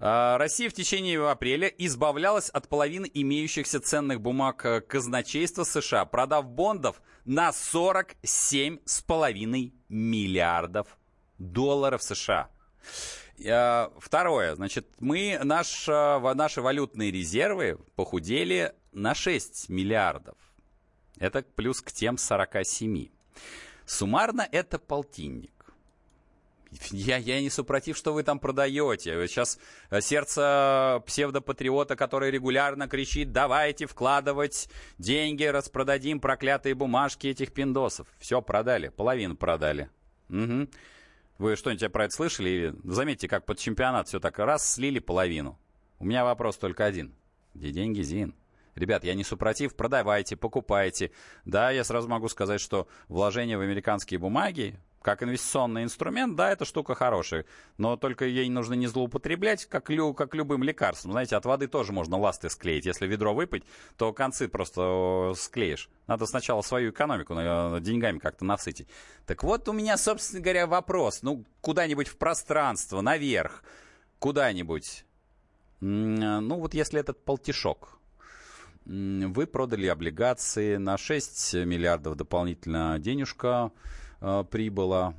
Э, 0.00 0.36
Россия 0.38 0.70
в 0.70 0.72
течение 0.72 1.28
апреля 1.28 1.68
избавлялась 1.68 2.48
от 2.48 2.68
половины 2.68 3.10
имеющихся 3.12 3.80
ценных 3.80 4.22
бумаг 4.22 4.64
э, 4.64 4.80
казначейства 4.80 5.64
США, 5.64 6.06
продав 6.06 6.46
бондов 6.46 7.02
на 7.26 7.50
47,5 7.50 9.72
миллиардов 9.88 10.96
долларов 11.38 12.02
США. 12.02 12.48
Второе, 13.98 14.54
значит, 14.54 14.86
мы, 15.00 15.40
наш, 15.42 15.88
наши 15.88 16.60
валютные 16.60 17.10
резервы 17.10 17.78
похудели 17.96 18.72
на 18.92 19.16
6 19.16 19.68
миллиардов. 19.68 20.36
Это 21.22 21.44
плюс 21.54 21.80
к 21.80 21.92
тем 21.92 22.18
47. 22.18 23.06
Суммарно 23.86 24.48
это 24.50 24.80
полтинник. 24.80 25.52
Я, 26.90 27.16
я 27.16 27.40
не 27.40 27.48
супротив, 27.48 27.96
что 27.96 28.12
вы 28.12 28.24
там 28.24 28.40
продаете. 28.40 29.28
Сейчас 29.28 29.60
э, 29.90 30.00
сердце 30.00 31.00
псевдопатриота, 31.06 31.94
который 31.94 32.32
регулярно 32.32 32.88
кричит, 32.88 33.30
давайте 33.30 33.86
вкладывать 33.86 34.68
деньги, 34.98 35.44
распродадим 35.44 36.18
проклятые 36.18 36.74
бумажки 36.74 37.28
этих 37.28 37.52
пиндосов. 37.52 38.08
Все, 38.18 38.42
продали, 38.42 38.88
половину 38.88 39.36
продали. 39.36 39.90
Угу. 40.28 40.66
Вы 41.38 41.54
что-нибудь 41.54 41.92
про 41.92 42.06
это 42.06 42.14
слышали? 42.16 42.74
Заметьте, 42.82 43.28
как 43.28 43.46
под 43.46 43.58
чемпионат 43.58 44.08
все 44.08 44.18
так 44.18 44.40
раз 44.40 44.68
слили 44.68 44.98
половину. 44.98 45.56
У 46.00 46.04
меня 46.04 46.24
вопрос 46.24 46.56
только 46.56 46.84
один. 46.84 47.14
Где 47.54 47.70
деньги, 47.70 48.02
Зин? 48.02 48.34
Ребят, 48.74 49.04
я 49.04 49.14
не 49.14 49.24
супротив, 49.24 49.74
продавайте, 49.74 50.36
покупайте. 50.36 51.10
Да, 51.44 51.70
я 51.70 51.84
сразу 51.84 52.08
могу 52.08 52.28
сказать, 52.28 52.60
что 52.60 52.88
вложение 53.08 53.58
в 53.58 53.60
американские 53.60 54.18
бумаги, 54.18 54.78
как 55.02 55.22
инвестиционный 55.22 55.82
инструмент, 55.82 56.36
да, 56.36 56.52
эта 56.52 56.64
штука 56.64 56.94
хорошая. 56.94 57.44
Но 57.76 57.96
только 57.96 58.24
ей 58.24 58.48
нужно 58.48 58.74
не 58.74 58.86
злоупотреблять, 58.86 59.66
как, 59.66 59.90
лю, 59.90 60.14
как 60.14 60.34
любым 60.34 60.62
лекарством. 60.62 61.12
Знаете, 61.12 61.36
от 61.36 61.44
воды 61.44 61.66
тоже 61.66 61.92
можно 61.92 62.16
ласты 62.16 62.48
склеить. 62.48 62.86
Если 62.86 63.06
ведро 63.06 63.34
выпить, 63.34 63.64
то 63.96 64.12
концы 64.12 64.48
просто 64.48 65.32
склеишь. 65.36 65.90
Надо 66.06 66.24
сначала 66.26 66.62
свою 66.62 66.92
экономику 66.92 67.34
деньгами 67.80 68.18
как-то 68.20 68.44
насытить. 68.44 68.88
Так 69.26 69.42
вот 69.42 69.68
у 69.68 69.72
меня, 69.72 69.96
собственно 69.96 70.40
говоря, 70.40 70.66
вопрос. 70.66 71.22
Ну, 71.22 71.44
куда-нибудь 71.60 72.08
в 72.08 72.16
пространство, 72.16 73.00
наверх, 73.00 73.64
куда-нибудь. 74.18 75.04
Ну, 75.80 76.60
вот 76.60 76.74
если 76.74 77.00
этот 77.00 77.24
полтишок, 77.24 77.98
вы 78.84 79.46
продали 79.46 79.86
облигации 79.86 80.76
на 80.76 80.98
6 80.98 81.54
миллиардов 81.64 82.16
дополнительно 82.16 82.98
денежка 82.98 83.72
э, 84.20 84.44
прибыла. 84.50 85.14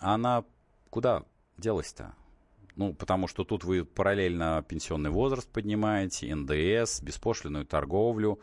Она 0.00 0.44
куда 0.90 1.24
делась-то? 1.58 2.14
Ну, 2.76 2.94
потому 2.94 3.26
что 3.26 3.44
тут 3.44 3.64
вы 3.64 3.84
параллельно 3.84 4.64
пенсионный 4.66 5.10
возраст 5.10 5.48
поднимаете, 5.48 6.34
НДС, 6.34 7.02
беспошлинную 7.02 7.66
торговлю 7.66 8.40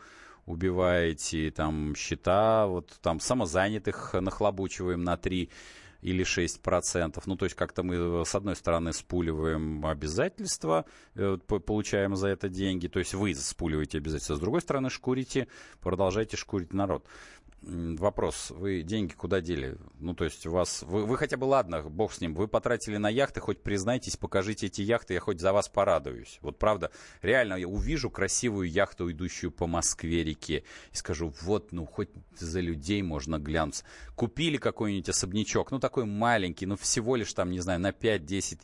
убиваете, 0.48 1.50
там 1.50 1.94
счета, 1.94 2.66
вот 2.66 2.98
там 3.02 3.20
самозанятых 3.20 4.14
нахлобучиваем 4.14 5.04
на 5.04 5.16
3 5.16 5.50
или 6.00 6.24
6%. 6.24 7.22
Ну, 7.26 7.36
то 7.36 7.44
есть 7.44 7.56
как-то 7.56 7.82
мы, 7.82 7.94
э, 7.96 8.24
с 8.24 8.34
одной 8.34 8.56
стороны, 8.56 8.92
спуливаем 8.92 9.84
обязательства, 9.84 10.84
э, 11.14 11.38
получаем 11.38 12.16
за 12.16 12.28
это 12.28 12.48
деньги, 12.48 12.88
то 12.88 12.98
есть 12.98 13.14
вы 13.14 13.34
спуливаете 13.34 13.98
обязательства, 13.98 14.36
с 14.36 14.40
другой 14.40 14.60
стороны, 14.60 14.90
шкурите, 14.90 15.48
продолжаете 15.80 16.36
шкурить 16.36 16.72
народ 16.72 17.04
вопрос, 17.62 18.50
вы 18.50 18.82
деньги 18.82 19.12
куда 19.12 19.40
дели? 19.40 19.76
Ну, 19.98 20.14
то 20.14 20.24
есть 20.24 20.46
у 20.46 20.52
вас, 20.52 20.82
вы, 20.82 21.04
вы 21.04 21.16
хотя 21.16 21.36
бы, 21.36 21.44
ладно, 21.44 21.82
бог 21.82 22.12
с 22.12 22.20
ним, 22.20 22.34
вы 22.34 22.48
потратили 22.48 22.96
на 22.96 23.08
яхты, 23.08 23.40
хоть 23.40 23.62
признайтесь, 23.62 24.16
покажите 24.16 24.66
эти 24.66 24.82
яхты, 24.82 25.14
я 25.14 25.20
хоть 25.20 25.40
за 25.40 25.52
вас 25.52 25.68
порадуюсь. 25.68 26.38
Вот 26.40 26.58
правда, 26.58 26.90
реально, 27.20 27.54
я 27.54 27.68
увижу 27.68 28.10
красивую 28.10 28.70
яхту, 28.70 29.10
идущую 29.10 29.50
по 29.50 29.66
Москве-реке, 29.66 30.64
и 30.92 30.96
скажу, 30.96 31.32
вот, 31.42 31.72
ну, 31.72 31.84
хоть 31.84 32.10
за 32.36 32.60
людей 32.60 33.02
можно 33.02 33.38
глянуться. 33.38 33.84
Купили 34.14 34.56
какой-нибудь 34.56 35.08
особнячок, 35.08 35.70
ну, 35.70 35.80
такой 35.80 36.04
маленький, 36.04 36.66
ну, 36.66 36.76
всего 36.76 37.16
лишь 37.16 37.32
там, 37.32 37.50
не 37.50 37.60
знаю, 37.60 37.80
на 37.80 37.90
5-10 37.90 38.60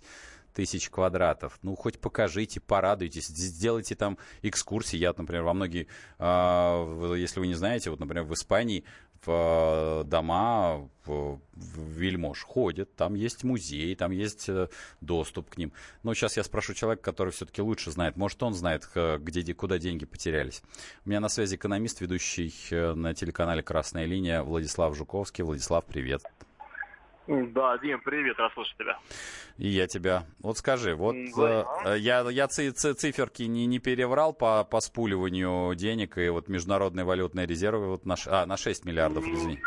тысяч 0.55 0.89
квадратов. 0.89 1.59
Ну, 1.63 1.77
хоть 1.77 1.99
покажите, 1.99 2.61
порадуйтесь, 2.61 3.27
сделайте 3.27 3.95
там 3.95 4.17
экскурсии. 4.43 4.97
Я, 4.97 5.13
например, 5.17 5.43
во 5.43 5.53
многие, 5.53 5.89
э, 6.19 7.15
если 7.19 7.41
вы 7.41 7.47
не 7.47 7.55
знаете, 7.55 7.91
вот, 7.91 8.01
например, 8.01 8.25
в 8.25 8.33
Испании 8.33 8.85
в 9.27 10.03
э, 10.03 10.05
дома 10.05 10.89
в, 11.05 11.41
в 11.53 12.35
ходят, 12.43 12.95
там 12.95 13.15
есть 13.15 13.45
музей, 13.45 13.95
там 13.95 14.11
есть 14.11 14.49
э, 14.49 14.69
доступ 15.01 15.51
к 15.51 15.57
ним. 15.57 15.73
Но 16.03 16.15
сейчас 16.15 16.37
я 16.37 16.45
спрошу 16.45 16.75
человека, 16.75 17.03
который 17.03 17.31
все-таки 17.31 17.63
лучше 17.63 17.91
знает. 17.91 18.17
Может, 18.17 18.43
он 18.43 18.55
знает, 18.55 18.89
где, 18.95 19.55
куда 19.55 19.79
деньги 19.79 20.05
потерялись. 20.05 20.63
У 21.05 21.11
меня 21.11 21.21
на 21.21 21.29
связи 21.29 21.57
экономист, 21.57 22.01
ведущий 22.01 22.53
э, 22.71 22.95
на 22.95 23.15
телеканале 23.15 23.63
«Красная 23.63 24.07
линия» 24.07 24.43
Владислав 24.43 24.97
Жуковский. 24.97 25.45
Владислав, 25.45 25.85
привет. 25.85 26.23
Да, 27.27 27.79
Дим, 27.79 28.01
привет, 28.01 28.39
рад 28.39 28.53
слышать 28.53 28.77
тебя. 28.77 28.99
И 29.57 29.69
я 29.69 29.87
тебя. 29.87 30.25
Вот 30.41 30.59
скажи, 30.59 30.95
вот 30.95 31.15
э, 31.15 31.65
я, 31.97 32.21
я 32.29 32.49
ци, 32.49 32.71
ци, 32.71 32.93
циферки 32.93 33.45
не, 33.45 33.65
не 33.67 33.79
переврал 33.79 34.35
по, 34.35 34.65
по 34.65 34.81
спуливанию 34.81 35.75
денег 35.75 36.19
и 36.19 36.29
вот 36.29 36.49
международные 36.49 37.05
валютные 37.05 37.47
резервы 37.47 37.89
вот 37.89 38.05
на, 38.05 38.17
а, 38.27 38.45
на 38.45 38.59
6 38.59 38.85
миллиардов, 38.85 39.25
извини. 39.25 39.59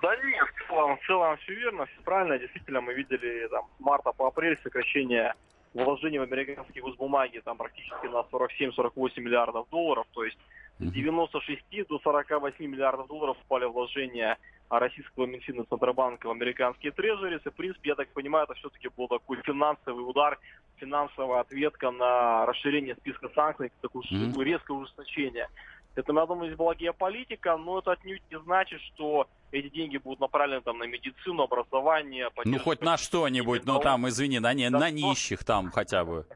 Да 0.00 0.16
нет, 0.16 0.48
в 0.64 0.68
целом, 0.68 0.96
в 0.96 1.06
целом 1.06 1.36
все 1.38 1.54
верно, 1.54 1.86
все 1.86 2.00
правильно. 2.04 2.38
Действительно, 2.38 2.80
мы 2.80 2.94
видели 2.94 3.48
там 3.48 3.66
с 3.76 3.80
марта 3.80 4.12
по 4.12 4.28
апрель 4.28 4.58
сокращение 4.62 5.34
вложений 5.74 6.20
в 6.20 6.22
американские 6.22 6.82
госбумаги 6.82 7.40
там 7.44 7.58
практически 7.58 8.06
на 8.06 8.24
47-48 8.32 9.20
миллиардов 9.20 9.68
долларов. 9.70 10.06
То 10.14 10.24
есть 10.24 10.38
с 10.78 10.90
96 10.90 11.86
до 11.88 11.98
48 11.98 12.64
миллиардов 12.64 13.08
долларов 13.08 13.36
упали 13.44 13.66
вложения 13.66 14.38
российского 14.70 15.26
Минфина 15.26 15.64
Центробанка 15.64 16.26
в 16.26 16.30
американские 16.30 16.92
трежерис. 16.92 17.40
И, 17.44 17.50
в 17.50 17.54
принципе, 17.54 17.90
я 17.90 17.94
так 17.94 18.08
понимаю, 18.08 18.44
это 18.44 18.54
все-таки 18.54 18.88
был 18.96 19.08
такой 19.08 19.38
финансовый 19.42 20.00
удар, 20.00 20.38
финансовая 20.76 21.40
ответка 21.40 21.90
на 21.90 22.46
расширение 22.46 22.96
списка 22.96 23.28
санкций, 23.34 23.72
такое 23.80 24.02
mm-hmm. 24.02 24.42
резкое 24.42 24.76
ужесточение. 24.76 25.48
Это, 25.94 26.12
я 26.12 26.26
думаю, 26.26 26.48
здесь 26.48 26.58
была 26.58 26.74
геополитика, 26.74 27.56
но 27.56 27.78
это 27.78 27.92
отнюдь 27.92 28.22
не 28.30 28.38
значит, 28.40 28.80
что 28.80 29.28
эти 29.52 29.68
деньги 29.68 29.96
будут 29.98 30.18
направлены 30.18 30.60
там 30.60 30.78
на 30.78 30.84
медицину, 30.84 31.44
образование. 31.44 32.30
Ну, 32.44 32.58
хоть 32.58 32.82
на 32.82 32.96
что-нибудь, 32.96 33.64
ну 33.64 33.78
там, 33.78 34.08
извини, 34.08 34.40
на, 34.40 34.54
не, 34.54 34.70
да, 34.70 34.78
на 34.80 34.90
нищих 34.90 35.44
там 35.44 35.70
хотя 35.70 36.04
бы. 36.04 36.26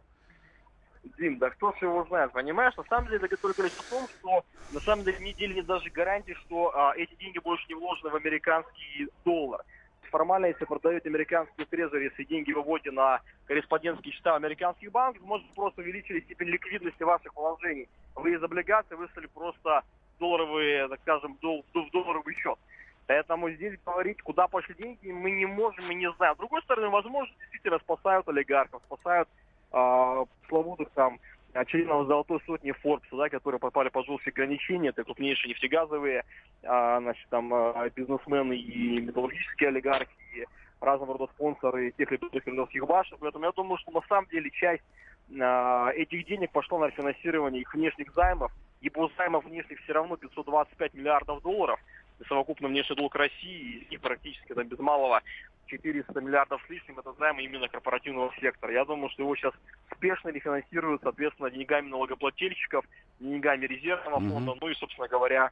Дим, 1.19 1.39
да 1.39 1.51
кто 1.51 1.73
ж 1.73 1.83
его 1.83 2.05
знает, 2.05 2.33
понимаешь? 2.33 2.77
На 2.77 2.85
самом 2.85 3.09
деле 3.09 3.25
это 3.25 3.37
только 3.37 3.63
лишь 3.63 3.73
в 3.75 3.89
том, 3.89 4.09
что 4.19 4.45
на 4.71 4.81
самом 4.81 5.05
деле 5.05 5.19
неделе 5.21 5.55
нет 5.55 5.67
даже 5.67 5.91
гарантии, 5.91 6.37
что 6.45 6.73
а, 6.75 6.95
эти 6.97 7.15
деньги 7.17 7.39
больше 7.39 7.65
не 7.69 7.75
вложены 7.75 8.11
в 8.11 8.17
американский 8.17 9.09
доллар. 9.25 9.63
Формально, 10.11 10.47
если 10.47 10.65
продаете 10.65 11.09
американские 11.09 11.67
трезори, 11.67 12.05
если 12.05 12.25
деньги 12.25 12.53
выводите 12.53 12.91
на 12.91 13.21
корреспондентские 13.45 14.13
счета 14.15 14.37
американских 14.37 14.91
банков, 14.91 15.23
может 15.23 15.47
просто 15.55 15.83
увеличили 15.83 16.21
степень 16.21 16.49
ликвидности 16.49 17.03
ваших 17.03 17.35
вложений. 17.37 17.89
Вы 18.15 18.35
из 18.35 18.43
облигаций 18.43 18.97
выслали 18.97 19.27
просто 19.27 19.83
долларовые, 20.19 20.89
так 20.89 21.01
скажем, 21.01 21.37
дол- 21.43 21.65
в 21.75 21.91
долларовый 21.91 22.35
счет. 22.35 22.59
Поэтому 23.07 23.51
здесь 23.51 23.79
говорить, 23.87 24.21
куда 24.23 24.49
пошли 24.49 24.75
деньги, 24.75 25.11
мы 25.11 25.31
не 25.31 25.47
можем 25.47 25.91
и 25.91 25.95
не 25.95 26.11
знаем. 26.13 26.35
С 26.35 26.39
другой 26.39 26.63
стороны, 26.63 26.89
возможно, 26.89 27.35
действительно 27.41 27.79
спасают 27.79 28.29
олигархов, 28.29 28.83
спасают 28.85 29.29
э, 29.73 30.25
там 30.95 31.19
членов 31.67 32.07
золотой 32.07 32.41
сотни 32.47 32.75
Forbes, 32.85 33.03
да, 33.13 33.29
которые 33.29 33.59
попали 33.59 33.89
под 33.89 34.07
жесткие 34.07 34.33
ограничения, 34.33 34.91
это 34.91 35.05
крупнейшие 35.05 35.51
нефтегазовые, 35.51 36.25
а, 36.63 37.01
значит, 37.01 37.27
там, 37.31 37.53
а, 37.53 37.89
бизнесмены 37.95 38.55
и 38.55 39.01
металлургические 39.01 39.71
олигархи, 39.71 40.11
и 40.35 40.45
разного 40.81 41.19
рода 41.19 41.33
спонсоры 41.35 41.91
тех 41.93 42.11
или 42.13 42.21
иных 42.21 42.45
кремлевских 42.45 42.87
башен. 42.87 43.17
Поэтому 43.21 43.45
я 43.45 43.53
думаю, 43.53 43.79
что 43.79 43.91
на 43.91 44.03
самом 44.09 44.29
деле 44.29 44.51
часть 44.51 44.85
а, 45.41 45.91
этих 45.91 46.27
денег 46.27 46.51
пошла 46.53 46.79
на 46.79 46.91
финансирование 46.91 47.63
их 47.63 47.75
внешних 47.75 48.13
займов, 48.15 48.53
ибо 48.81 49.11
займов 49.17 49.45
внешних 49.45 49.81
все 49.81 49.93
равно 49.93 50.17
525 50.17 50.95
миллиардов 50.95 51.43
долларов, 51.43 51.81
совокупно 52.27 52.69
внешний 52.69 52.97
долг 52.97 53.15
России, 53.15 53.87
них 53.91 54.01
практически 54.01 54.55
там, 54.55 54.67
без 54.67 54.79
малого 54.79 55.23
400 55.67 56.21
миллиардов 56.21 56.63
с 56.67 56.71
лишним, 56.71 56.99
это 56.99 57.13
займы 57.19 57.43
именно 57.43 57.69
корпоративного 57.69 58.33
сектора. 58.41 58.73
Я 58.73 58.85
думаю, 58.85 59.11
что 59.11 59.23
его 59.23 59.37
сейчас 59.37 59.53
спешно 59.95 60.31
рефинансируют, 60.31 61.03
соответственно, 61.03 61.51
деньгами 61.51 61.89
налогоплательщиков, 61.89 62.85
деньгами 63.21 63.67
резервного 63.67 64.21
фонда, 64.21 64.53
mm-hmm. 64.53 64.59
ну 64.61 64.69
и, 64.69 64.75
собственно 64.75 65.09
говоря, 65.09 65.51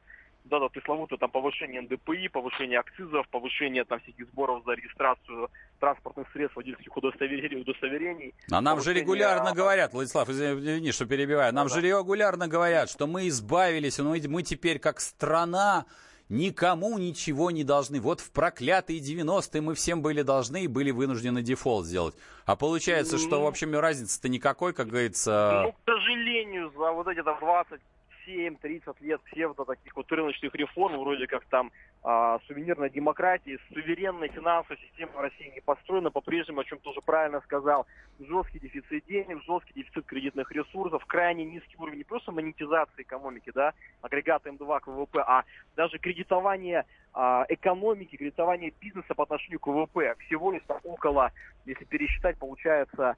да, 0.49 0.59
да, 0.59 0.69
пресловутое 0.69 1.19
там 1.19 1.29
повышение 1.29 1.81
НДПИ, 1.81 2.29
повышение 2.29 2.79
акцизов, 2.79 3.27
повышение 3.29 3.83
там 3.83 3.99
всяких 3.99 4.27
сборов 4.27 4.63
за 4.65 4.73
регистрацию 4.73 5.49
транспортных 5.79 6.27
средств, 6.31 6.55
водительских 6.55 6.95
удостоверений. 6.95 7.61
удостоверений 7.61 8.33
а 8.49 8.61
нам 8.61 8.81
же 8.81 8.93
регулярно 8.93 9.53
говорят, 9.53 9.93
Владислав, 9.93 10.29
извини, 10.29 10.91
что 10.91 11.05
перебиваю, 11.05 11.53
нам 11.53 11.67
да. 11.67 11.73
же 11.73 11.81
регулярно 11.81 12.47
говорят, 12.47 12.89
что 12.89 13.07
мы 13.07 13.27
избавились, 13.27 13.97
ну, 13.97 14.15
мы 14.29 14.43
теперь 14.43 14.79
как 14.79 14.99
страна 14.99 15.85
никому 16.29 16.97
ничего 16.97 17.51
не 17.51 17.63
должны. 17.63 17.99
Вот 17.99 18.19
в 18.19 18.31
проклятые 18.31 18.99
90-е 18.99 19.61
мы 19.61 19.75
всем 19.75 20.01
были 20.01 20.21
должны 20.21 20.63
и 20.63 20.67
были 20.67 20.91
вынуждены 20.91 21.41
дефолт 21.41 21.85
сделать. 21.85 22.15
А 22.45 22.55
получается, 22.55 23.17
что, 23.17 23.41
в 23.41 23.45
общем, 23.45 23.77
разницы-то 23.77 24.29
никакой, 24.29 24.73
как 24.73 24.87
говорится... 24.87 25.63
Ну, 25.63 25.71
к 25.73 25.77
сожалению, 25.85 26.71
за 26.77 26.91
вот 26.91 27.07
эти 27.07 27.23
там 27.23 27.39
20 27.39 27.79
27-30 28.27 28.95
лет 29.01 29.21
псевдо 29.23 29.65
таких 29.65 29.95
вот 29.95 30.11
рыночных 30.11 30.53
реформ, 30.55 30.99
вроде 30.99 31.27
как 31.27 31.45
там 31.45 31.71
а, 32.03 32.39
сувенирной 32.47 32.89
демократии, 32.89 33.59
суверенной 33.73 34.27
финансовой 34.29 34.77
системы 34.81 35.13
в 35.13 35.19
России 35.19 35.51
не 35.53 35.61
построена 35.61 36.11
по-прежнему, 36.11 36.61
о 36.61 36.65
чем 36.65 36.79
тоже 36.79 37.01
правильно 37.01 37.41
сказал, 37.41 37.87
жесткий 38.19 38.59
дефицит 38.59 39.05
денег, 39.05 39.41
жесткий 39.43 39.73
дефицит 39.73 40.05
кредитных 40.05 40.51
ресурсов, 40.51 41.05
крайне 41.05 41.45
низкий 41.45 41.75
уровень 41.77 41.99
не 41.99 42.03
просто 42.03 42.31
монетизации 42.31 43.01
экономики, 43.01 43.51
да, 43.53 43.73
агрегата 44.01 44.49
М2 44.49 44.79
к 44.81 44.87
ВВП, 44.87 45.23
а 45.25 45.43
даже 45.75 45.97
кредитование 45.99 46.85
а, 47.13 47.45
экономики, 47.49 48.15
кредитование 48.15 48.73
бизнеса 48.79 49.15
по 49.15 49.23
отношению 49.23 49.59
к 49.59 49.67
ВВП. 49.67 50.15
Всего 50.25 50.51
лишь 50.51 50.63
около, 50.83 51.31
если 51.65 51.85
пересчитать, 51.85 52.37
получается 52.37 53.15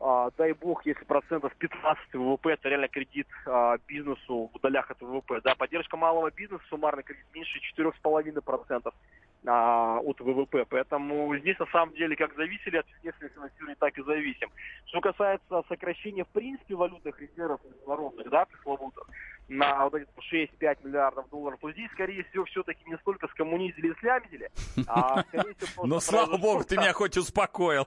а, 0.00 0.30
дай 0.38 0.52
бог, 0.52 0.86
если 0.86 1.04
процентов 1.04 1.54
15 1.56 2.14
ВВП, 2.14 2.52
это 2.52 2.68
реально 2.70 2.88
кредит 2.88 3.26
а, 3.46 3.76
бизнесу 3.86 4.50
в 4.54 4.60
долях 4.60 4.90
от 4.90 5.00
ВВП. 5.02 5.40
Да, 5.44 5.54
поддержка 5.54 5.96
малого 5.98 6.30
бизнеса, 6.30 6.64
суммарный 6.70 7.02
кредит 7.02 7.26
меньше 7.34 7.58
4,5% 7.76 8.92
а, 9.46 9.98
от 9.98 10.20
ВВП. 10.20 10.64
Поэтому 10.70 11.36
здесь 11.36 11.58
на 11.58 11.66
самом 11.66 11.94
деле 11.94 12.16
как 12.16 12.34
зависели 12.34 12.78
от 12.78 12.86
естественного 12.88 13.34
финансирования, 13.34 13.76
так 13.78 13.98
и 13.98 14.02
зависим. 14.02 14.48
Что 14.86 15.02
касается 15.02 15.62
сокращения 15.68 16.24
в 16.24 16.28
принципе 16.28 16.74
валютных 16.74 17.20
резервов 17.20 17.60
международных, 17.64 18.30
да, 18.30 18.46
пресловутых, 18.46 19.06
на 19.48 19.84
вот 19.84 19.94
эти 19.94 20.08
6-5 20.32 20.78
миллиардов 20.84 21.28
долларов, 21.28 21.58
то 21.60 21.70
здесь, 21.72 21.90
скорее 21.90 22.24
всего, 22.24 22.44
все-таки 22.46 22.82
не 22.86 22.96
столько 22.98 23.28
скоммунизили 23.28 23.88
и 23.88 23.94
слямизили, 23.98 24.50
а 24.86 25.24
скорее 25.24 25.54
всего... 25.56 25.86
Ну, 25.90 26.00
слава 26.00 26.38
богу, 26.38 26.64
ты 26.64 26.76
меня 26.76 26.92
хоть 26.92 27.16
успокоил. 27.16 27.86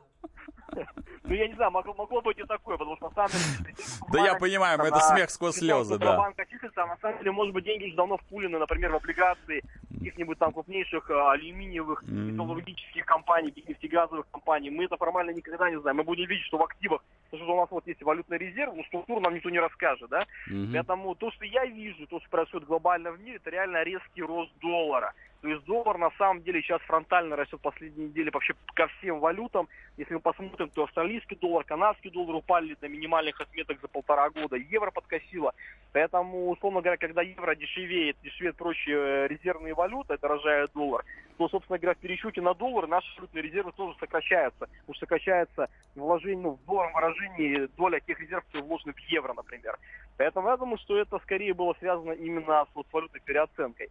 Ну, 1.25 1.33
я 1.33 1.47
не 1.47 1.53
знаю, 1.53 1.71
могло, 1.71 1.93
могло 1.93 2.21
быть 2.21 2.37
и 2.37 2.43
такое, 2.43 2.77
потому 2.77 2.97
что 2.97 3.09
на 3.09 3.15
самом 3.15 3.31
деле... 3.31 3.75
Да 4.11 4.25
я 4.25 4.35
понимаю, 4.35 4.79
это 4.79 4.99
смех 4.99 5.29
сквозь 5.29 5.55
слезы, 5.55 5.97
да. 5.97 6.17
Банка 6.17 6.45
числится, 6.45 6.83
а 6.83 6.87
на 6.87 6.97
самом 6.97 7.17
деле, 7.19 7.31
может 7.31 7.53
быть, 7.53 7.63
деньги 7.63 7.85
уже 7.85 7.95
давно 7.95 8.17
впулены, 8.17 8.59
например, 8.59 8.91
в 8.91 8.95
облигации 8.95 9.63
каких-нибудь 9.93 10.37
там 10.37 10.51
крупнейших 10.51 11.09
а, 11.11 11.31
алюминиевых, 11.31 12.03
металлургических 12.03 13.05
компаний, 13.05 13.53
нефтегазовых 13.67 14.25
компаний. 14.31 14.69
Мы 14.69 14.85
это 14.85 14.97
формально 14.97 15.31
никогда 15.31 15.69
не 15.69 15.79
знаем. 15.79 15.97
Мы 15.97 16.03
будем 16.03 16.27
видеть, 16.27 16.45
что 16.45 16.57
в 16.57 16.63
активах, 16.63 17.01
что 17.33 17.37
у 17.37 17.57
нас 17.57 17.71
вот 17.71 17.87
есть 17.87 18.03
валютный 18.03 18.37
резерв, 18.37 18.75
но 18.75 18.83
структуру 18.83 19.21
нам 19.21 19.33
никто 19.33 19.49
не 19.49 19.59
расскажет, 19.59 20.09
да? 20.09 20.25
Поэтому 20.73 21.15
то, 21.15 21.31
что 21.31 21.45
я 21.45 21.65
вижу, 21.65 22.05
то, 22.07 22.19
что 22.19 22.29
происходит 22.29 22.67
глобально 22.67 23.11
в 23.11 23.19
мире, 23.21 23.37
это 23.37 23.49
реально 23.49 23.83
резкий 23.83 24.21
рост 24.23 24.51
доллара. 24.59 25.13
То 25.43 25.49
есть 25.49 25.65
доллар 25.65 25.97
на 25.97 26.09
самом 26.11 26.41
деле 26.41 26.61
сейчас 26.61 26.81
фронтально 26.83 27.35
растет 27.35 27.59
последние 27.59 28.07
недели 28.07 28.29
вообще 28.29 28.53
ко 28.75 28.87
всем 28.87 29.19
валютам. 29.19 29.67
Если 29.97 30.13
мы 30.13 30.21
посмотрим, 30.21 30.69
то 30.69 30.83
австралийский 30.83 31.35
доллар, 31.35 31.65
канадский 31.65 32.11
доллар 32.11 32.35
упали 32.35 32.77
до 32.79 32.87
минимальных 32.87 33.41
отметок 33.41 33.81
за 33.81 33.89
полтора 33.89 34.29
года. 34.29 34.55
Евро 34.55 34.89
подкосило. 34.91 35.53
Поэтому, 35.91 36.49
условно 36.49 36.79
говоря, 36.79 36.95
когда 36.95 37.21
евро 37.21 37.55
дешевеет, 37.55 38.15
дешевеет 38.23 38.55
прочие 38.55 38.97
э, 38.97 39.27
резервные 39.27 39.73
валюты, 39.73 40.17
дорожает 40.17 40.71
доллар, 40.73 41.03
то, 41.37 41.49
собственно 41.49 41.77
говоря, 41.77 41.95
в 41.95 41.99
пересчете 41.99 42.39
на 42.39 42.53
доллар 42.53 42.87
наши 42.87 43.13
валютные 43.17 43.41
резервы 43.41 43.73
тоже 43.73 43.97
сокращаются. 43.99 44.69
Уж 44.87 44.97
сокращается 44.97 45.67
вложение, 45.95 46.41
ну, 46.41 46.51
в 46.51 46.65
долларовом 46.65 46.93
выражении 46.93 47.67
доля 47.75 47.99
тех 47.99 48.17
резервов, 48.17 48.45
которые 48.45 48.65
вложены 48.65 48.93
в 48.93 48.99
евро, 48.99 49.33
например. 49.33 49.77
Поэтому 50.17 50.47
я 50.47 50.55
думаю, 50.55 50.77
что 50.77 50.97
это 50.97 51.19
скорее 51.19 51.53
было 51.53 51.75
связано 51.79 52.13
именно 52.13 52.63
с, 52.63 52.75
вот, 52.75 52.87
валютной 52.93 53.19
переоценкой. 53.19 53.89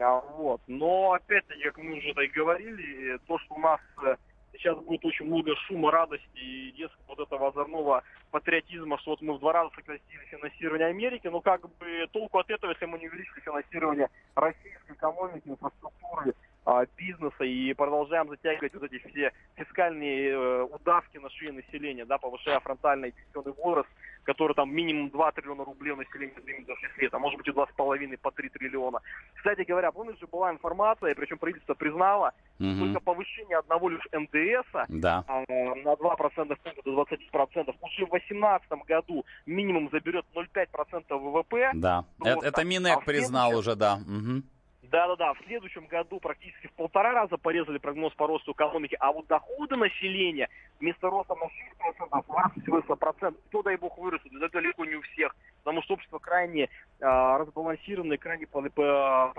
А, 0.00 0.20
вот. 0.20 0.60
Но, 0.66 1.12
опять-таки, 1.12 1.62
как 1.62 1.78
мы 1.78 1.98
уже 1.98 2.08
и 2.10 2.28
говорили, 2.28 3.18
то, 3.26 3.38
что 3.38 3.54
у 3.54 3.60
нас 3.60 3.80
э, 4.04 4.16
сейчас 4.54 4.76
будет 4.78 5.04
очень 5.04 5.26
много 5.26 5.54
шума, 5.66 5.90
радости 5.90 6.26
и 6.34 6.72
детского 6.72 7.04
вот 7.08 7.20
этого 7.20 7.48
озорного 7.48 8.02
патриотизма, 8.30 8.98
что 8.98 9.12
вот 9.12 9.22
мы 9.22 9.34
в 9.34 9.38
два 9.38 9.52
раза 9.52 9.70
сократили 9.74 10.24
финансирование 10.30 10.88
Америки, 10.88 11.28
но 11.28 11.40
как 11.40 11.62
бы 11.78 12.08
толку 12.12 12.38
от 12.38 12.50
этого, 12.50 12.72
если 12.72 12.86
мы 12.86 12.98
не 12.98 13.08
увеличили 13.08 13.40
финансирование 13.40 14.08
российской 14.34 14.92
экономики, 14.92 15.42
инфраструктуры, 15.46 16.34
а, 16.66 16.86
бизнеса 16.96 17.44
и 17.44 17.74
продолжаем 17.74 18.28
затягивать 18.28 18.72
вот 18.74 18.84
эти 18.84 18.98
все 19.08 19.32
фискальные 19.56 20.30
э, 20.30 20.62
удавки 20.62 21.18
на 21.18 21.28
шее 21.28 21.52
населения, 21.52 22.06
да, 22.06 22.16
повышая 22.16 22.58
фронтальный 22.60 23.12
пенсионный 23.12 23.52
возраст, 23.52 23.88
который 24.24 24.54
там 24.54 24.74
минимум 24.74 25.10
2 25.10 25.32
триллиона 25.32 25.64
рублей 25.64 25.94
населения 25.94 26.34
двинет 26.42 26.66
за 26.66 26.76
6 26.76 26.98
лет, 26.98 27.14
а 27.14 27.18
может 27.18 27.38
быть 27.38 27.48
и 27.48 27.50
2,5 27.50 28.18
по 28.18 28.30
3 28.30 28.48
триллиона. 28.48 29.00
Кстати 29.36 29.62
говоря, 29.62 29.92
помнишь 29.92 30.18
же 30.18 30.26
была 30.26 30.50
информация, 30.50 31.14
причем 31.14 31.38
правительство 31.38 31.74
признало, 31.74 32.32
угу. 32.58 32.78
только 32.80 33.00
повышение 33.00 33.58
одного 33.58 33.88
лишь 33.88 34.06
НДС 34.12 34.88
да. 34.88 35.24
а, 35.28 35.44
на 35.48 35.94
2% 35.94 36.56
пункта 36.62 36.82
до 36.84 37.02
20% 37.02 37.74
уже 37.80 38.06
в 38.06 38.10
2018 38.10 38.70
году 38.86 39.24
минимум 39.46 39.88
заберет 39.92 40.24
0,5% 40.34 41.04
ВВП. 41.10 41.70
Да, 41.74 42.04
это, 42.24 42.46
это 42.46 42.64
Минэк 42.64 42.98
а 42.98 43.00
признал 43.00 43.56
уже, 43.56 43.76
да. 43.76 43.94
Угу. 44.06 44.42
Да-да-да, 44.94 45.34
в 45.34 45.38
следующем 45.46 45.86
году 45.86 46.20
практически 46.20 46.68
в 46.68 46.72
полтора 46.74 47.12
раза 47.12 47.36
порезали 47.36 47.78
прогноз 47.78 48.14
по 48.14 48.28
росту 48.28 48.52
экономики, 48.52 48.96
а 49.00 49.10
вот 49.10 49.26
доходы 49.26 49.74
населения 49.74 50.48
вместо 50.78 51.10
роста 51.10 51.34
на 51.34 51.46
6% 52.12 52.62
вырос 52.68 52.98
процент. 53.00 53.36
Кто, 53.48 53.64
дай 53.64 53.76
бог, 53.76 53.98
вырастет, 53.98 54.32
это 54.32 54.48
далеко 54.50 54.84
не 54.84 54.94
у 54.94 55.02
всех, 55.02 55.34
потому 55.64 55.82
что 55.82 55.94
общество 55.94 56.20
крайне 56.20 56.66
э, 56.66 56.68
разбалансировано 57.00 58.12
и 58.12 58.18
крайне 58.18 58.46
по, 58.46 58.62
по, 58.62 59.32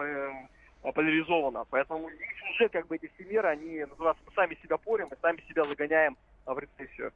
по, 0.81 0.91
поляризовано. 0.91 1.63
Поэтому 1.69 2.11
здесь 2.11 2.51
уже 2.53 2.67
как 2.67 2.87
бы 2.87 2.97
эти 2.97 3.09
все 3.15 3.23
меры, 3.23 3.47
они 3.47 3.85
называются, 3.85 4.25
мы 4.25 4.33
сами 4.33 4.57
себя 4.61 4.75
порем, 4.75 5.07
мы 5.09 5.15
сами 5.21 5.39
себя 5.47 5.63
загоняем 5.63 6.17
в 6.45 6.59
рецессию. 6.59 7.13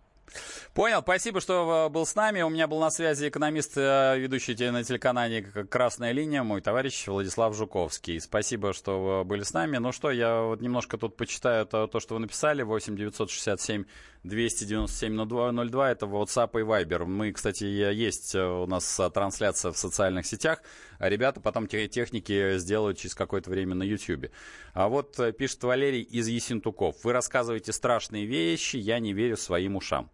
Понял, 0.73 1.01
спасибо, 1.01 1.41
что 1.41 1.87
э, 1.87 1.89
был 1.91 2.05
с 2.05 2.15
нами. 2.15 2.41
У 2.41 2.49
меня 2.49 2.67
был 2.67 2.79
на 2.79 2.91
связи 2.91 3.27
экономист, 3.27 3.73
э, 3.75 4.17
ведущий 4.17 4.55
на 4.69 4.83
телеканале 4.83 5.41
«Красная 5.41 6.11
линия», 6.11 6.43
мой 6.43 6.61
товарищ 6.61 7.07
Владислав 7.07 7.55
Жуковский. 7.55 8.19
Спасибо, 8.19 8.73
что 8.73 9.23
были 9.25 9.43
с 9.43 9.53
нами. 9.53 9.77
Ну 9.77 9.91
что, 9.91 10.11
я 10.11 10.41
вот 10.41 10.61
немножко 10.61 10.97
тут 10.97 11.17
почитаю 11.17 11.65
то, 11.65 11.87
то 11.87 11.99
что 11.99 12.15
вы 12.15 12.21
написали. 12.21 12.61
8 12.61 12.95
967 12.95 13.85
297 14.23 15.69
02, 15.69 15.91
это 15.91 16.05
WhatsApp 16.05 16.59
и 16.59 16.63
Viber. 16.63 17.05
Мы, 17.05 17.31
кстати, 17.31 17.63
есть 17.63 18.35
э, 18.35 18.43
у 18.43 18.67
нас 18.67 18.99
трансляция 19.13 19.71
в 19.71 19.77
социальных 19.77 20.25
сетях. 20.25 20.61
А 20.99 21.09
ребята 21.09 21.39
потом 21.39 21.67
техники 21.67 22.57
сделают 22.57 22.97
через 22.97 23.15
какое-то 23.15 23.49
время 23.49 23.75
на 23.75 23.83
YouTube. 23.83 24.27
А 24.73 24.87
вот 24.87 25.17
пишет 25.37 25.63
Валерий 25.63 26.01
из 26.01 26.27
Есентуков. 26.27 27.03
Вы 27.03 27.13
рассказываете 27.13 27.71
страшные 27.71 28.25
вещи, 28.25 28.77
я 28.77 28.99
не 28.99 29.13
верю 29.13 29.37
своим 29.37 29.75
ушам. 29.77 30.11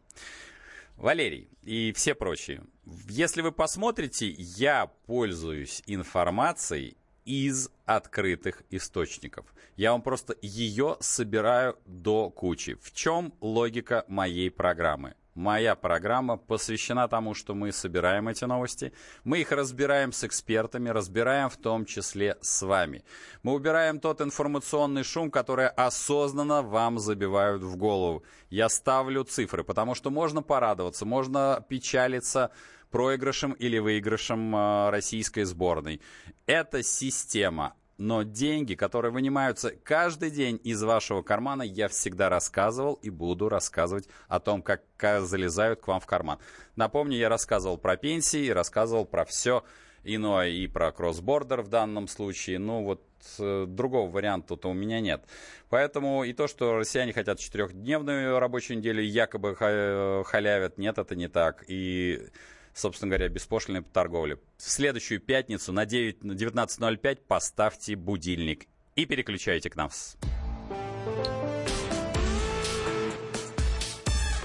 Валерий 0.98 1.50
и 1.62 1.92
все 1.94 2.16
прочие, 2.16 2.64
если 3.10 3.42
вы 3.42 3.52
посмотрите, 3.52 4.30
я 4.38 4.88
пользуюсь 5.06 5.84
информацией 5.88 6.98
из 7.26 7.70
открытых 7.86 8.64
источников. 8.70 9.54
Я 9.76 9.92
вам 9.92 10.02
просто 10.02 10.36
ее 10.42 10.96
собираю 11.00 11.78
до 11.86 12.30
кучи. 12.30 12.76
В 12.76 12.94
чем 12.94 13.34
логика 13.42 14.06
моей 14.08 14.50
программы? 14.52 15.16
Моя 15.36 15.76
программа 15.76 16.38
посвящена 16.38 17.10
тому, 17.10 17.34
что 17.34 17.54
мы 17.56 17.74
собираем 17.74 18.30
эти 18.30 18.46
новости. 18.46 18.94
Мы 19.26 19.42
их 19.42 19.52
разбираем 19.52 20.14
с 20.14 20.24
экспертами, 20.24 20.88
разбираем 20.88 21.50
в 21.50 21.58
том 21.58 21.84
числе 21.84 22.38
с 22.40 22.62
вами. 22.62 23.04
Мы 23.44 23.54
убираем 23.54 24.00
тот 24.00 24.22
информационный 24.22 25.04
шум, 25.04 25.30
который 25.30 25.68
осознанно 25.68 26.62
вам 26.62 27.00
забивают 27.00 27.64
в 27.64 27.76
голову. 27.76 28.24
Я 28.50 28.70
ставлю 28.70 29.26
цифры, 29.26 29.66
потому 29.66 29.94
что 29.94 30.10
можно 30.10 30.42
порадоваться, 30.42 31.06
можно 31.06 31.66
печалиться 31.68 32.52
проигрышем 32.90 33.52
или 33.52 33.78
выигрышем 33.78 34.56
э, 34.56 34.90
российской 34.90 35.44
сборной. 35.44 36.00
Это 36.46 36.82
система 36.82 37.74
но 37.98 38.24
деньги, 38.24 38.76
которые 38.76 39.12
вынимаются 39.12 39.72
каждый 39.84 40.32
день 40.32 40.60
из 40.64 40.84
вашего 40.84 41.22
кармана, 41.22 41.64
я 41.64 41.88
всегда 41.88 42.30
рассказывал 42.30 42.96
и 42.96 43.10
буду 43.10 43.50
рассказывать 43.50 44.08
о 44.28 44.40
том, 44.40 44.62
как 44.62 44.84
залезают 45.00 45.82
к 45.82 45.88
вам 45.88 46.00
в 46.00 46.06
карман. 46.06 46.40
Напомню, 46.76 47.18
я 47.18 47.30
рассказывал 47.30 47.78
про 47.78 47.96
пенсии, 47.96 48.50
рассказывал 48.50 49.06
про 49.06 49.26
все 49.26 49.64
иное 50.06 50.50
и 50.50 50.68
про 50.68 50.92
кроссбордер 50.92 51.62
в 51.62 51.68
данном 51.68 52.08
случае. 52.08 52.60
Ну 52.60 52.84
вот 52.84 53.02
э, 53.40 53.66
другого 53.68 54.10
варианта-то 54.10 54.70
у 54.70 54.74
меня 54.74 55.00
нет. 55.00 55.24
Поэтому 55.70 56.24
и 56.24 56.34
то, 56.34 56.48
что 56.48 56.78
россияне 56.78 57.12
хотят 57.12 57.40
четырехдневную 57.40 58.40
рабочую 58.40 58.78
неделю, 58.78 59.04
якобы 59.04 59.56
халявят, 59.56 60.78
нет, 60.78 60.98
это 60.98 61.16
не 61.16 61.28
так. 61.28 61.66
И 61.68 62.28
собственно 62.76 63.10
говоря, 63.10 63.30
беспошлиной 63.30 63.82
торговли. 63.82 64.38
В 64.58 64.70
следующую 64.70 65.20
пятницу 65.20 65.74
на 65.74 65.86
9, 65.86 66.24
на 66.24 66.34
19.05 66.34 67.22
поставьте 67.28 67.96
будильник 67.96 68.68
и 68.96 69.06
переключайте 69.06 69.70
к 69.70 69.76
нам. 69.76 69.90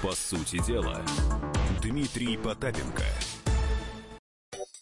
По 0.01 0.13
сути 0.13 0.65
дела, 0.65 1.05
Дмитрий 1.81 2.37
Потапенко– 2.37 3.03